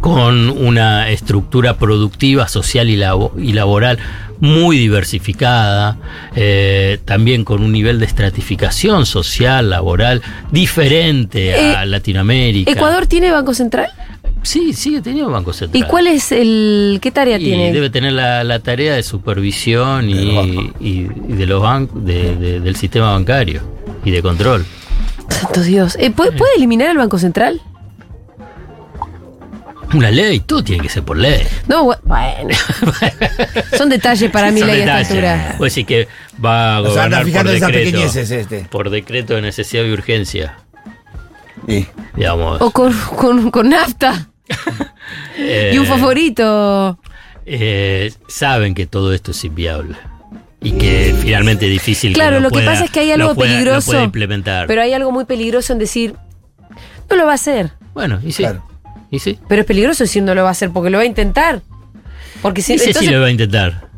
con 0.00 0.50
una 0.50 1.08
estructura 1.10 1.76
productiva, 1.78 2.48
social 2.48 2.90
y, 2.90 2.96
labo- 2.96 3.32
y 3.38 3.52
laboral 3.52 3.98
muy 4.40 4.76
diversificada, 4.76 5.96
eh, 6.34 6.98
también 7.04 7.44
con 7.44 7.62
un 7.62 7.70
nivel 7.70 8.00
de 8.00 8.06
estratificación 8.06 9.06
social, 9.06 9.70
laboral, 9.70 10.20
diferente 10.50 11.54
a 11.54 11.84
Eh, 11.84 11.86
Latinoamérica. 11.86 12.72
¿Ecuador 12.72 13.06
tiene 13.06 13.30
banco 13.30 13.54
central? 13.54 13.88
Sí, 14.42 14.72
sigue 14.72 15.00
teniendo 15.00 15.30
Banco 15.30 15.52
Central. 15.52 15.82
¿Y 15.82 15.86
cuál 15.86 16.06
es 16.08 16.32
el. 16.32 16.98
¿Qué 17.00 17.10
tarea 17.12 17.38
Y 17.38 17.44
tiene? 17.44 17.72
debe 17.72 17.90
tener 17.90 18.12
la, 18.12 18.42
la 18.42 18.58
tarea 18.58 18.94
de 18.94 19.02
supervisión 19.02 20.10
y, 20.10 20.14
De 20.14 20.24
los 20.24 20.34
bancos. 20.36 20.64
y- 20.80 20.86
y 20.88 21.02
de 21.36 21.46
los 21.46 21.62
bancos, 21.62 22.04
de- 22.04 22.36
de- 22.36 22.60
del 22.60 22.76
sistema 22.76 23.12
bancario 23.12 23.62
y 24.04 24.10
de 24.10 24.20
control. 24.22 24.66
Santo 25.28 25.62
Dios. 25.62 25.96
Eh, 26.00 26.10
¿puede, 26.10 26.32
puede 26.32 26.54
eliminar 26.56 26.90
el 26.90 26.98
banco 26.98 27.18
central? 27.18 27.60
Una 29.94 30.10
ley, 30.10 30.40
todo 30.40 30.64
tiene 30.64 30.82
que 30.82 30.88
ser 30.88 31.02
por 31.02 31.18
ley. 31.18 31.42
No, 31.68 31.84
bu- 31.84 31.98
bueno. 32.04 32.56
Son 33.76 33.90
detalles 33.90 34.30
para 34.30 34.50
mí 34.50 34.58
Son 34.60 34.68
ley 34.68 34.80
a 34.80 34.80
esta 34.80 34.96
detalles. 34.96 35.10
altura. 35.36 35.54
Puede 35.58 35.68
decir 35.70 35.86
que 35.86 36.08
va 36.42 36.76
a 36.76 36.80
O 36.80 36.84
sea, 36.84 36.92
gobernar 37.08 37.22
por 37.24 37.32
decreto, 37.52 37.66
pequeñeces 37.66 38.30
este. 38.30 38.60
por 38.70 38.88
decreto 38.90 39.34
de 39.34 39.42
necesidad 39.42 39.84
y 39.84 39.92
urgencia, 39.92 40.56
Sí. 41.68 41.86
digamos. 42.16 42.60
O 42.62 42.70
con, 42.70 42.92
con, 43.16 43.50
con 43.50 43.68
nafta. 43.68 44.28
Eh, 45.36 45.72
Y 45.74 45.78
un 45.78 45.86
favorito. 45.86 46.98
eh, 47.46 48.12
saben 48.28 48.74
que 48.74 48.86
todo 48.86 49.12
esto 49.12 49.30
es 49.32 49.44
inviable. 49.44 49.96
Y 50.60 50.72
que 50.72 51.14
finalmente 51.20 51.66
es 51.66 51.72
difícil 51.72 52.12
Claro, 52.12 52.36
que 52.36 52.42
lo 52.42 52.48
que 52.50 52.52
pueda- 52.54 52.66
pasa 52.70 52.84
es 52.84 52.90
que 52.90 53.00
hay 53.00 53.08
lo 53.08 53.14
algo 53.14 53.34
pueda- 53.34 53.50
peligroso. 53.52 54.00
implementar. 54.04 54.66
Pero 54.68 54.82
hay 54.82 54.92
algo 54.92 55.10
muy 55.10 55.24
peligroso 55.24 55.72
en 55.72 55.78
decir. 55.80 56.14
No 57.10 57.16
lo 57.16 57.24
va 57.26 57.32
a 57.32 57.34
hacer. 57.34 57.72
bueno, 57.94 58.20
y 58.24 58.32
sí. 58.32 58.42
Claro. 58.44 58.64
Y 59.10 59.18
sí. 59.18 59.38
Pero 59.48 59.62
es 59.62 59.66
peligroso 59.66 60.04
decir 60.04 60.22
no 60.22 60.34
lo 60.34 60.42
va 60.44 60.48
a 60.48 60.52
hacer 60.52 60.70
porque 60.70 60.88
lo 60.90 60.98
va 60.98 61.02
a 61.02 61.06
intentar. 61.06 61.62
Porque 62.40 62.62
si 62.62 62.74
Ese 62.74 62.86
entonces- 62.86 63.08
sí 63.08 63.14
lo 63.14 63.20
va 63.20 63.26
a 63.26 63.30
intentar. 63.30 63.88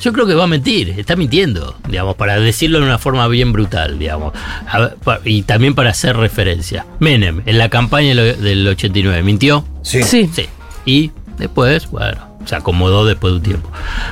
Yo 0.00 0.12
creo 0.12 0.26
que 0.26 0.34
va 0.34 0.44
a 0.44 0.48
mentir, 0.48 0.90
está 0.98 1.16
mintiendo, 1.16 1.76
digamos, 1.88 2.16
para 2.16 2.38
decirlo 2.40 2.78
de 2.80 2.84
una 2.86 2.98
forma 2.98 3.26
bien 3.28 3.52
brutal, 3.52 3.98
digamos. 3.98 4.32
A 4.68 4.78
ver, 4.80 4.96
pa- 4.96 5.20
y 5.24 5.42
también 5.42 5.74
para 5.74 5.90
hacer 5.90 6.16
referencia. 6.16 6.84
Menem, 6.98 7.42
en 7.46 7.58
la 7.58 7.68
campaña 7.68 8.14
del 8.14 8.66
89, 8.68 9.22
¿mintió? 9.22 9.64
Sí. 9.82 10.02
Sí. 10.02 10.28
Sí. 10.34 10.46
Y 10.84 11.12
después, 11.38 11.90
bueno, 11.90 12.38
se 12.44 12.56
acomodó 12.56 13.06
después 13.06 13.32
de 13.32 13.36
un 13.38 13.42
tiempo. 13.42 13.70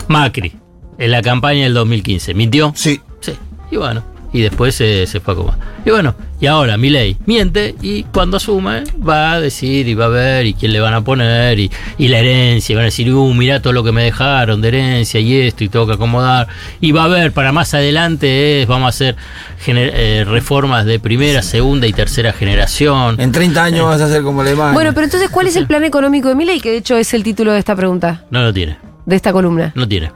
Macri, 0.08 0.52
en 0.98 1.10
la 1.10 1.20
campaña 1.22 1.64
del 1.64 1.74
2015, 1.74 2.32
¿mintió? 2.34 2.72
Sí. 2.76 3.00
Sí. 3.20 3.32
Y 3.70 3.76
bueno, 3.76 4.04
y 4.32 4.40
después 4.40 4.74
se, 4.74 5.06
se 5.06 5.20
fue 5.20 5.32
a 5.32 5.34
acomodar. 5.34 5.58
Y 5.84 5.90
bueno, 5.90 6.14
y 6.40 6.46
ahora 6.46 6.76
Milei 6.76 7.16
miente 7.26 7.74
y 7.82 8.04
cuando 8.04 8.36
asume 8.36 8.84
va 9.06 9.32
a 9.32 9.40
decir 9.40 9.86
y 9.88 9.94
va 9.94 10.06
a 10.06 10.08
ver 10.08 10.46
y 10.46 10.54
quién 10.54 10.72
le 10.72 10.80
van 10.80 10.94
a 10.94 11.02
poner 11.02 11.58
y, 11.58 11.70
y 11.98 12.08
la 12.08 12.18
herencia. 12.18 12.72
y 12.72 12.76
Van 12.76 12.82
a 12.82 12.86
decir, 12.86 13.12
uh, 13.12 13.34
mirá 13.34 13.60
todo 13.60 13.72
lo 13.72 13.84
que 13.84 13.92
me 13.92 14.02
dejaron 14.04 14.60
de 14.60 14.68
herencia 14.68 15.20
y 15.20 15.40
esto 15.42 15.64
y 15.64 15.68
tengo 15.68 15.86
que 15.86 15.92
acomodar. 15.94 16.48
Y 16.80 16.92
va 16.92 17.04
a 17.04 17.08
ver, 17.08 17.32
para 17.32 17.52
más 17.52 17.74
adelante 17.74 18.62
es, 18.62 18.66
vamos 18.68 18.86
a 18.86 18.88
hacer 18.88 19.16
gener- 19.64 19.92
eh, 19.94 20.24
reformas 20.26 20.84
de 20.86 20.98
primera, 20.98 21.42
segunda 21.42 21.86
y 21.86 21.92
tercera 21.92 22.32
generación. 22.32 23.20
En 23.20 23.32
30 23.32 23.62
años 23.64 23.86
vas 23.86 24.00
a 24.00 24.08
ser 24.08 24.22
como 24.22 24.40
Alemania. 24.40 24.72
Bueno, 24.72 24.92
pero 24.94 25.04
entonces, 25.04 25.30
¿cuál 25.30 25.46
es 25.46 25.56
el 25.56 25.66
plan 25.66 25.84
económico 25.84 26.28
de 26.28 26.34
Milei? 26.34 26.60
Que 26.60 26.70
de 26.70 26.76
hecho 26.78 26.96
es 26.96 27.12
el 27.14 27.22
título 27.22 27.52
de 27.52 27.58
esta 27.58 27.76
pregunta, 27.76 28.24
No 28.30 28.42
lo 28.42 28.52
tiene, 28.52 28.78
de 29.06 29.16
esta 29.16 29.32
columna. 29.32 29.72
no 29.74 29.86
tiene, 29.86 30.10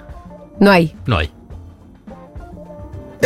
No 0.60 0.70
hay. 0.70 0.94
no 1.06 1.18
hay. 1.18 1.30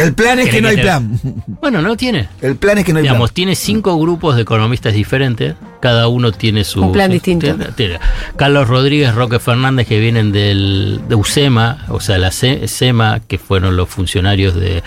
El 0.01 0.15
plan 0.15 0.39
es 0.41 0.49
que 0.49 0.61
no 0.61 0.69
hay 0.69 0.77
plan. 0.79 1.21
Bueno, 1.61 1.81
no 1.83 1.89
lo 1.89 1.97
tiene. 1.97 2.29
El 2.41 2.57
plan 2.57 2.79
es 2.79 2.85
que 2.85 2.93
no 2.93 2.99
hay 2.99 3.03
Digamos, 3.03 3.31
plan. 3.31 3.35
tiene 3.35 3.55
cinco 3.57 3.99
grupos 3.99 4.37
de 4.37 4.43
economistas 4.43 4.95
diferentes, 4.95 5.55
cada 5.81 6.09
uno 6.09 6.33
tiene 6.33 6.65
su... 6.65 6.83
Un 6.83 6.93
plan 6.93 7.07
su- 7.09 7.13
distinto. 7.15 7.47
tiene- 7.47 7.73
tiene 7.73 7.99
Carlos 8.37 8.69
Rodríguez, 8.69 9.15
Roque 9.15 9.39
Fernández, 9.39 9.87
que 9.87 9.99
vienen 10.01 10.33
del, 10.33 11.01
de 11.09 11.15
USEMA, 11.15 11.85
o 11.89 12.01
sea, 12.01 12.19
la 12.19 12.31
SEMA, 12.33 13.21
que 13.21 13.39
fueron 13.39 13.77
los 13.77 13.89
funcionarios 13.89 14.55
de 14.55 14.83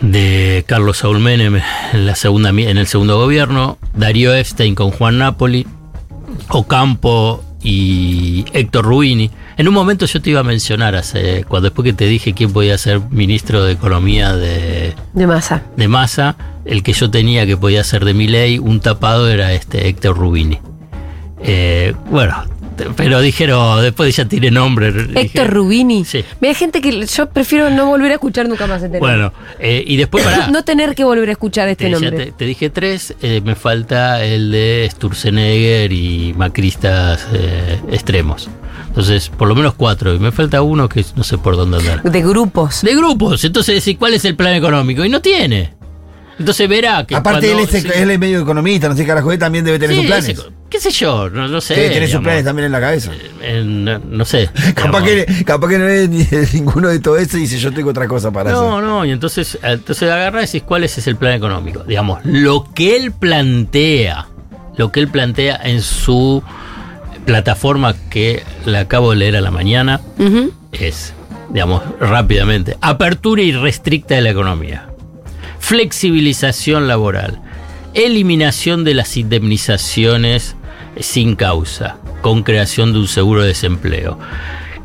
de 0.00 0.62
Carlos 0.68 0.98
Saúl 0.98 1.18
Menem 1.18 1.60
en, 1.92 2.06
la 2.06 2.14
segunda, 2.14 2.50
en 2.50 2.78
el 2.78 2.86
segundo 2.86 3.18
gobierno, 3.18 3.78
Darío 3.94 4.32
Epstein 4.32 4.76
con 4.76 4.92
Juan 4.92 5.18
Napoli, 5.18 5.66
Ocampo 6.50 7.44
y 7.68 8.46
Héctor 8.54 8.86
Ruini. 8.86 9.30
En 9.58 9.68
un 9.68 9.74
momento 9.74 10.06
yo 10.06 10.22
te 10.22 10.30
iba 10.30 10.40
a 10.40 10.44
mencionar, 10.44 10.94
hace, 10.94 11.44
cuando 11.44 11.68
después 11.68 11.84
que 11.84 11.92
te 11.92 12.06
dije 12.06 12.32
quién 12.32 12.50
podía 12.50 12.78
ser 12.78 13.00
ministro 13.10 13.62
de 13.62 13.72
Economía 13.72 14.34
de, 14.34 14.94
De 15.12 15.26
masa. 15.26 15.62
de 15.76 15.88
masa, 15.88 16.36
el 16.64 16.82
que 16.82 16.94
yo 16.94 17.10
tenía 17.10 17.44
que 17.44 17.58
podía 17.58 17.84
ser 17.84 18.06
de 18.06 18.14
mi 18.14 18.26
ley, 18.26 18.58
un 18.58 18.80
tapado 18.80 19.28
era 19.28 19.52
este 19.52 19.88
Héctor 19.88 20.16
Rubini. 20.16 20.58
Eh, 21.42 21.94
bueno, 22.10 22.42
pero 22.96 23.20
dijeron, 23.20 23.82
después 23.82 24.14
ya 24.16 24.24
tiene 24.26 24.50
nombre. 24.50 24.88
Héctor 24.88 25.14
dije- 25.14 25.44
Rubini. 25.44 26.04
Sí. 26.04 26.24
Mira, 26.40 26.54
gente 26.54 26.80
que 26.80 27.06
yo 27.06 27.28
prefiero 27.30 27.70
no 27.70 27.86
volver 27.86 28.10
a 28.12 28.14
escuchar 28.14 28.48
nunca 28.48 28.66
más 28.66 28.82
este 28.82 28.98
nombre. 28.98 29.00
Bueno, 29.00 29.32
eh, 29.58 29.82
y 29.86 29.96
después 29.96 30.24
para. 30.24 30.46
no 30.50 30.64
tener 30.64 30.94
que 30.94 31.04
volver 31.04 31.28
a 31.28 31.32
escuchar 31.32 31.68
este 31.68 31.84
Te, 31.84 31.90
nombre. 31.90 32.10
te- 32.26 32.32
te 32.32 32.44
dije 32.44 32.70
tres, 32.70 33.14
eh, 33.22 33.40
me 33.44 33.54
falta 33.54 34.24
el 34.24 34.50
de 34.50 34.88
Sturzenegger 34.90 35.92
y 35.92 36.34
macristas 36.36 37.26
eh, 37.32 37.78
extremos. 37.90 38.48
Entonces, 38.88 39.28
por 39.28 39.46
lo 39.48 39.54
menos 39.54 39.74
cuatro. 39.74 40.14
Y 40.14 40.18
me 40.18 40.32
falta 40.32 40.62
uno 40.62 40.88
que 40.88 41.04
no 41.14 41.22
sé 41.22 41.38
por 41.38 41.56
dónde 41.56 41.78
andar. 41.78 42.02
De 42.02 42.22
grupos. 42.22 42.82
De 42.82 42.94
grupos. 42.96 43.44
Entonces, 43.44 43.84
decís, 43.84 43.96
¿cuál 43.98 44.14
es 44.14 44.24
el 44.24 44.34
plan 44.34 44.54
económico? 44.54 45.04
Y 45.04 45.08
no 45.08 45.20
tiene. 45.20 45.74
Entonces 46.38 46.68
verá 46.68 47.04
que. 47.06 47.14
Aparte, 47.16 47.50
él 47.50 47.58
es, 47.60 47.70
sí. 47.70 47.86
él 47.94 48.10
es 48.10 48.18
medio 48.18 48.40
economista, 48.40 48.88
no 48.88 48.96
sé, 48.96 49.04
carajo, 49.04 49.32
él 49.32 49.38
también 49.38 49.64
debe 49.64 49.78
tener 49.78 49.94
Sí, 49.96 50.02
sus 50.02 50.06
planes. 50.06 50.28
ese- 50.28 50.42
¿Qué 50.70 50.80
sé 50.80 50.90
yo? 50.90 51.30
No, 51.30 51.48
no 51.48 51.60
sé. 51.62 51.74
Tener 51.74 52.08
sus 52.10 52.20
planes 52.20 52.44
también 52.44 52.66
en 52.66 52.72
la 52.72 52.80
cabeza. 52.80 53.10
Eh, 53.40 53.62
no, 53.64 53.98
no 53.98 54.24
sé. 54.26 54.50
Capaz 54.74 55.02
que, 55.02 55.26
capaz 55.46 55.68
que 55.68 55.78
no 55.78 55.88
es 55.88 56.08
ni 56.10 56.26
ninguno 56.52 56.88
de 56.88 56.98
todo 56.98 57.16
eso 57.16 57.38
y 57.38 57.42
dice 57.42 57.58
yo 57.58 57.72
tengo 57.72 57.88
otra 57.90 58.06
cosa 58.06 58.30
para 58.30 58.50
No, 58.52 58.76
hacer. 58.76 58.84
no, 58.88 59.04
y 59.06 59.10
entonces, 59.10 59.58
entonces 59.62 60.10
agarra 60.10 60.42
y 60.42 60.46
decís 60.46 60.62
cuál 60.64 60.84
es 60.84 61.06
el 61.06 61.16
plan 61.16 61.32
económico. 61.32 61.84
Digamos, 61.84 62.20
lo 62.24 62.66
que 62.74 62.96
él 62.96 63.12
plantea, 63.12 64.26
lo 64.76 64.92
que 64.92 65.00
él 65.00 65.08
plantea 65.08 65.58
en 65.64 65.80
su 65.80 66.42
plataforma 67.24 67.94
que 68.10 68.42
le 68.66 68.78
acabo 68.78 69.10
de 69.10 69.16
leer 69.16 69.36
a 69.36 69.40
la 69.40 69.50
mañana, 69.50 70.00
es, 70.72 71.14
digamos, 71.50 71.82
rápidamente, 71.98 72.76
apertura 72.82 73.40
irrestricta 73.42 74.14
de 74.16 74.20
la 74.22 74.30
economía, 74.30 74.88
flexibilización 75.60 76.88
laboral, 76.88 77.40
eliminación 77.98 78.84
de 78.84 78.94
las 78.94 79.16
indemnizaciones 79.16 80.54
sin 81.00 81.34
causa, 81.34 81.98
con 82.22 82.42
creación 82.44 82.92
de 82.92 83.00
un 83.00 83.08
seguro 83.08 83.42
de 83.42 83.48
desempleo, 83.48 84.18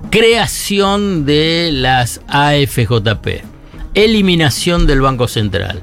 creación 0.09 1.25
de 1.25 1.69
las 1.71 2.21
AFJP, 2.27 3.43
eliminación 3.93 4.87
del 4.87 5.01
Banco 5.01 5.27
Central, 5.27 5.81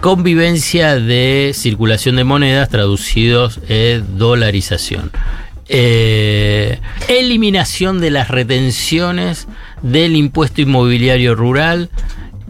convivencia 0.00 0.96
de 0.96 1.52
circulación 1.54 2.16
de 2.16 2.24
monedas 2.24 2.68
traducidos 2.68 3.60
en 3.68 4.18
dolarización. 4.18 5.12
Eh, 5.68 6.80
eliminación 7.08 8.00
de 8.00 8.10
las 8.10 8.28
retenciones 8.28 9.46
del 9.80 10.14
impuesto 10.16 10.60
inmobiliario 10.60 11.34
rural, 11.34 11.88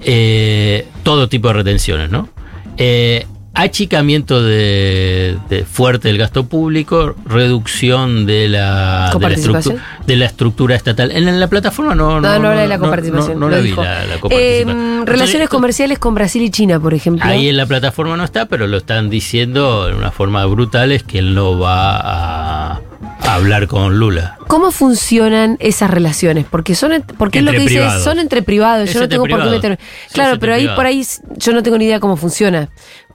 eh, 0.00 0.88
todo 1.04 1.28
tipo 1.28 1.48
de 1.48 1.54
retenciones, 1.54 2.10
¿no? 2.10 2.28
Eh, 2.76 3.26
achicamiento 3.54 4.42
de, 4.42 5.36
de 5.48 5.64
fuerte 5.64 6.08
del 6.08 6.18
gasto 6.18 6.46
público, 6.46 7.14
reducción 7.26 8.26
de 8.26 8.48
la, 8.48 8.58
de 8.58 9.06
la, 9.06 9.10
¿Coparticipación? 9.12 9.76
estructu- 9.76 10.04
de 10.06 10.16
la 10.16 10.24
estructura 10.26 10.74
estatal. 10.76 11.10
En, 11.12 11.28
en 11.28 11.38
la 11.40 11.46
plataforma 11.48 11.94
no, 11.94 12.20
No, 12.20 12.38
no, 12.38 12.48
habla 12.48 12.62
de 12.62 12.68
la 12.68 12.78
coparticipación. 12.78 13.38
No, 13.38 13.46
no 13.46 13.50
lo 13.50 13.56
la 13.56 13.62
vi 13.62 13.70
la, 13.70 13.82
la 13.82 14.14
Eh, 14.14 14.18
coparticipación. 14.20 15.06
relaciones 15.06 15.34
Entonces, 15.34 15.48
comerciales 15.48 15.98
con 15.98 16.14
Brasil 16.14 16.42
y 16.42 16.50
China, 16.50 16.80
por 16.80 16.94
ejemplo. 16.94 17.24
Ahí 17.24 17.48
en 17.48 17.56
la 17.56 17.66
plataforma 17.66 18.16
no 18.16 18.24
está, 18.24 18.46
pero 18.46 18.66
lo 18.66 18.76
están 18.76 19.08
diciendo 19.10 19.86
de 19.86 19.94
una 19.94 20.10
forma 20.10 20.44
brutal, 20.46 20.92
es 20.92 21.02
que 21.02 21.18
él 21.18 21.34
no 21.34 21.58
va 21.58 21.96
a, 21.96 22.80
a 23.20 23.34
hablar 23.34 23.66
con 23.68 23.98
Lula. 23.98 24.38
¿Cómo 24.48 24.70
funcionan 24.72 25.56
esas 25.60 25.90
relaciones? 25.90 26.44
Porque 26.50 26.74
son 26.74 27.02
porque 27.18 27.38
es 27.38 27.44
lo 27.44 27.50
que 27.52 27.56
Entre 27.58 27.70
dice, 27.72 27.80
privados. 27.80 28.04
son 28.04 28.18
entre 28.18 28.42
privados, 28.42 28.88
Es 28.88 28.94
yo 28.94 29.00
no 29.00 29.08
tengo 29.08 29.22
por 29.22 29.28
qué 29.30 29.34
privados. 29.36 29.54
meterme. 29.56 29.78
Claro, 30.12 30.38
pero 30.38 30.52
ahí 30.54 30.60
privados. 30.60 30.76
por 30.76 30.86
ahí 30.86 31.06
yo 31.36 31.52
no 31.52 31.62
tengo 31.62 31.78
ni 31.78 31.86
idea 31.86 31.98
cómo 32.00 32.16
funciona. 32.16 32.68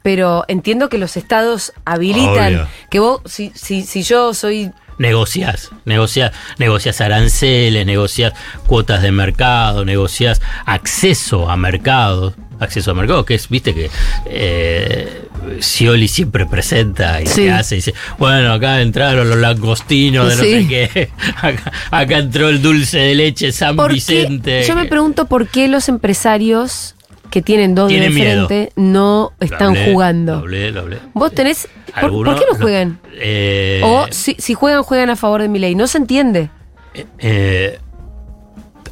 Pero 0.04 0.46
entiendo 0.48 0.90
que 0.90 0.98
los 0.98 1.18
estados 1.18 1.74
habilitan 1.86 2.56
Obvio. 2.56 2.68
que 2.90 3.00
vos, 3.00 3.22
si, 3.26 3.52
si, 3.56 3.84
si 3.84 4.04
yo 4.04 4.34
soy 4.34 4.72
Negociás, 4.98 5.70
negociás, 5.86 6.34
negociás 6.58 7.00
aranceles, 7.00 7.86
negociás 7.86 8.34
cuotas 8.68 9.02
de 9.02 9.14
mercado, 9.14 9.86
negociás 9.86 10.42
acceso 10.66 11.50
a 11.50 11.56
mercado, 11.56 12.34
acceso 12.60 12.92
a 12.92 12.94
mercado, 12.96 13.24
que 13.24 13.36
es, 13.36 13.48
viste 13.48 13.74
que 13.74 13.90
eh, 14.26 15.22
Scioli 15.62 16.10
siempre 16.10 16.46
presenta 16.46 17.22
y 17.22 17.28
Sí. 17.28 17.34
se 17.44 17.52
hace, 17.52 17.76
y 17.76 17.78
dice, 17.78 17.94
bueno, 18.18 18.52
acá 18.52 18.82
entraron 18.82 19.30
los 19.30 19.38
langostinos 19.38 20.28
de 20.30 20.36
no 20.36 20.44
Sí. 20.44 20.52
sé 20.64 20.68
qué, 20.68 21.10
acá, 21.38 21.72
acá 21.92 22.18
entró 22.18 22.50
el 22.50 22.62
dulce 22.62 22.98
de 23.00 23.16
leche 23.16 23.54
San 23.54 23.78
¿por 23.78 23.88
qué- 23.88 23.94
Vicente. 23.94 24.66
yo 24.68 24.76
me 24.76 24.84
pregunto 24.86 25.28
por 25.28 25.48
qué 25.48 25.70
los 25.70 25.88
empresarios 25.88 26.96
que 27.30 27.42
tienen 27.42 27.76
dos 27.76 27.88
de 27.90 27.96
Tienen 27.96 28.14
miedo. 28.16 28.48
frente 28.48 28.72
no 28.76 29.32
Lo 29.40 29.46
están 29.46 29.70
hablé, 29.70 29.92
jugando. 29.92 30.32
Lo 30.34 30.40
hablé, 30.40 30.72
lo 30.72 30.82
hablé. 30.82 30.98
Vos 31.14 31.32
tenés. 31.34 31.68
¿Por, 32.02 32.36
qué 32.40 32.46
no 32.52 32.58
juegan? 32.60 33.00
Eh, 33.14 33.82
O 33.84 34.06
si, 34.12 34.36
si 34.40 34.54
juegan, 34.54 34.84
juegan 34.84 35.10
a 35.10 35.16
favor 35.16 35.42
de 35.42 35.50
mi 35.50 35.60
ley. 35.60 35.76
No 35.76 35.88
se 35.88 35.98
entiende. 36.00 36.50
eh, 37.20 37.80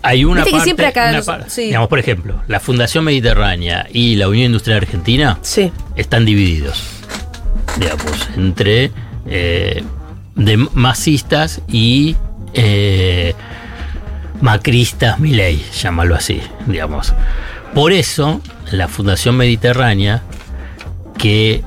hay 0.03 0.23
una 0.23 0.41
Viste 0.41 0.49
que 0.49 0.51
parte, 0.57 0.63
siempre 0.63 0.85
acá 0.85 1.03
una 1.09 1.17
los- 1.17 1.25
par- 1.25 1.49
sí. 1.49 1.63
digamos, 1.65 1.89
por 1.89 1.99
ejemplo, 1.99 2.41
la 2.47 2.59
Fundación 2.59 3.03
Mediterránea 3.03 3.87
y 3.91 4.15
la 4.15 4.29
Unión 4.29 4.45
Industrial 4.47 4.77
Argentina 4.77 5.39
Sí. 5.41 5.71
están 5.95 6.23
divididos, 6.25 6.83
digamos, 7.79 8.29
entre 8.37 8.91
eh, 9.25 9.83
de 10.35 10.57
masistas 10.73 11.61
y 11.67 12.15
eh, 12.53 13.33
macristas, 14.41 15.19
Milei, 15.19 15.63
llámalo 15.81 16.15
así, 16.15 16.41
digamos. 16.67 17.13
Por 17.73 17.91
eso, 17.91 18.41
la 18.71 18.87
Fundación 18.87 19.37
Mediterránea, 19.37 20.23
que 21.17 21.63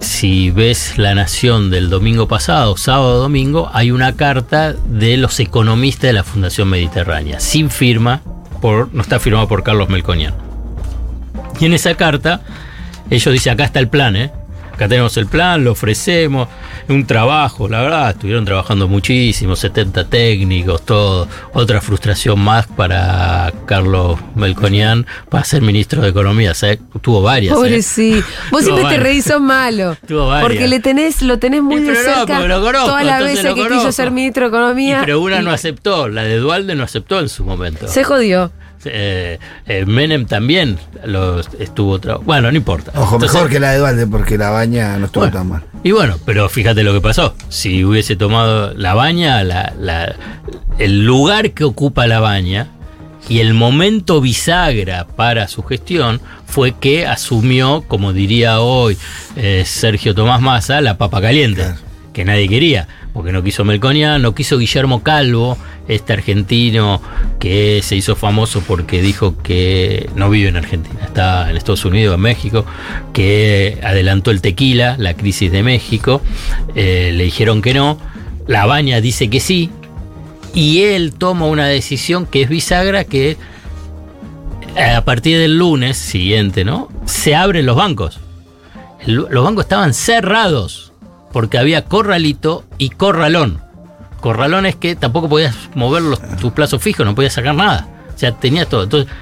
si 0.00 0.50
ves 0.50 0.98
La 0.98 1.14
Nación 1.14 1.70
del 1.70 1.88
domingo 1.88 2.26
pasado, 2.26 2.76
sábado 2.76 3.20
domingo, 3.20 3.70
hay 3.72 3.90
una 3.90 4.14
carta 4.16 4.72
de 4.72 5.16
los 5.16 5.38
economistas 5.40 6.02
de 6.02 6.12
la 6.12 6.24
Fundación 6.24 6.68
Mediterránea, 6.68 7.38
sin 7.38 7.70
firma, 7.70 8.22
por, 8.60 8.92
no 8.92 9.02
está 9.02 9.20
firmada 9.20 9.46
por 9.46 9.62
Carlos 9.62 9.88
Melconian. 9.88 10.34
Y 11.60 11.66
en 11.66 11.74
esa 11.74 11.94
carta, 11.94 12.40
ellos 13.10 13.32
dicen, 13.32 13.52
acá 13.54 13.64
está 13.64 13.78
el 13.78 13.88
plan, 13.88 14.16
¿eh? 14.16 14.32
Acá 14.72 14.88
tenemos 14.88 15.16
el 15.18 15.26
plan, 15.26 15.62
lo 15.64 15.72
ofrecemos, 15.72 16.48
un 16.88 17.06
trabajo, 17.06 17.68
la 17.68 17.82
verdad, 17.82 18.10
estuvieron 18.10 18.44
trabajando 18.44 18.88
muchísimo, 18.88 19.54
70 19.54 20.08
técnicos, 20.08 20.82
todo. 20.84 21.28
Otra 21.52 21.80
frustración 21.80 22.40
más 22.40 22.66
para 22.66 23.52
Carlos 23.66 24.18
Melconian 24.34 25.06
para 25.28 25.44
ser 25.44 25.62
ministro 25.62 26.02
de 26.02 26.08
Economía, 26.08 26.54
¿sabes? 26.54 26.78
Tuvo 27.00 27.22
varias. 27.22 27.54
Pobre 27.54 27.76
¿eh? 27.76 27.82
sí. 27.82 28.22
Vos 28.50 28.64
siempre 28.64 28.84
te 28.86 28.96
reís, 28.98 29.24
sos 29.24 29.40
malo. 29.40 29.96
Tuvo 30.06 30.28
varias. 30.28 30.48
Porque 30.48 30.68
le 30.68 30.80
tenés, 30.80 31.22
lo 31.22 31.38
tenés 31.38 31.62
muy 31.62 31.80
de 31.80 31.92
no, 31.92 31.94
cerca. 31.94 32.26
porque 32.26 32.48
lo 32.48 32.62
conozco, 32.62 32.88
todas 32.88 33.04
las 33.04 33.22
veces 33.22 33.54
que 33.54 33.68
quiso 33.68 33.92
ser 33.92 34.10
ministro 34.10 34.44
de 34.44 34.48
Economía. 34.48 34.98
Y 34.98 35.04
pero 35.04 35.20
una 35.20 35.40
y 35.40 35.44
no 35.44 35.50
aceptó, 35.50 36.08
la 36.08 36.22
de 36.22 36.38
Dualde 36.38 36.74
no 36.74 36.84
aceptó 36.84 37.20
en 37.20 37.28
su 37.28 37.44
momento. 37.44 37.88
Se 37.88 38.04
jodió. 38.04 38.50
Eh, 38.84 39.38
eh, 39.66 39.84
Menem 39.86 40.26
también 40.26 40.78
lo 41.04 41.40
estuvo. 41.40 41.98
Bueno, 42.24 42.50
no 42.50 42.56
importa. 42.56 42.92
Ojo, 42.94 43.16
Entonces- 43.16 43.34
mejor 43.34 43.50
que 43.50 43.60
la 43.60 43.72
de 43.72 43.78
Dualde 43.78 44.06
porque 44.06 44.36
la 44.38 44.50
baña 44.50 44.96
no 44.98 45.06
estuvo 45.06 45.22
Bueno, 45.24 45.38
tan 45.38 45.48
mal. 45.48 45.62
Y 45.84 45.90
bueno, 45.92 46.18
pero 46.24 46.48
fíjate 46.48 46.82
lo 46.82 46.92
que 46.92 47.00
pasó. 47.00 47.34
Si 47.48 47.84
hubiese 47.84 48.16
tomado 48.16 48.72
la 48.74 48.94
baña, 48.94 49.42
la- 49.44 49.72
la- 49.78 50.14
el 50.78 51.04
lugar 51.04 51.50
que 51.52 51.64
ocupa 51.64 52.06
la 52.06 52.20
baña 52.20 52.68
y 53.28 53.40
el 53.40 53.54
momento 53.54 54.20
bisagra 54.20 55.06
para 55.06 55.48
su 55.48 55.62
gestión 55.62 56.20
fue 56.46 56.72
que 56.72 57.06
asumió, 57.06 57.82
como 57.88 58.12
diría 58.12 58.60
hoy 58.60 58.96
eh, 59.36 59.62
Sergio 59.66 60.14
Tomás 60.14 60.40
Massa, 60.40 60.80
la 60.80 60.98
papa 60.98 61.20
caliente, 61.20 61.62
Claro. 61.62 61.78
que 62.12 62.24
nadie 62.24 62.48
quería, 62.48 62.88
porque 63.14 63.32
no 63.32 63.42
quiso 63.42 63.64
Melconian, 63.64 64.20
no 64.20 64.34
quiso 64.34 64.58
Guillermo 64.58 65.02
Calvo, 65.02 65.56
este 65.88 66.12
argentino 66.12 67.00
que 67.38 67.80
se 67.82 67.96
hizo 67.96 68.16
famoso 68.16 68.62
porque 68.66 69.02
dijo 69.02 69.36
que 69.42 70.08
no 70.14 70.30
vive 70.30 70.48
en 70.48 70.56
Argentina, 70.56 71.00
está 71.04 71.50
en 71.50 71.56
Estados 71.56 71.84
Unidos, 71.84 72.14
en 72.14 72.20
México, 72.20 72.64
que 73.12 73.78
adelantó 73.82 74.30
el 74.30 74.40
tequila, 74.40 74.96
la 74.98 75.14
crisis 75.14 75.50
de 75.50 75.62
México, 75.62 76.22
eh, 76.74 77.12
le 77.14 77.24
dijeron 77.24 77.62
que 77.62 77.74
no, 77.74 77.98
la 78.46 78.66
baña 78.66 79.00
dice 79.00 79.28
que 79.28 79.40
sí, 79.40 79.70
y 80.54 80.82
él 80.82 81.14
toma 81.14 81.46
una 81.46 81.66
decisión 81.66 82.26
que 82.26 82.42
es 82.42 82.48
bisagra 82.48 83.04
que 83.04 83.36
eh, 84.76 84.90
a 84.90 85.04
partir 85.04 85.38
del 85.38 85.58
lunes 85.58 85.96
siguiente, 85.96 86.64
¿no? 86.64 86.88
Se 87.04 87.34
abren 87.34 87.66
los 87.66 87.76
bancos. 87.76 88.20
Los 89.04 89.44
bancos 89.44 89.64
estaban 89.64 89.94
cerrados 89.94 90.92
porque 91.32 91.58
había 91.58 91.84
corralito 91.84 92.64
y 92.78 92.90
corralón. 92.90 93.61
Corralón 94.22 94.64
es 94.64 94.76
que 94.76 94.96
tampoco 94.96 95.28
podías 95.28 95.54
mover 95.74 96.02
los- 96.02 96.36
tus 96.38 96.52
plazos 96.52 96.80
fijos, 96.82 97.04
no 97.04 97.14
podías 97.14 97.34
sacar 97.34 97.54
nada. 97.54 97.86
O 98.14 98.18
sea, 98.18 98.32
tenías 98.32 98.68
todo. 98.68 98.84
Entonces, 98.84 99.12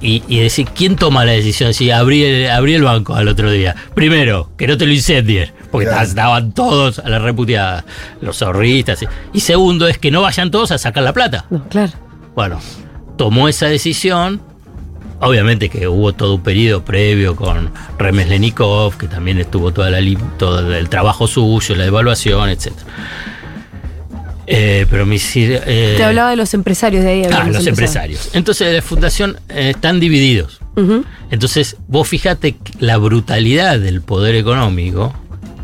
y, 0.00 0.22
y 0.28 0.38
decir, 0.40 0.66
¿quién 0.74 0.96
toma 0.96 1.24
la 1.24 1.32
decisión? 1.32 1.74
Si 1.74 1.90
abrí 1.90 2.22
el, 2.24 2.50
abrí 2.50 2.74
el 2.74 2.82
banco 2.82 3.14
al 3.14 3.28
otro 3.28 3.50
día. 3.50 3.76
Primero, 3.94 4.50
que 4.56 4.66
no 4.66 4.76
te 4.78 4.86
lo 4.86 4.92
incendien, 4.92 5.52
porque 5.70 5.86
Claro. 5.88 6.02
estaban 6.06 6.52
todos 6.52 6.98
a 7.00 7.08
la 7.08 7.18
reputeada, 7.18 7.84
los 8.20 8.40
ahorristas. 8.42 9.02
y- 9.02 9.06
Y 9.34 9.40
segundo, 9.40 9.86
es 9.86 9.98
que 9.98 10.10
no 10.10 10.22
vayan 10.22 10.50
todos 10.50 10.70
a 10.72 10.78
sacar 10.78 11.02
la 11.04 11.12
plata. 11.12 11.44
No, 11.50 11.68
claro. 11.68 11.92
Bueno, 12.34 12.58
tomó 13.16 13.48
esa 13.48 13.66
decisión. 13.66 14.40
Obviamente 15.20 15.68
que 15.68 15.88
hubo 15.88 16.12
todo 16.14 16.36
un 16.36 16.42
periodo 16.44 16.84
previo 16.84 17.34
con 17.34 17.70
Remeslenikov, 17.98 18.96
que 18.96 19.08
también 19.08 19.38
estuvo 19.38 19.72
toda 19.72 19.90
la, 19.90 19.98
todo 20.38 20.72
el 20.74 20.88
trabajo 20.88 21.26
suyo, 21.26 21.74
la 21.74 21.86
evaluación, 21.86 22.48
etc. 22.50 22.70
Eh, 24.50 24.86
pero 24.88 25.04
mis, 25.04 25.36
eh, 25.36 25.94
Te 25.98 26.02
hablaba 26.04 26.30
de 26.30 26.36
los 26.36 26.54
empresarios 26.54 27.04
de 27.04 27.10
ahí. 27.10 27.24
Ah, 27.30 27.48
los 27.52 27.66
empresarios. 27.66 28.30
Entonces, 28.32 28.74
la 28.74 28.80
fundación 28.80 29.38
eh, 29.50 29.70
están 29.70 30.00
divididos. 30.00 30.60
Entonces, 31.30 31.76
vos 31.88 32.06
fíjate 32.06 32.56
la 32.78 32.98
brutalidad 32.98 33.80
del 33.80 34.00
poder 34.00 34.36
económico 34.36 35.12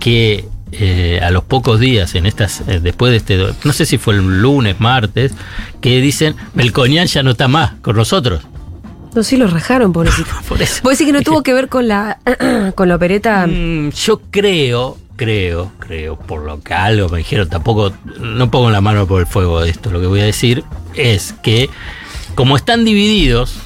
que 0.00 0.44
eh, 0.72 1.20
a 1.22 1.30
los 1.30 1.44
pocos 1.44 1.78
días, 1.78 2.16
en 2.16 2.26
estas, 2.26 2.62
eh, 2.66 2.80
después 2.82 3.12
de 3.12 3.18
este, 3.18 3.54
no 3.62 3.72
sé 3.72 3.86
si 3.86 3.96
fue 3.96 4.14
el 4.14 4.42
lunes, 4.42 4.80
martes, 4.80 5.32
que 5.80 6.00
dicen, 6.00 6.34
Melconian 6.54 7.06
ya 7.06 7.22
no 7.22 7.30
está 7.30 7.46
más 7.46 7.74
con 7.80 7.94
nosotros. 7.94 8.42
No, 9.14 9.22
sí, 9.22 9.36
los 9.36 9.52
rajaron, 9.52 9.92
pobrecito. 9.92 10.30
Por 10.48 10.60
eso. 10.60 10.80
¿Vos 10.82 10.94
decís 10.94 11.06
que 11.06 11.12
no 11.12 11.22
tuvo 11.22 11.42
que 11.44 11.54
ver 11.54 11.68
con 11.68 11.86
la, 11.86 12.18
con 12.74 12.88
la 12.88 12.96
opereta? 12.96 13.46
Mm, 13.46 13.90
yo 13.90 14.20
creo, 14.32 14.98
creo, 15.16 15.70
creo, 15.78 16.16
por 16.18 16.42
lo 16.42 16.60
que 16.60 16.74
algo 16.74 17.08
me 17.08 17.18
dijeron, 17.18 17.48
tampoco, 17.48 17.92
no 18.20 18.50
pongo 18.50 18.70
la 18.70 18.80
mano 18.80 19.06
por 19.06 19.20
el 19.20 19.26
fuego 19.26 19.60
de 19.60 19.70
esto, 19.70 19.90
lo 19.90 20.00
que 20.00 20.06
voy 20.06 20.20
a 20.20 20.24
decir 20.24 20.64
es 20.94 21.34
que 21.42 21.68
como 22.34 22.56
están 22.56 22.84
divididos 22.84 23.56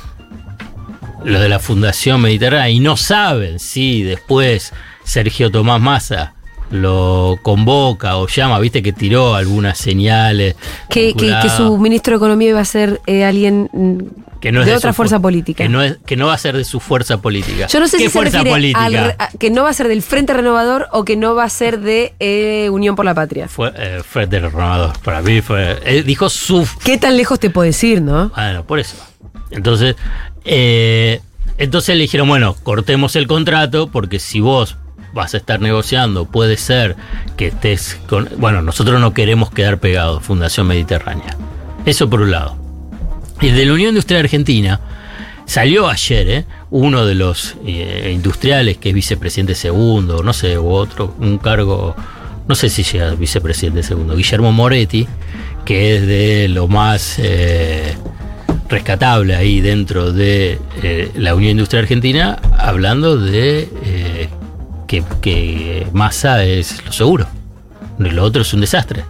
los 1.24 1.40
de 1.40 1.48
la 1.48 1.58
Fundación 1.58 2.20
Mediterránea 2.20 2.68
y 2.70 2.80
no 2.80 2.96
saben 2.96 3.58
si 3.58 4.02
después 4.02 4.72
Sergio 5.04 5.50
Tomás 5.50 5.80
Massa 5.80 6.34
lo 6.70 7.38
convoca 7.42 8.18
o 8.18 8.26
llama, 8.28 8.58
viste 8.58 8.82
que 8.82 8.92
tiró 8.92 9.34
algunas 9.34 9.78
señales. 9.78 10.54
Que, 10.90 11.14
que- 11.14 11.48
su 11.56 11.78
ministro 11.78 12.12
de 12.12 12.16
Economía 12.18 12.50
iba 12.50 12.60
a 12.60 12.64
ser 12.66 13.00
eh, 13.06 13.24
alguien 13.24 13.70
mm, 13.72 13.98
que 14.40 14.52
no 14.52 14.60
es 14.60 14.66
de, 14.66 14.76
otra 14.76 14.92
fu- 14.92 14.98
fuerza 14.98 15.18
política. 15.20 15.64
Que 15.64 15.68
no, 15.68 15.82
es, 15.82 15.98
que 16.06 16.16
no 16.16 16.26
va 16.28 16.34
a 16.34 16.38
ser 16.38 16.56
de 16.56 16.64
su 16.64 16.78
fuerza 16.80 17.20
política. 17.20 17.66
Yo 17.66 17.80
no 17.80 17.88
sé 17.88 17.96
¿Qué 17.98 18.04
si 18.04 18.08
fuerza 18.10 18.44
política? 18.44 18.84
al 18.84 18.96
a- 18.96 19.30
que 19.38 19.50
no 19.50 19.64
va 19.64 19.70
a 19.70 19.72
ser 19.72 19.88
del 19.88 20.02
Frente 20.02 20.32
Renovador 20.32 20.86
o 20.92 21.04
que 21.04 21.16
no 21.16 21.34
va 21.34 21.44
a 21.44 21.48
ser 21.50 21.80
de 21.80 22.14
eh, 22.20 22.68
Unión 22.70 22.94
por 22.96 23.04
la 23.04 23.14
Patria. 23.14 23.48
Fue 23.48 23.72
eh, 23.76 24.00
Fred 24.08 24.28
del 24.28 24.42
Renovador. 24.50 24.98
Para 25.00 25.22
mí 25.22 25.40
fue. 25.40 26.02
dijo 26.04 26.28
su 26.28 26.66
¿Qué 26.84 26.98
tan 26.98 27.16
lejos 27.16 27.40
te 27.40 27.50
puedo 27.50 27.64
decir, 27.66 28.00
no? 28.02 28.28
Bueno, 28.30 28.64
por 28.64 28.78
eso. 28.78 28.96
Entonces, 29.50 29.96
eh, 30.44 31.20
entonces 31.56 31.96
le 31.96 32.02
dijeron, 32.02 32.28
bueno, 32.28 32.54
cortemos 32.62 33.16
el 33.16 33.26
contrato 33.26 33.88
porque 33.88 34.18
si 34.20 34.40
vos 34.40 34.76
vas 35.14 35.32
a 35.34 35.38
estar 35.38 35.58
negociando, 35.60 36.26
puede 36.26 36.56
ser 36.58 36.94
que 37.36 37.46
estés 37.48 37.98
con... 38.08 38.28
Bueno, 38.36 38.60
nosotros 38.62 39.00
no 39.00 39.14
queremos 39.14 39.50
quedar 39.50 39.78
pegados, 39.78 40.22
Fundación 40.22 40.66
Mediterránea. 40.66 41.34
Eso 41.86 42.10
por 42.10 42.20
un 42.20 42.30
lado. 42.30 42.57
Y 43.40 43.50
de 43.50 43.64
la 43.64 43.72
Unión 43.72 43.90
Industrial 43.90 44.24
Argentina 44.24 44.80
salió 45.48 45.88
ayer, 45.88 46.28
¿eh? 46.28 46.44
uno 46.70 47.06
de 47.06 47.14
los 47.14 47.56
eh, 47.64 48.10
industriales 48.14 48.76
que 48.78 48.90
es 48.90 48.94
vicepresidente 48.94 49.54
segundo, 49.54 50.22
no 50.22 50.32
sé, 50.32 50.58
u 50.58 50.68
otro, 50.70 51.14
un 51.20 51.38
cargo, 51.38 51.94
no 52.46 52.54
sé 52.54 52.68
si 52.68 52.82
llega 52.82 53.10
a 53.10 53.14
vicepresidente 53.14 53.82
segundo, 53.82 54.16
Guillermo 54.16 54.52
Moretti, 54.52 55.06
que 55.64 55.96
es 55.96 56.06
de 56.06 56.48
lo 56.48 56.68
más 56.68 57.18
eh, 57.18 57.96
rescatable 58.68 59.36
ahí 59.36 59.60
dentro 59.60 60.12
de 60.12 60.58
eh, 60.82 61.10
la 61.14 61.34
Unión 61.34 61.52
Industrial 61.52 61.84
Argentina, 61.84 62.38
hablando 62.58 63.16
de 63.16 64.28
que, 64.86 65.04
que 65.22 65.86
Massa 65.92 66.44
es 66.44 66.84
lo 66.84 66.92
seguro, 66.92 67.26
lo 67.98 68.24
otro 68.24 68.42
es 68.42 68.52
un 68.52 68.60
desastre. 68.60 69.04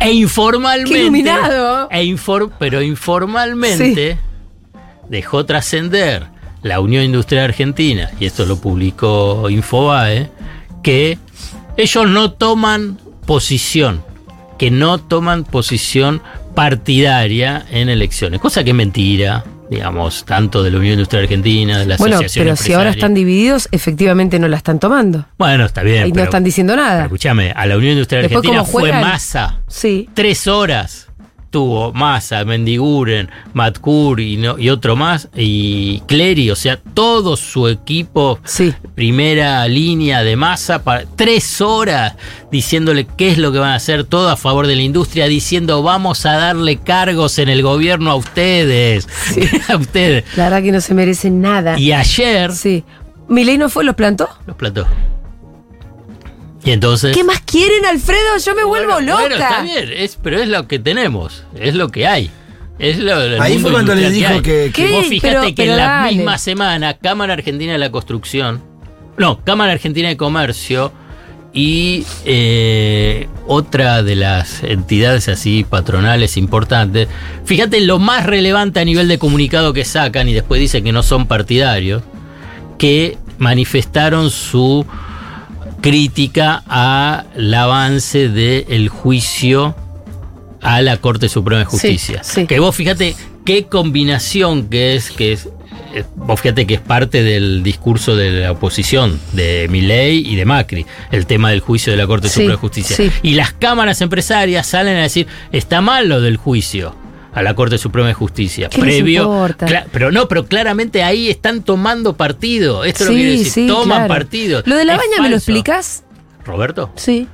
E 0.00 0.12
informalmente. 0.12 0.92
¡Qué 0.94 1.02
iluminado! 1.02 1.88
e 1.90 2.04
infor- 2.04 2.50
pero 2.58 2.82
informalmente 2.82 4.18
dejó 5.08 5.44
trascender 5.44 6.26
la 6.62 6.80
Unión 6.80 7.04
Industrial 7.04 7.44
Argentina, 7.44 8.10
y 8.20 8.26
esto 8.26 8.44
lo 8.46 8.60
publicó 8.60 9.48
Infobae, 9.50 10.30
que 10.82 11.18
ellos 11.76 12.08
no 12.08 12.32
toman 12.32 12.98
posición, 13.26 14.02
que 14.58 14.70
no 14.70 14.98
toman 14.98 15.44
posición 15.44 16.22
partidaria 16.54 17.64
en 17.70 17.88
elecciones, 17.88 18.40
cosa 18.40 18.62
que 18.64 18.70
es 18.70 18.76
mentira, 18.76 19.44
digamos, 19.70 20.24
tanto 20.24 20.62
de 20.62 20.70
la 20.70 20.78
Unión 20.78 20.94
Industrial 20.94 21.22
Argentina, 21.22 21.78
de 21.78 21.86
la 21.86 21.96
Bueno, 21.96 22.16
Asociación 22.16 22.44
pero 22.44 22.56
si 22.56 22.72
ahora 22.72 22.90
están 22.90 23.14
divididos, 23.14 23.68
efectivamente 23.70 24.38
no 24.38 24.48
la 24.48 24.56
están 24.56 24.80
tomando. 24.80 25.26
Bueno, 25.38 25.64
está 25.64 25.82
bien. 25.82 26.02
Ahí 26.02 26.12
no 26.12 26.24
están 26.24 26.42
diciendo 26.42 26.74
nada. 26.74 27.04
escúchame, 27.04 27.52
a 27.52 27.66
la 27.66 27.76
Unión 27.76 27.92
Industrial 27.92 28.22
Después, 28.22 28.38
Argentina 28.38 28.64
¿cómo 28.64 28.72
fue 28.72 28.92
masa. 28.92 29.60
Sí. 29.68 30.08
Tres 30.12 30.46
horas 30.48 31.09
tuvo 31.50 31.92
Massa, 31.92 32.44
Mendiguren, 32.44 33.28
Matkur 33.54 34.20
y, 34.20 34.36
no- 34.36 34.58
y 34.58 34.70
otro 34.70 34.94
más, 34.96 35.28
y 35.36 36.00
Clery, 36.06 36.50
o 36.50 36.56
sea, 36.56 36.78
todo 36.94 37.36
su 37.36 37.66
equipo, 37.68 38.38
Sí. 38.44 38.72
primera 38.94 39.66
línea 39.66 40.22
de 40.22 40.36
Massa, 40.36 40.82
para, 40.84 41.04
tres 41.16 41.60
horas 41.60 42.14
diciéndole 42.52 43.06
qué 43.16 43.30
es 43.30 43.38
lo 43.38 43.50
que 43.52 43.58
van 43.58 43.70
a 43.72 43.74
hacer, 43.74 44.04
todo 44.04 44.28
a 44.30 44.36
favor 44.36 44.66
de 44.66 44.76
la 44.76 44.82
industria, 44.82 45.26
diciendo 45.26 45.82
vamos 45.82 46.24
a 46.26 46.32
darle 46.36 46.76
cargos 46.78 47.38
en 47.38 47.48
el 47.48 47.62
gobierno 47.62 48.10
a 48.10 48.14
ustedes, 48.14 49.08
a 49.68 49.76
ustedes. 49.76 50.24
La 50.36 50.44
verdad 50.44 50.62
que 50.62 50.72
no 50.72 50.80
se 50.80 50.94
merecen 50.94 51.40
nada. 51.40 51.78
Y 51.78 51.92
ayer 51.92 52.52
Sí. 52.52 52.84
¿Milei 53.28 53.58
no 53.58 53.68
fue, 53.68 53.84
los 53.84 53.94
plantó? 53.94 54.28
los 54.46 54.56
plantó. 54.56 54.86
Y 56.64 56.72
entonces... 56.72 57.16
¿Qué 57.16 57.24
más 57.24 57.40
quieren, 57.40 57.84
Alfredo? 57.86 58.36
Yo 58.44 58.54
me 58.54 58.64
vuelvo 58.64 59.00
loca. 59.00 59.20
Bueno, 59.20 59.34
está 59.36 59.62
bien, 59.62 59.90
es, 59.94 60.18
pero 60.22 60.40
es 60.40 60.48
lo 60.48 60.68
que 60.68 60.78
tenemos, 60.78 61.44
es 61.58 61.74
lo 61.74 61.88
que 61.88 62.06
hay. 62.06 62.30
Es 62.78 62.98
lo, 62.98 63.14
Ahí 63.42 63.58
fue 63.58 63.72
cuando 63.72 63.94
le 63.94 64.10
dijo 64.10 64.32
hay. 64.32 64.40
que- 64.40 64.70
que- 64.74 64.90
Vos 64.92 65.02
¿Qué? 65.04 65.08
fíjate 65.10 65.32
Pero- 65.34 65.46
que 65.48 65.52
pero 65.54 65.72
en 65.72 65.76
la 65.78 65.84
dale. 65.86 66.16
misma 66.16 66.38
semana, 66.38 66.94
Cámara 66.98 67.34
Argentina 67.34 67.72
de 67.72 67.78
la 67.78 67.90
Construcción, 67.90 68.62
no, 69.18 69.40
Cámara 69.44 69.72
Argentina 69.72 70.08
de 70.08 70.16
Comercio 70.16 70.92
y 71.52 72.04
eh, 72.24 73.28
otra 73.46 74.02
de 74.02 74.16
las 74.16 74.62
entidades 74.62 75.28
así 75.28 75.64
patronales 75.68 76.36
importantes, 76.38 77.08
fíjate 77.44 77.80
lo 77.82 77.98
más 77.98 78.24
relevante 78.24 78.80
a 78.80 78.84
nivel 78.84 79.08
de 79.08 79.18
comunicado 79.18 79.72
que 79.74 79.84
sacan 79.84 80.28
y 80.28 80.32
después 80.32 80.60
dicen 80.60 80.84
que 80.84 80.92
no 80.92 81.02
son 81.02 81.26
partidarios, 81.26 82.02
que 82.78 83.18
manifestaron 83.38 84.30
su 84.30 84.86
crítica 85.80 86.62
al 86.66 87.54
avance 87.54 88.28
del 88.28 88.88
juicio 88.88 89.74
a 90.60 90.82
la 90.82 90.98
Corte 90.98 91.28
Suprema 91.28 91.60
de 91.60 91.64
Justicia. 91.64 92.22
Sí, 92.22 92.42
sí. 92.42 92.46
Que 92.46 92.58
vos 92.58 92.74
fíjate 92.74 93.14
qué 93.44 93.64
combinación 93.64 94.68
que 94.68 94.94
es, 94.94 95.10
que 95.10 95.32
es, 95.32 95.48
eh, 95.94 96.04
vos 96.16 96.40
fíjate 96.40 96.66
que 96.66 96.74
es 96.74 96.80
parte 96.80 97.22
del 97.22 97.62
discurso 97.62 98.14
de 98.14 98.30
la 98.42 98.52
oposición, 98.52 99.18
de 99.32 99.68
Milei 99.70 100.18
y 100.26 100.36
de 100.36 100.44
Macri, 100.44 100.86
el 101.10 101.26
tema 101.26 101.50
del 101.50 101.60
juicio 101.60 101.92
de 101.92 101.96
la 101.96 102.06
Corte 102.06 102.28
Sí, 102.28 102.34
Suprema 102.34 102.52
de 102.52 102.58
Justicia. 102.58 103.12
Y 103.22 103.34
las 103.34 103.52
cámaras 103.52 104.00
empresarias 104.00 104.66
salen 104.66 104.96
a 104.96 105.02
decir, 105.02 105.26
está 105.52 105.80
mal 105.80 106.08
lo 106.08 106.20
del 106.20 106.36
juicio 106.36 106.94
a 107.32 107.42
la 107.42 107.54
Corte 107.54 107.78
Suprema 107.78 108.08
de 108.08 108.14
Justicia. 108.14 108.68
¿Qué 108.68 108.80
les 108.82 108.96
previo. 108.96 109.30
Cla- 109.56 109.86
pero 109.92 110.10
no, 110.10 110.26
pero 110.28 110.46
claramente 110.46 111.02
ahí 111.02 111.28
están 111.28 111.62
tomando 111.62 112.16
partido. 112.16 112.84
Esto 112.84 113.04
es 113.04 113.10
lo 113.10 113.16
quiero 113.16 113.38
decir. 113.38 113.68
Toman 113.68 113.86
claro. 113.98 114.08
partido. 114.08 114.62
Lo 114.66 114.76
de 114.76 114.84
la 114.84 114.94
Es 114.94 114.98
baña, 114.98 115.22
¿me 115.22 115.30
lo 115.30 115.36
explicas? 115.36 116.04
¿Roberto? 116.44 116.90
Sí. 116.96 117.28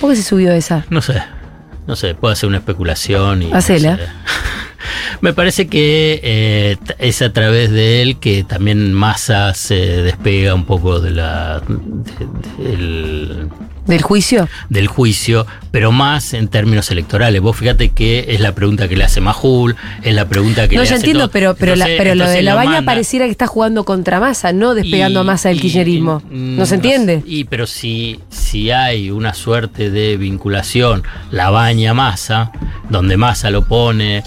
¿Por 0.00 0.10
qué 0.10 0.16
se 0.16 0.22
subió 0.22 0.52
esa? 0.52 0.84
No 0.90 1.02
sé. 1.02 1.22
No 1.86 1.94
sé, 1.96 2.14
puedo 2.14 2.32
hacer 2.32 2.48
una 2.48 2.58
especulación 2.58 3.42
y. 3.42 3.46
no 3.50 3.56
Hacela. 3.56 3.96
sé. 3.96 4.02
Me 5.20 5.32
parece 5.32 5.66
que 5.68 6.20
eh, 6.22 6.76
es 6.98 7.22
a 7.22 7.32
través 7.32 7.70
de 7.70 8.02
él 8.02 8.18
que 8.18 8.44
también 8.44 8.92
Massa 8.92 9.54
se 9.54 9.74
despega 10.02 10.54
un 10.54 10.64
poco 10.66 11.00
de 11.00 11.10
la, 11.12 11.60
de- 12.58 13.46
¿Del 13.86 14.02
juicio? 14.02 14.48
del 14.68 14.88
juicio, 14.88 15.46
pero 15.70 15.92
más 15.92 16.34
en 16.34 16.48
términos 16.48 16.90
electorales. 16.90 17.40
Vos 17.40 17.56
fíjate 17.56 17.90
que 17.90 18.26
es 18.28 18.40
la 18.40 18.52
pregunta 18.54 18.88
que 18.88 18.96
le 18.96 19.04
hace 19.04 19.20
Majul, 19.20 19.76
es 20.02 20.14
la 20.14 20.28
pregunta 20.28 20.68
que 20.68 20.76
No, 20.76 20.82
le 20.82 20.88
yo 20.88 20.94
hace 20.94 21.02
entiendo, 21.02 21.24
todo. 21.24 21.30
pero, 21.32 21.54
pero, 21.54 21.76
la- 21.76 21.86
pero 21.86 22.14
lo 22.14 22.28
de 22.28 22.42
la 22.42 22.54
baña 22.54 22.82
pareciera 22.82 23.24
que 23.26 23.30
está 23.30 23.46
jugando 23.46 23.84
contra 23.84 24.18
masa, 24.20 24.52
no 24.52 24.74
despegando 24.74 25.20
Y- 25.20 25.22
a 25.22 25.24
masa 25.24 25.48
del 25.50 25.60
kirchnerismo. 25.60 26.22
¿No 26.30 26.66
se 26.66 26.74
entiende? 26.76 27.22
Y 27.26 27.44
pero 27.44 27.66
si, 27.66 28.20
si 28.28 28.70
hay 28.70 29.10
una 29.10 29.34
suerte 29.34 29.90
de 29.90 30.16
vinculación, 30.16 31.02
la 31.30 31.50
baña 31.50 31.94
masa, 31.94 32.50
donde 32.90 33.16
masa 33.16 33.50
lo 33.50 33.66
pone. 33.66 34.22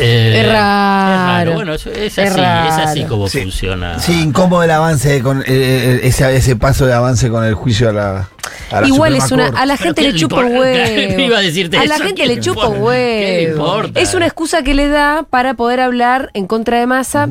Eh, 0.00 0.40
Es 0.42 0.52
raro. 0.52 1.52
Bueno, 1.54 1.74
es, 1.74 1.86
es 1.86 2.18
Es 2.18 2.36
así, 2.36 2.40
es 2.80 2.86
así 2.88 3.04
como 3.04 3.28
Sí. 3.28 3.42
funciona. 3.42 3.98
Sí, 3.98 4.20
incómodo 4.22 4.62
el 4.62 4.70
avance, 4.70 5.22
con 5.22 5.40
eh, 5.40 5.44
eh, 5.48 6.00
ese, 6.04 6.34
ese 6.36 6.56
paso 6.56 6.86
de 6.86 6.94
avance 6.94 7.28
con 7.30 7.44
el 7.44 7.54
juicio 7.54 7.88
a 7.88 7.92
la. 7.92 8.28
a 8.70 8.80
la 8.80 8.86
Igual 8.88 9.12
Suprema 9.20 9.24
es 9.24 9.32
una. 9.32 9.44
Corte. 9.46 9.60
A 9.60 9.66
la 9.66 9.76
gente 9.76 10.02
¿qué 10.02 10.12
le 10.12 10.18
chupa 10.18 10.36
un 10.36 10.56
huevo. 10.56 11.20
Iba 11.20 11.38
a 11.38 11.42
decirte 11.42 11.78
a 11.78 11.84
la 11.86 11.96
gente 11.98 12.22
¿qué 12.22 12.26
le 12.28 12.40
chupa 12.40 12.68
un 12.68 12.82
huevo. 12.82 13.50
importa? 13.52 14.00
Es 14.00 14.14
una 14.14 14.26
excusa 14.26 14.62
que 14.62 14.74
le 14.74 14.88
da 14.88 15.24
para 15.28 15.54
poder 15.54 15.80
hablar 15.80 16.30
en 16.34 16.46
contra 16.46 16.78
de 16.78 16.86
masa. 16.86 17.28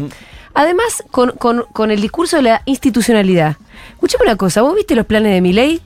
Además, 0.53 1.03
con, 1.11 1.32
con- 1.32 1.66
con 1.74 1.91
el 1.91 1.99
discurso 2.01 2.38
de 2.38 2.43
la 2.43 2.61
institucionalidad. 2.66 3.57
Escuchame 3.91 4.24
una 4.24 4.36
cosa, 4.38 4.61
¿vos 4.61 4.74
viste 4.76 4.95
los 4.95 5.05
planes 5.05 5.34
de 5.34 5.41
mi 5.41 5.51
ley? 5.51 5.82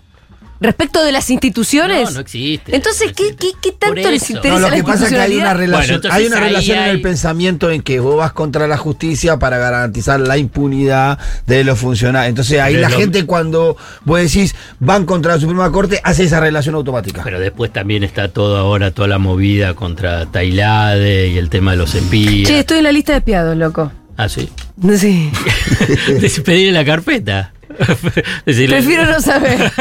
Respecto 0.62 1.03
de 1.03 1.12
las 1.12 1.30
instituciones. 1.30 2.05
No, 2.10 2.12
no 2.16 2.20
existe. 2.20 2.76
Entonces, 2.76 3.07
No 3.10 3.14
¿qué, 3.16 3.24
existe. 3.30 3.47
qué, 3.62 3.70
qué 3.70 3.72
tanto 3.78 3.95
les 4.10 4.30
interesa 4.30 4.55
No, 4.55 4.60
lo 4.60 4.70
la 4.70 4.76
que 4.76 4.84
pasa 4.84 5.05
es 5.05 5.10
que 5.12 5.20
hay 5.20 5.36
una 5.38 5.53
relación, 5.53 5.95
entonces 5.95 6.20
hay 6.20 6.26
una 6.28 6.38
ahí 6.38 6.43
relación 6.43 6.78
en 6.78 6.84
hay- 6.84 6.89
el 6.91 7.01
pensamiento 7.01 7.70
en 7.72 7.82
que 7.82 7.99
vos 7.99 8.18
vas 8.18 8.34
contra 8.34 8.68
la 8.68 8.78
justicia 8.78 9.38
para 9.39 9.57
garantizar 9.57 10.20
la 10.20 10.38
impunidad 10.38 11.18
de 11.47 11.64
los 11.64 11.80
funcionarios. 11.80 12.30
Entonces 12.30 12.60
ahí 12.60 12.74
Pero 12.76 12.82
la 12.88 12.89
lo- 12.89 12.97
gente 12.97 13.26
cuando 13.26 13.78
vos 14.05 14.20
decís 14.20 14.55
van 14.80 15.05
contra 15.05 15.36
la 15.36 15.39
Suprema 15.39 15.72
Corte 15.72 16.01
hace 16.03 16.24
esa 16.24 16.39
relación 16.39 16.76
automática. 16.76 17.22
Pero 17.24 17.39
después 17.39 17.72
también 17.72 18.03
está 18.03 18.28
todo 18.30 18.57
ahora, 18.57 18.91
toda 18.91 19.07
la 19.07 19.18
movida 19.18 19.74
contra 19.76 20.26
Tailade 20.26 21.28
y 21.30 21.38
el 21.38 21.49
tema 21.49 21.72
de 21.72 21.78
los 21.78 21.95
espías. 21.95 22.47
Che, 22.49 22.60
estoy 22.60 22.80
en 22.80 22.84
la 22.84 22.91
lista 22.91 23.14
de 23.14 23.20
espiados, 23.20 23.55
loco. 23.55 23.91
Ah, 24.18 24.28
sí. 24.28 24.49
Sí. 24.97 25.32
Pedirle 26.45 26.72
la 26.74 26.86
carpeta. 26.86 27.53
Decirle- 28.45 28.76
Prefiero 28.78 29.05
no 29.05 29.22
saber. 29.22 29.72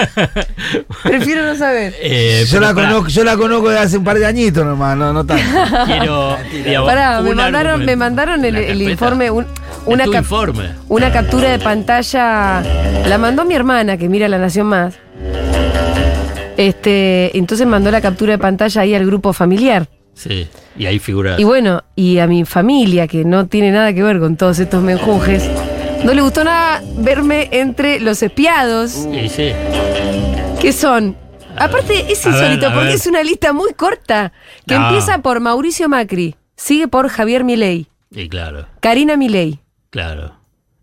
Prefiero 1.03 1.45
no 1.47 1.57
saber. 1.57 1.95
Eh, 2.01 2.45
yo, 2.49 2.61
la 2.61 2.75
pará, 2.75 2.89
conozco, 2.89 3.09
yo 3.09 3.25
la 3.25 3.37
conozco 3.37 3.71
de 3.71 3.79
hace 3.79 3.99
un 3.99 4.05
par 4.05 4.19
de 4.19 4.27
añitos 4.27 4.65
nomás, 4.65 4.97
no, 4.97 5.13
no 5.13 5.25
tanto. 5.25 5.43
Quiero. 5.87 6.37
digamos, 6.53 6.89
Pará, 6.89 7.21
me 7.23 7.35
mandaron, 7.35 7.85
me 7.85 7.97
mandaron 7.97 8.45
el, 8.45 8.83
informe, 8.83 9.31
un- 9.31 9.47
una, 9.87 10.05
cap- 10.05 10.15
informe. 10.23 10.71
una 10.89 11.11
captura 11.13 11.51
de 11.51 11.59
pantalla. 11.59 12.63
La 13.07 13.19
mandó 13.19 13.45
mi 13.45 13.55
hermana, 13.55 13.97
que 13.97 14.09
mira 14.09 14.29
La 14.29 14.39
Nación 14.39 14.67
Más. 14.67 14.95
Este, 16.57 17.37
entonces 17.39 17.67
mandó 17.67 17.91
la 17.91 18.01
captura 18.01 18.33
de 18.33 18.39
pantalla 18.39 18.81
ahí 18.83 18.95
al 18.95 19.07
grupo 19.07 19.33
familiar. 19.33 19.89
Sí, 20.15 20.49
y 20.77 20.87
ahí 20.87 20.99
figura. 20.99 21.37
Y 21.39 21.45
bueno, 21.45 21.85
y 21.95 22.19
a 22.19 22.27
mi 22.27 22.45
familia, 22.45 23.07
que 23.07 23.25
no 23.25 23.47
tiene 23.47 23.71
nada 23.71 23.93
que 23.93 24.03
ver 24.03 24.19
con 24.19 24.37
todos 24.37 24.59
estos 24.59 24.83
menjujes, 24.83 25.49
no 26.05 26.15
le 26.15 26.23
gustó 26.23 26.45
nada 26.45 26.83
verme 26.97 27.49
entre 27.53 28.01
los 28.01 28.23
espiados, 28.23 28.91
Sí, 28.93 29.29
sí. 29.29 29.53
que 30.61 30.73
son. 30.73 31.17
Aparte, 31.57 32.13
es 32.13 32.25
ver, 32.25 32.35
insólito 32.35 32.67
porque 32.73 32.87
ver. 32.87 32.95
es 32.95 33.07
una 33.07 33.23
lista 33.23 33.53
muy 33.53 33.73
corta, 33.75 34.33
que 34.67 34.75
No. 34.79 34.87
empieza 34.89 35.19
por 35.19 35.41
Mauricio 35.41 35.89
Macri, 35.89 36.37
sigue 36.57 36.87
por 36.89 37.09
Javier 37.09 37.43
Milei, 37.45 37.89
Y 38.11 38.29
claro, 38.29 38.67
Karina 38.81 39.17
Milei, 39.17 39.59
claro. 39.91 40.38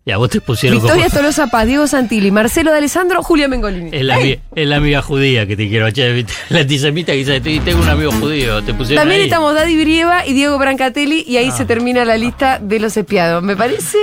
Y 0.08 0.12
a 0.12 0.18
vos 0.18 0.30
te 0.30 0.40
pusieron 0.40 0.78
Victoria 0.78 1.06
como. 1.08 1.16
Tolosa 1.16 1.48
Paz, 1.48 1.66
Diego 1.66 1.84
Santilli, 1.88 2.30
Marcelo 2.30 2.70
de 2.70 2.78
Alessandro, 2.78 3.24
Julia 3.24 3.48
Mengolini. 3.48 3.90
Es 3.92 4.04
la, 4.04 4.16
ami- 4.20 4.38
es 4.54 4.66
la 4.68 4.76
amiga 4.76 5.02
judía 5.02 5.48
que 5.48 5.56
te 5.56 5.68
quiero, 5.68 5.90
che, 5.90 6.24
la 6.50 6.60
antisemita 6.60 7.10
que 7.10 7.18
dice, 7.18 7.40
"Te- 7.40 7.58
tengo 7.58 7.82
un 7.82 7.88
amigo 7.88 8.12
judío, 8.12 8.62
te 8.62 8.72
pusieron 8.72 9.02
También 9.02 9.22
ahí. 9.22 9.26
estamos 9.26 9.52
Daddy 9.56 9.76
Brieva 9.82 10.24
y 10.24 10.32
Diego 10.32 10.58
Brancatelli 10.58 11.24
y 11.26 11.38
Ah. 11.38 11.40
ahí 11.40 11.50
se 11.50 11.64
termina 11.64 12.04
la 12.04 12.16
lista 12.18 12.60
de 12.62 12.78
los 12.78 12.96
espiados. 12.96 13.42
Me 13.42 13.56
parece 13.56 13.98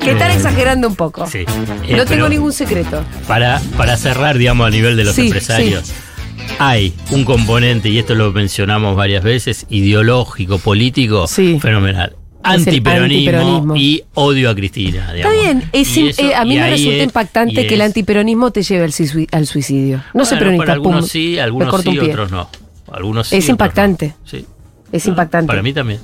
que 0.00 0.12
están 0.12 0.30
Eh, 0.30 0.34
exagerando 0.36 0.86
un 0.86 0.94
poco. 0.94 1.26
Sí. 1.26 1.38
Eh, 1.88 1.96
no 1.96 2.04
tengo 2.06 2.28
ningún 2.28 2.52
secreto. 2.52 3.02
Para, 3.26 3.60
para 3.76 3.96
cerrar, 3.96 4.38
digamos, 4.38 4.64
a 4.64 4.70
nivel 4.70 4.96
de 4.96 5.02
los 5.02 5.16
Sí, 5.16 5.22
empresarios, 5.22 5.92
hay 6.60 6.94
un 7.10 7.24
componente, 7.24 7.88
y 7.88 7.98
esto 7.98 8.14
lo 8.14 8.30
mencionamos 8.30 8.94
varias 8.94 9.24
veces, 9.24 9.66
ideológico, 9.70 10.58
político, 10.58 11.26
Sí. 11.26 11.58
fenomenal. 11.60 12.14
Antiperonismo, 12.44 13.30
antiperonismo. 13.38 13.76
y 13.76 14.04
odio 14.14 14.50
a 14.50 14.54
Cristina. 14.54 15.14
Está 15.14 15.30
bien, 15.30 15.62
es 15.72 15.96
eso- 15.96 16.22
eh, 16.22 16.34
a 16.34 16.44
mí 16.44 16.56
me 16.56 16.68
resulta 16.70 16.96
es- 16.98 17.04
impactante 17.04 17.66
que 17.66 17.74
el 17.74 17.80
antiperonismo 17.80 18.50
te 18.50 18.62
lleve 18.62 18.84
al, 18.84 18.92
suici- 18.92 19.28
al 19.32 19.46
suicidio. 19.46 20.02
No 20.12 20.24
sé 20.24 20.34
Bueno, 20.34 20.38
peronista, 20.40 20.62
para 20.64 20.72
algunos 20.74 21.00
pum, 21.00 21.08
sí, 21.08 21.38
algunos 21.38 21.82
sí, 21.82 21.98
otros 21.98 22.30
no. 22.30 22.48
Algunos 22.92 23.28
sí, 23.28 23.36
Es 23.36 23.48
impactante. 23.48 24.08
no. 24.08 24.14
Sí. 24.28 24.46
Es 24.92 25.06
No, 25.06 25.10
impactante. 25.12 25.46
Para 25.48 25.62
mí 25.62 25.72
también. 25.72 25.98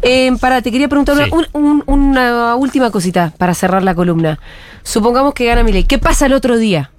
Eh, 0.00 0.30
para, 0.40 0.62
te 0.62 0.70
quería 0.72 0.88
preguntar 0.88 1.16
Sí. 1.24 1.30
un- 1.52 1.82
una 1.86 2.54
última 2.54 2.90
cosita 2.90 3.34
para 3.36 3.52
cerrar 3.52 3.82
la 3.82 3.94
columna. 3.94 4.38
Supongamos 4.82 5.34
que 5.34 5.44
gana 5.44 5.62
Milei. 5.62 5.84
¿Qué 5.84 5.98
pasa 5.98 6.24
el 6.26 6.32
otro 6.32 6.56
día? 6.56 6.90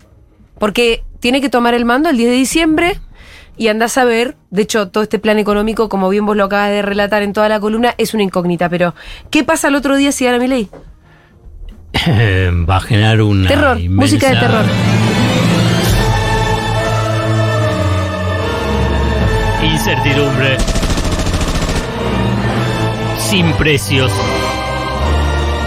Porque 0.60 1.04
tiene 1.20 1.42
que 1.42 1.50
tomar 1.50 1.74
el 1.74 1.86
mando 1.86 2.10
el 2.10 2.18
10 2.18 2.30
de 2.30 2.36
diciembre 2.36 3.00
y 3.58 3.68
andás 3.68 3.98
a 3.98 4.06
ver, 4.06 4.36
de 4.50 4.62
hecho, 4.64 4.88
todo 4.90 5.04
este 5.04 5.20
plan 5.20 5.38
económico, 5.40 5.88
como 5.90 6.10
bien 6.10 6.26
vos 6.26 6.36
lo 6.36 6.46
acabas 6.46 6.70
de 6.72 6.82
relatar 6.82 7.22
en 7.24 7.34
toda 7.34 7.50
la 7.50 7.60
columna, 7.60 7.94
es 7.98 8.14
una 8.14 8.24
incógnita. 8.24 8.70
Pero, 8.70 8.96
¿qué 9.30 9.44
pasa 9.44 9.68
el 9.68 9.76
otro 9.76 9.96
día 9.98 10.12
si 10.12 10.26
gana 10.26 10.40
Milei? 10.40 10.70
Va 12.70 12.78
a 12.78 12.82
generar 12.82 13.22
una. 13.22 13.48
Terror, 13.48 13.78
inmensa- 13.80 14.02
música 14.02 14.30
de 14.30 14.36
terror. 14.38 14.66
Incertidumbre. 19.64 20.58
Sin 23.18 23.52
precios. 23.54 24.12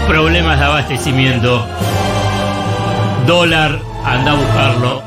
Problemas 0.07 0.59
de 0.59 0.65
abastecimiento. 0.65 1.65
Dólar, 3.25 3.79
anda 4.03 4.31
a 4.31 4.35
buscarlo. 4.35 5.01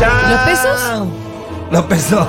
¿Los 0.00 0.40
pesos? 0.46 1.08
Los 1.70 1.82
pesos. 1.84 2.26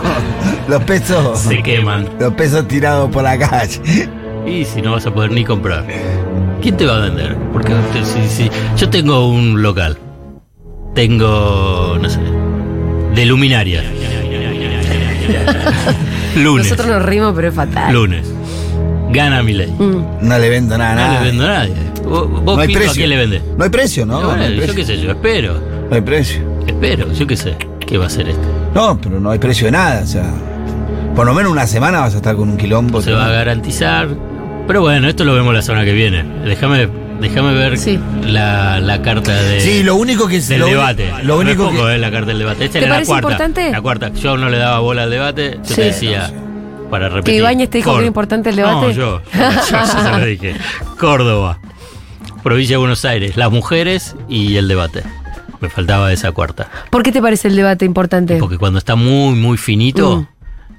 Los 0.68 0.84
pesos. 0.84 1.40
Se 1.40 1.64
queman. 1.64 2.08
Los 2.20 2.34
pesos 2.34 2.68
tirados 2.68 3.10
por 3.10 3.24
la 3.24 3.38
calle. 3.38 4.10
Y 4.46 4.66
si 4.66 4.82
no 4.82 4.92
vas 4.94 5.06
a 5.06 5.14
poder 5.14 5.32
ni 5.32 5.44
comprar. 5.46 5.86
¿Quién 6.62 6.78
te 6.78 6.86
va 6.86 6.98
a 6.98 7.00
vender? 7.02 7.36
Porque 7.54 7.74
usted- 7.74 8.04
si- 8.04 8.28
si- 8.30 8.52
yo 8.78 8.90
tengo 8.90 9.28
un 9.30 9.62
local. 9.62 9.98
Tengo, 10.94 11.98
no 12.02 12.10
sé, 12.10 12.20
de 13.16 13.26
luminaria. 13.26 13.82
Lunes. 16.36 16.66
Nosotros 16.66 16.88
nos 16.88 17.04
rimos, 17.06 17.34
pero 17.36 17.48
es 17.50 17.54
fatal. 17.54 17.94
Lunes. 17.94 18.28
Gana 19.12 19.42
mi 19.44 19.54
ley. 19.54 19.72
Mm. 19.72 20.04
No 20.28 20.38
le 20.40 20.50
vendo 20.50 20.78
nada. 20.78 20.96
No 20.96 21.02
nada. 21.02 21.20
le 21.20 21.26
vendo 21.30 21.44
a 21.46 21.48
nadie. 21.48 21.74
¿Vos, 22.06 22.30
vos 22.30 22.56
No 22.56 22.60
hay 22.62 22.68
Pito, 22.68 22.80
a 22.80 22.82
precio. 22.82 22.96
quién 23.00 23.10
le 23.10 23.18
vendés? 23.18 23.42
No 23.58 23.64
hay 23.64 23.70
precio, 23.70 24.06
¿no? 24.06 24.22
No, 24.22 24.30
yo 24.38 24.56
precio. 24.58 24.76
qué 24.76 24.86
sé, 24.86 25.00
yo 25.02 25.12
espero. 25.12 25.60
No 25.90 25.96
hay 25.96 26.02
precio. 26.02 26.42
Espero, 26.72 27.12
yo 27.14 27.28
qué 27.28 27.38
sé. 27.38 27.58
¿Qué 27.86 27.98
va 27.98 28.06
a 28.06 28.08
hacer 28.08 28.30
esto? 28.30 28.42
No, 28.74 29.00
pero 29.02 29.20
no 29.20 29.32
hay 29.32 29.40
precio 29.40 29.66
de 29.66 29.72
nada. 29.72 30.02
O 30.04 30.08
sea, 30.08 30.26
por 31.16 31.26
lo 31.26 31.34
menos 31.34 31.52
una 31.52 31.68
semana 31.68 32.00
vas 32.02 32.14
a 32.14 32.18
estar 32.18 32.36
con 32.36 32.50
un 32.50 32.58
quilombo. 32.58 33.02
Se 33.02 33.12
va 33.12 33.26
a 33.28 33.32
garantizar. 33.32 34.08
Pero 34.68 34.82
bueno, 34.82 35.08
esto 35.10 35.24
lo 35.26 35.34
vemos 35.34 35.54
la 35.54 35.62
semana 35.62 35.84
que 35.84 35.92
viene. 35.92 36.24
Déjame, 36.46 36.88
déjame 37.20 37.54
ver 37.54 37.78
Sí. 37.78 38.00
la, 38.26 38.80
la 38.80 39.02
carta 39.02 39.34
de. 39.34 39.60
Sí, 39.60 39.84
lo 39.84 39.96
único 39.96 40.28
que 40.28 40.40
del 40.40 40.60
lo, 40.62 40.68
debate. 40.68 41.12
Lo 41.24 41.36
No 41.36 41.42
es 41.42 41.48
único 41.48 41.70
poco, 41.70 41.86
que. 41.88 41.96
eh, 41.96 41.98
la 41.98 42.12
carta 42.12 42.28
del 42.28 42.40
debate. 42.40 42.66
Esta 42.66 42.74
¿Te 42.74 42.86
era 42.86 42.88
la 42.88 42.94
parece 42.96 43.10
cuarta. 43.10 43.28
importante? 43.28 43.72
La 43.72 43.82
cuarta. 43.82 44.12
Yo 44.14 44.38
no 44.38 44.50
le 44.50 44.58
daba 44.58 44.80
bola 44.80 45.04
al 45.04 45.10
debate. 45.10 45.58
Yo 45.58 45.66
Sí. 45.70 45.76
te 45.76 45.82
decía, 45.86 46.32
para 46.90 47.10
repetir. 47.10 47.34
¿Que 47.34 47.38
Ibáñez 47.40 47.70
te 47.70 47.80
dijo 47.80 47.92
que 47.94 47.98
era 48.00 48.08
importante 48.08 48.50
el 48.52 48.56
debate? 48.56 48.76
No, 48.88 48.92
yo. 48.92 49.22
Yo, 49.34 49.42
yo 49.72 49.86
se 49.86 50.10
lo 50.20 50.26
dije. 50.26 50.56
Córdoba. 51.00 51.60
Provincia 52.44 52.76
de 52.76 52.80
Buenos 52.80 53.04
Aires. 53.04 53.36
Las 53.36 53.52
mujeres 53.52 54.16
y 54.30 54.56
el 54.56 54.68
debate. 54.68 55.04
Me 55.62 55.70
faltaba 55.70 56.12
esa 56.12 56.32
cuarta. 56.32 56.70
¿Por 56.90 57.04
qué 57.04 57.12
te 57.12 57.22
parece 57.22 57.48
el 57.48 57.56
debate 57.56 57.86
importante? 57.86 58.38
Porque 58.38 58.58
cuando 58.58 58.80
está 58.80 58.96
muy, 58.96 59.36
muy 59.36 59.58
finito, 59.58 60.18
Mm. 60.22 60.28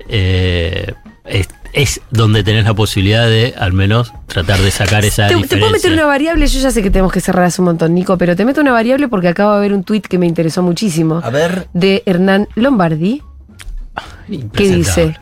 eh, 0.09 0.93
es, 1.25 1.49
es 1.73 2.01
donde 2.11 2.43
tenés 2.43 2.65
la 2.65 2.75
posibilidad 2.75 3.27
de 3.27 3.55
al 3.57 3.73
menos 3.73 4.13
tratar 4.27 4.59
de 4.59 4.71
sacar 4.73 5.05
esa 5.05 5.29
Te, 5.29 5.37
puedo 5.57 5.71
meter 5.71 5.93
una 5.93 6.05
variable, 6.07 6.47
yo 6.49 6.59
ya 6.61 6.71
sé 6.71 6.83
que 6.83 6.91
tenemos 6.91 7.13
que 7.13 7.21
cerrar 7.21 7.45
hace 7.45 7.61
un 7.63 7.67
montón, 7.67 7.95
Nico, 7.95 8.19
pero 8.19 8.35
te 8.37 8.45
meto 8.45 8.61
una 8.61 8.73
variable 8.73 9.07
porque 9.09 9.29
acabo 9.29 9.55
de 9.55 9.61
ver 9.61 9.73
un 9.73 9.85
tuit 9.85 10.07
que 10.07 10.19
me 10.19 10.27
interesó 10.27 10.63
muchísimo. 10.63 11.21
A 11.23 11.31
ver. 11.31 11.69
De 11.73 12.03
Hernán 12.05 12.49
Lombardi, 12.57 13.23
que 14.27 14.35
Impresentable. 14.35 14.77
dice, 14.79 15.17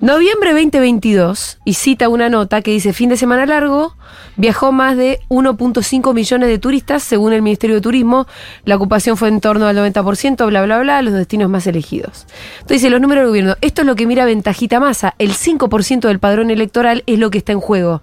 noviembre 0.00 0.52
2022, 0.52 1.58
y 1.64 1.74
cita 1.74 2.08
una 2.08 2.28
nota 2.28 2.62
que 2.62 2.70
dice, 2.70 2.92
fin 2.92 3.08
de 3.08 3.16
semana 3.16 3.46
largo, 3.46 3.96
viajó 4.36 4.72
más 4.72 4.96
de 4.96 5.20
1.5 5.28 6.14
millones 6.14 6.48
de 6.48 6.58
turistas, 6.58 7.02
según 7.02 7.32
el 7.32 7.42
Ministerio 7.42 7.76
de 7.76 7.82
Turismo, 7.82 8.26
la 8.64 8.76
ocupación 8.76 9.16
fue 9.16 9.28
en 9.28 9.40
torno 9.40 9.66
al 9.66 9.76
90%, 9.76 10.46
bla, 10.46 10.64
bla, 10.64 10.78
bla, 10.80 11.02
los 11.02 11.14
destinos 11.14 11.48
más 11.48 11.66
elegidos. 11.66 12.26
Entonces 12.56 12.82
dice, 12.82 12.90
los 12.90 13.00
números 13.00 13.22
del 13.22 13.28
gobierno, 13.28 13.56
esto 13.60 13.82
es 13.82 13.86
lo 13.86 13.96
que 13.96 14.06
mira 14.06 14.24
Ventajita 14.24 14.80
Masa, 14.80 15.14
el 15.18 15.32
5% 15.32 16.00
del 16.00 16.18
padrón 16.18 16.50
electoral 16.50 17.02
es 17.06 17.18
lo 17.18 17.30
que 17.30 17.38
está 17.38 17.52
en 17.52 17.60
juego. 17.60 18.02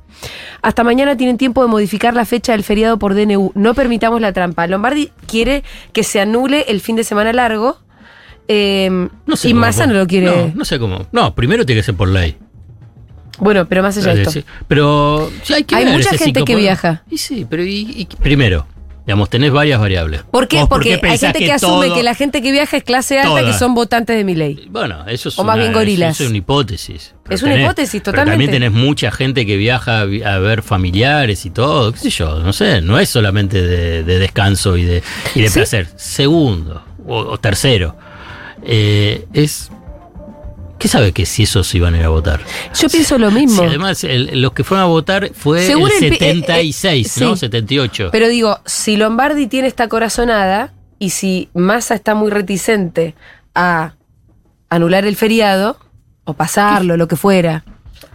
Hasta 0.61 0.83
mañana 0.83 1.17
tienen 1.17 1.37
tiempo 1.37 1.61
de 1.61 1.69
modificar 1.69 2.13
la 2.13 2.25
fecha 2.25 2.53
del 2.53 2.63
feriado 2.63 2.97
por 2.97 3.13
DNU, 3.13 3.51
no 3.55 3.73
permitamos 3.73 4.21
la 4.21 4.33
trampa. 4.33 4.67
Lombardi 4.67 5.11
quiere 5.27 5.63
que 5.91 6.03
se 6.03 6.19
anule 6.19 6.65
el 6.67 6.81
fin 6.81 6.95
de 6.95 7.03
semana 7.03 7.33
largo. 7.33 7.77
Eh, 8.47 9.07
No 9.25 9.35
sé 9.35 9.49
y 9.49 9.53
Massa 9.53 9.85
no 9.87 9.93
lo 9.93 10.07
quiere. 10.07 10.27
No, 10.27 10.51
no 10.55 10.65
sé 10.65 10.79
cómo. 10.79 11.07
No, 11.11 11.33
primero 11.35 11.65
tiene 11.65 11.79
que 11.81 11.85
ser 11.85 11.95
por 11.95 12.09
ley. 12.09 12.35
Bueno, 13.39 13.67
pero 13.67 13.81
más 13.81 13.97
allá 13.97 14.13
de 14.13 14.21
esto. 14.21 14.31
Sí, 14.31 14.45
Pero 14.67 15.31
sí, 15.43 15.53
hay 15.53 15.63
que 15.63 15.75
Hay 15.75 15.85
ver 15.85 15.93
mucha 15.95 16.15
gente 16.17 16.43
que 16.43 16.55
viaja. 16.55 17.03
Y 17.09 17.17
sí, 17.17 17.45
pero 17.49 17.63
y- 17.63 17.87
y- 17.97 18.05
primero, 18.21 18.67
digamos, 19.07 19.27
tenés 19.29 19.51
varias 19.51 19.79
variables. 19.79 20.21
¿Por 20.29 20.47
qué? 20.47 20.59
¿Vos 20.59 20.69
Porque 20.69 20.99
hay 21.01 21.17
gente 21.17 21.39
que, 21.39 21.51
asume 21.51 21.87
todo- 21.87 21.95
que 21.95 22.03
la 22.03 22.13
gente 22.13 22.43
que 22.43 22.51
viaja 22.51 22.77
es 22.77 22.83
clase 22.83 23.17
alta, 23.17 23.29
Toda. 23.41 23.45
que 23.51 23.57
son 23.57 23.73
votantes 23.73 24.15
de 24.15 24.23
mi 24.23 24.35
ley. 24.35 24.67
Bueno, 24.69 25.03
eso 25.07 25.29
es 25.29 25.39
O 25.39 25.43
más 25.43 25.55
una, 25.55 25.63
bien 25.63 25.73
gorilas. 25.73 26.11
Eso 26.15 26.23
es 26.25 26.29
una 26.29 26.37
hipótesis. 26.37 27.15
Pero 27.23 27.35
Es 27.35 27.41
una 27.43 27.59
hipótesis, 27.59 28.01
pero 28.05 28.11
totalmente. 28.17 28.31
también 28.31 28.51
tenés 28.51 28.71
mucha 28.71 29.09
gente 29.11 29.45
que 29.47 29.57
viaja 29.57 30.01
a, 30.01 30.05
ver 30.05 30.61
familiares 30.61 31.45
y 31.45 31.49
todo, 31.49 31.91
qué 31.91 31.97
sé 31.97 32.09
yo, 32.11 32.39
no 32.39 32.53
sé, 32.53 32.81
no 32.81 32.99
es 32.99 33.09
solamente 33.09 33.61
de, 33.63 34.03
de 34.03 34.19
descanso 34.19 34.77
y 34.77 34.83
de, 34.83 35.01
y 35.33 35.41
de 35.41 35.47
¿Sí? 35.49 35.55
placer. 35.55 35.87
Segundo 35.95 36.83
o, 37.07 37.17
o 37.17 37.37
tercero, 37.39 37.95
eh, 38.65 39.25
es... 39.33 39.69
¿Qué 40.79 40.87
sabe 40.89 41.13
que 41.13 41.25
si 41.25 41.43
esos 41.43 41.73
iban 41.75 41.93
a 41.93 41.99
ir 41.99 42.03
a 42.03 42.09
votar? 42.09 42.41
Yo 42.77 42.89
pienso 42.89 43.17
lo 43.17 43.31
mismo. 43.31 43.63
Además, 43.63 44.03
el- 44.03 44.41
los 44.41 44.51
que 44.51 44.65
fueron 44.65 44.83
a 44.83 44.87
votar 44.89 45.31
fue 45.33 45.65
Según 45.65 45.89
el 45.97 46.03
el 46.03 46.17
pi- 46.17 46.25
eh, 46.25 46.29
eh, 46.31 46.33
76, 46.41 47.11
sí. 47.11 47.23
¿no? 47.23 47.35
78. 47.37 48.09
Pero 48.11 48.27
digo, 48.27 48.59
si 48.65 48.97
Lombardi 48.97 49.47
tiene 49.47 49.67
esta 49.69 49.87
corazonada 49.87 50.73
y 50.99 51.11
si 51.11 51.47
Massa 51.53 51.95
está 51.95 52.15
muy 52.15 52.31
reticente 52.31 53.15
a 53.55 53.93
anular 54.69 55.05
el 55.05 55.15
feriado 55.15 55.77
o 56.25 56.33
pasarlo, 56.33 56.97
lo 56.97 57.07
que 57.07 57.15
fuera. 57.15 57.63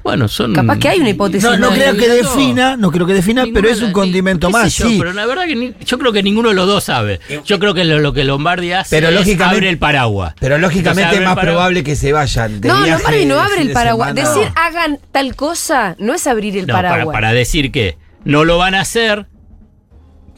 Bueno, 0.08 0.26
son. 0.26 0.54
Capaz 0.54 0.78
que 0.78 0.88
hay 0.88 1.00
una 1.00 1.10
hipótesis. 1.10 1.46
No, 1.58 1.68
creo 1.68 1.94
que 1.94 2.08
defina, 2.08 2.78
no 2.78 2.90
creo 2.90 3.06
que 3.06 3.12
defina, 3.12 3.42
Ninguna 3.44 3.60
pero 3.60 3.72
es 3.74 3.82
un 3.82 3.92
condimento 3.92 4.48
más, 4.48 4.74
yo, 4.74 4.88
sí. 4.88 4.96
Pero 4.98 5.12
la 5.12 5.26
verdad 5.26 5.44
que 5.44 5.54
ni- 5.54 5.74
yo 5.84 5.98
creo 5.98 6.12
que 6.14 6.22
ninguno 6.22 6.48
de 6.48 6.54
los 6.54 6.66
dos 6.66 6.84
sabe. 6.84 7.20
Yo 7.44 7.58
creo 7.58 7.74
que 7.74 7.84
lo, 7.84 7.98
lo 7.98 8.14
que 8.14 8.24
Lombardi 8.24 8.72
hace 8.72 8.96
Pero 8.96 9.08
es 9.08 9.14
lógicamente- 9.14 9.56
abre 9.56 9.68
el 9.68 9.76
paraguas. 9.78 10.32
Pero 10.40 10.56
lógicamente 10.56 11.16
es 11.16 11.22
más 11.22 11.36
probable 11.38 11.84
que 11.84 11.94
se 11.94 12.14
vayan. 12.14 12.58
De 12.62 12.68
no, 12.68 12.76
viaje 12.82 12.90
Lombardi 13.02 13.26
no 13.26 13.38
abre 13.38 13.60
el 13.60 13.72
paraguas. 13.72 14.14
Decir 14.14 14.48
hagan 14.56 14.98
tal 15.12 15.36
cosa 15.36 15.94
no 15.98 16.14
es 16.14 16.26
abrir 16.26 16.56
el 16.56 16.66
No, 16.66 16.72
para, 16.72 16.88
paraguas. 16.88 17.12
para 17.14 17.32
decir 17.34 17.70
que 17.70 17.98
no 18.24 18.44
lo 18.44 18.56
van 18.56 18.74
a 18.74 18.80
hacer. 18.80 19.26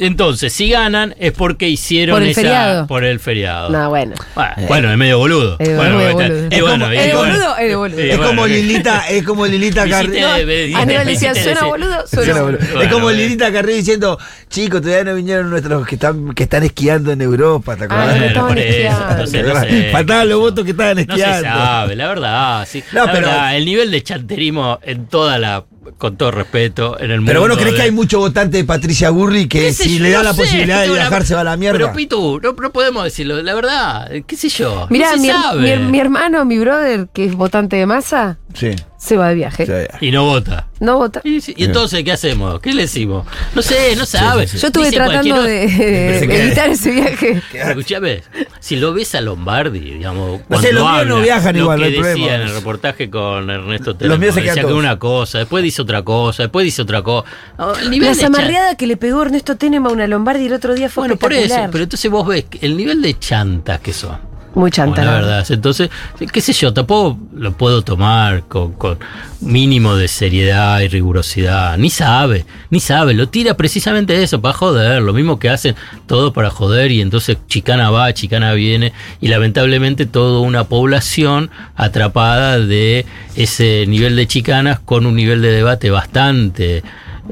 Entonces, 0.01 0.53
si 0.53 0.71
ganan 0.71 1.15
es 1.19 1.33
porque 1.33 1.69
hicieron 1.69 2.15
Por 2.17 2.23
el 2.23 2.31
esa- 2.31 2.41
feriado. 2.41 2.87
por 2.87 3.05
el 3.05 3.21
feriado. 3.21 3.69
No, 3.71 3.89
bueno. 3.91 4.15
Bueno, 4.35 4.55
bueno, 4.67 4.91
es 4.93 4.97
medio 4.99 5.19
boludo. 5.19 5.57
Es 5.59 5.77
bueno, 5.77 5.97
medio 5.99 6.13
boludo. 6.15 6.49
y 6.51 6.55
Es 6.55 6.61
bueno, 6.63 6.85
como- 6.87 6.95
y 6.95 6.97
es 6.99 7.15
bueno. 7.15 7.33
boludo, 7.33 7.57
es 7.59 7.77
boludo. 7.77 8.01
Y 8.01 8.11
Es 8.11 8.17
bueno, 8.17 8.31
como 8.31 8.47
Lilita, 8.47 9.05
es 9.11 9.23
como 9.25 9.47
Lilita 9.47 9.89
Carrillo. 9.89 10.37
hiciste- 10.37 10.71
No, 10.71 10.79
Ah, 10.81 11.05
decía, 11.05 11.35
suena 11.35 11.65
boludo, 11.65 12.07
Suena 12.07 12.43
boludo. 12.43 12.59
es 12.81 12.89
como 12.89 13.03
Bueno, 13.05 13.19
Lilita 13.19 13.53
Carrillo 13.53 13.77
diciendo, 13.77 14.19
chicos, 14.49 14.81
todavía 14.81 15.05
no 15.05 15.15
vinieron 15.15 15.51
nuestros 15.51 15.87
que 15.87 15.95
están, 15.97 16.33
que 16.35 16.43
están 16.45 16.63
esquiando 16.63 17.13
en 17.13 17.21
Europa, 17.21 17.77
¿te 17.77 17.83
Ah, 17.83 17.87
acordás? 17.87 18.23
estaban 18.23 18.49
por 18.49 18.59
eso, 18.59 18.69
esquiando. 18.77 19.11
entonces 19.11 19.47
no 19.47 19.61
sé. 19.61 19.89
Faltaban 19.93 20.29
los 20.29 20.39
votos 20.41 20.65
que 20.65 20.71
estaban 20.71 20.97
No 20.97 21.03
se 21.17 21.21
esquiando. 21.21 21.49
sabe, 21.49 21.97
la 21.97 22.09
verdad, 22.09 22.67
sí. 22.69 22.83
No, 22.93 23.05
la 23.07 23.13
pero- 23.13 23.27
verdad, 23.27 23.57
el 23.57 23.65
nivel 23.67 23.91
de 23.91 24.03
chanterismo 24.03 24.79
en 24.83 25.07
toda 25.07 25.39
la, 25.39 25.65
con 25.99 26.17
todo 26.17 26.31
respeto, 26.31 26.99
en 27.01 27.11
el 27.11 27.19
mundo. 27.21 27.31
Pero 27.31 27.41
vos 27.41 27.49
no 27.49 27.55
crees 27.57 27.71
de- 27.73 27.77
que 27.77 27.83
hay 27.83 27.91
mucho 27.91 28.19
votante 28.19 28.59
de 28.59 28.65
Patricia 28.65 29.11
Burri 29.11 29.49
que 29.49 29.61
¿Qué 29.61 29.73
sé 29.73 29.85
si 29.85 29.99
yo? 29.99 30.05
le 30.05 30.11
da 30.11 30.19
No 30.19 30.25
la 30.25 30.35
sé, 30.35 30.43
posibilidad 30.43 30.77
de 30.79 30.83
tengo 30.85 30.97
la- 30.97 31.03
viajar 31.03 31.25
se 31.27 31.35
va 31.35 31.41
a 31.41 31.45
la 31.45 31.57
mierda? 31.57 31.79
Pero 31.79 31.93
Pitu, 31.93 32.41
no, 32.43 32.53
no 32.53 32.71
podemos 32.71 33.05
decirlo, 33.05 33.41
la 33.43 33.55
verdad, 33.55 34.11
qué 34.27 34.37
sé 34.37 34.49
yo. 34.51 34.87
Mirá, 34.91 35.11
no 35.13 35.17
se 35.17 35.21
mi, 35.23 35.29
sabe. 35.29 35.77
mi- 35.79 35.91
mi 35.93 35.99
hermano, 36.01 36.45
mi 36.45 36.59
brother, 36.59 37.09
que 37.13 37.25
es 37.25 37.35
votante 37.35 37.77
de 37.77 37.87
masa, 37.87 38.39
sí. 38.55 38.71
Se 39.01 39.17
va 39.17 39.31
de 39.31 39.35
viaje. 39.35 39.65
sí. 39.67 40.07
Y 40.07 40.11
no 40.11 40.27
vota. 40.27 40.67
No 40.79 40.99
vota. 40.99 41.23
Y, 41.25 41.41
entonces, 41.65 42.05
¿qué 42.05 42.13
hacemos? 42.13 42.61
¿Qué 42.61 42.75
le 42.75 42.83
decimos? 42.83 43.27
No 43.55 43.63
sé, 43.63 43.97
no 43.97 44.05
sabe. 44.05 44.47
sí, 44.47 44.57
sí. 44.57 44.63
Yo 44.63 44.67
estuve 44.67 44.85
Dice 44.85 44.97
tratando 44.97 45.43
de, 45.43 46.19
evitar 46.45 46.69
ese 46.69 46.91
viaje. 46.91 47.43
Escuchame, 47.55 48.23
si 48.61 48.77
lo 48.77 48.93
ves 48.93 49.15
a 49.15 49.23
Lombardi, 49.23 49.81
digamos, 49.81 50.43
cuando 50.47 50.69
sé, 50.69 50.75
los 50.75 50.91
míos 50.91 51.07
no 51.07 51.21
viajan 51.21 51.57
lo 51.57 51.63
igual, 51.63 51.81
no 51.81 51.87
que 51.87 51.89
hay 51.89 51.97
decía 51.97 52.13
problema. 52.13 52.35
en 52.35 52.41
el 52.43 52.55
reportaje 52.55 53.11
con 53.11 53.51
Ernesto 53.51 53.91
Los 53.91 53.99
Telmo, 53.99 54.19
míos 54.19 54.35
se 54.35 54.43
decía 54.43 54.65
que 54.65 54.73
una 54.73 54.99
cosa, 54.99 55.39
después 55.39 55.65
dice 55.65 55.81
otra 55.81 56.03
cosa, 56.03 56.43
después 56.43 56.65
dice 56.65 56.83
otra 56.83 57.03
cosa. 57.03 57.27
No, 57.57 57.75
el 57.77 58.01
La 58.01 58.15
zamarreada 58.15 58.75
que 58.75 58.87
le 58.87 58.99
pegó 58.99 59.23
Ernesto 59.23 59.57
Tenema 59.57 59.89
a 59.89 59.93
una 59.93 60.07
Lombardi 60.07 60.45
el 60.45 60.53
otro 60.53 60.75
día 60.75 60.91
fue 60.91 61.03
Bueno, 61.03 61.17
por 61.17 61.33
eso, 61.33 61.57
pero 61.73 61.85
entonces 61.85 62.11
vos 62.11 62.27
ves 62.27 62.45
el 62.61 62.77
nivel 62.77 63.01
de 63.01 63.19
chantas 63.19 63.81
que 63.81 63.95
son. 63.95 64.30
Muy 64.55 64.71
chanta, 64.73 65.03
Bueno, 65.03 65.13
la 65.13 65.21
verdad. 65.21 65.47
Entonces, 65.49 65.91
qué 66.33 66.41
sé 66.41 66.53
yo, 66.53 66.73
tampoco 66.73 67.19
lo 67.35 67.53
puedo 67.53 67.83
tomar 67.83 68.43
con, 68.45 68.73
con 68.73 68.99
mínimo 69.41 69.95
de 69.95 70.09
seriedad 70.09 70.81
y 70.81 70.89
rigurosidad. 70.89 71.79
Ni 71.79 71.89
sabe, 71.89 72.45
ni 72.69 72.81
sabe. 72.81 73.15
Lo 73.15 73.29
tira 73.29 73.57
precisamente 73.57 74.21
eso, 74.23 74.41
para 74.41 74.55
joder. 74.55 75.03
Lo 75.03 75.13
mismo 75.13 75.39
que 75.39 75.51
hacen 75.51 75.77
todo 76.07 76.33
para 76.33 76.51
joder 76.51 76.91
y 76.91 77.01
entonces 77.01 77.39
chicana 77.47 77.91
va, 77.91 78.13
chicana 78.13 78.53
viene. 78.53 78.93
Y 79.21 79.29
lamentablemente 79.29 80.07
toda 80.07 80.41
una 80.41 80.65
población 80.65 81.51
atrapada 81.77 82.59
de 82.59 83.07
ese 83.37 83.85
nivel 83.87 84.17
de 84.17 84.27
chicanas 84.27 84.81
con 84.81 85.07
un 85.07 85.15
nivel 85.15 85.43
de 85.43 85.53
debate 85.53 85.91
bastante, 85.91 86.83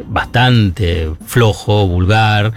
bastante 0.07 1.11
flojo, 1.27 1.87
vulgar 1.89 2.53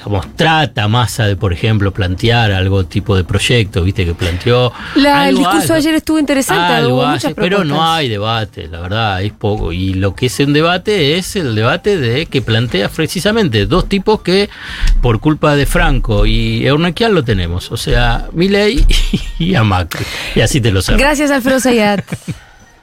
digamos, 0.00 0.34
trata 0.34 0.88
Massa 0.88 1.26
de, 1.26 1.36
por 1.36 1.52
ejemplo, 1.52 1.92
plantear 1.92 2.52
algo 2.52 2.84
tipo 2.84 3.16
de 3.16 3.24
proyecto, 3.24 3.82
viste, 3.82 4.06
que 4.06 4.14
planteó. 4.14 4.72
La- 4.94 5.28
el 5.28 5.36
discurso 5.36 5.74
ayer 5.74 5.94
estuvo 5.94 6.18
interesante, 6.18 6.62
Algo 6.74 6.94
hubo 6.94 7.02
hace, 7.06 7.28
muchas 7.28 7.32
pero 7.34 7.64
no 7.64 7.84
hay 7.86 8.08
debate, 8.08 8.66
la 8.68 8.80
verdad, 8.80 9.22
es 9.22 9.32
poco. 9.32 9.72
Y 9.72 9.92
lo 9.94 10.14
que 10.14 10.26
es 10.26 10.40
un 10.40 10.52
debate 10.54 11.18
es 11.18 11.36
el 11.36 11.54
debate 11.54 11.98
de 11.98 12.26
que 12.26 12.40
plantea 12.40 12.88
precisamente 12.88 13.66
dos 13.66 13.88
tipos 13.88 14.22
que, 14.22 14.48
por 15.02 15.20
culpa 15.20 15.54
de 15.54 15.66
Franco 15.66 16.24
y 16.24 16.66
Eurnequian, 16.66 17.14
lo 17.14 17.22
tenemos. 17.22 17.70
O 17.70 17.76
sea, 17.76 18.26
Milei 18.32 18.84
y 19.38 19.54
a 19.54 19.62
Macri. 19.64 20.04
Y 20.34 20.40
así 20.40 20.60
te 20.62 20.70
lo 20.70 20.80
sabes. 20.80 21.00
Gracias, 21.00 21.30
Alfredo 21.30 21.60
Zayat. 21.60 22.04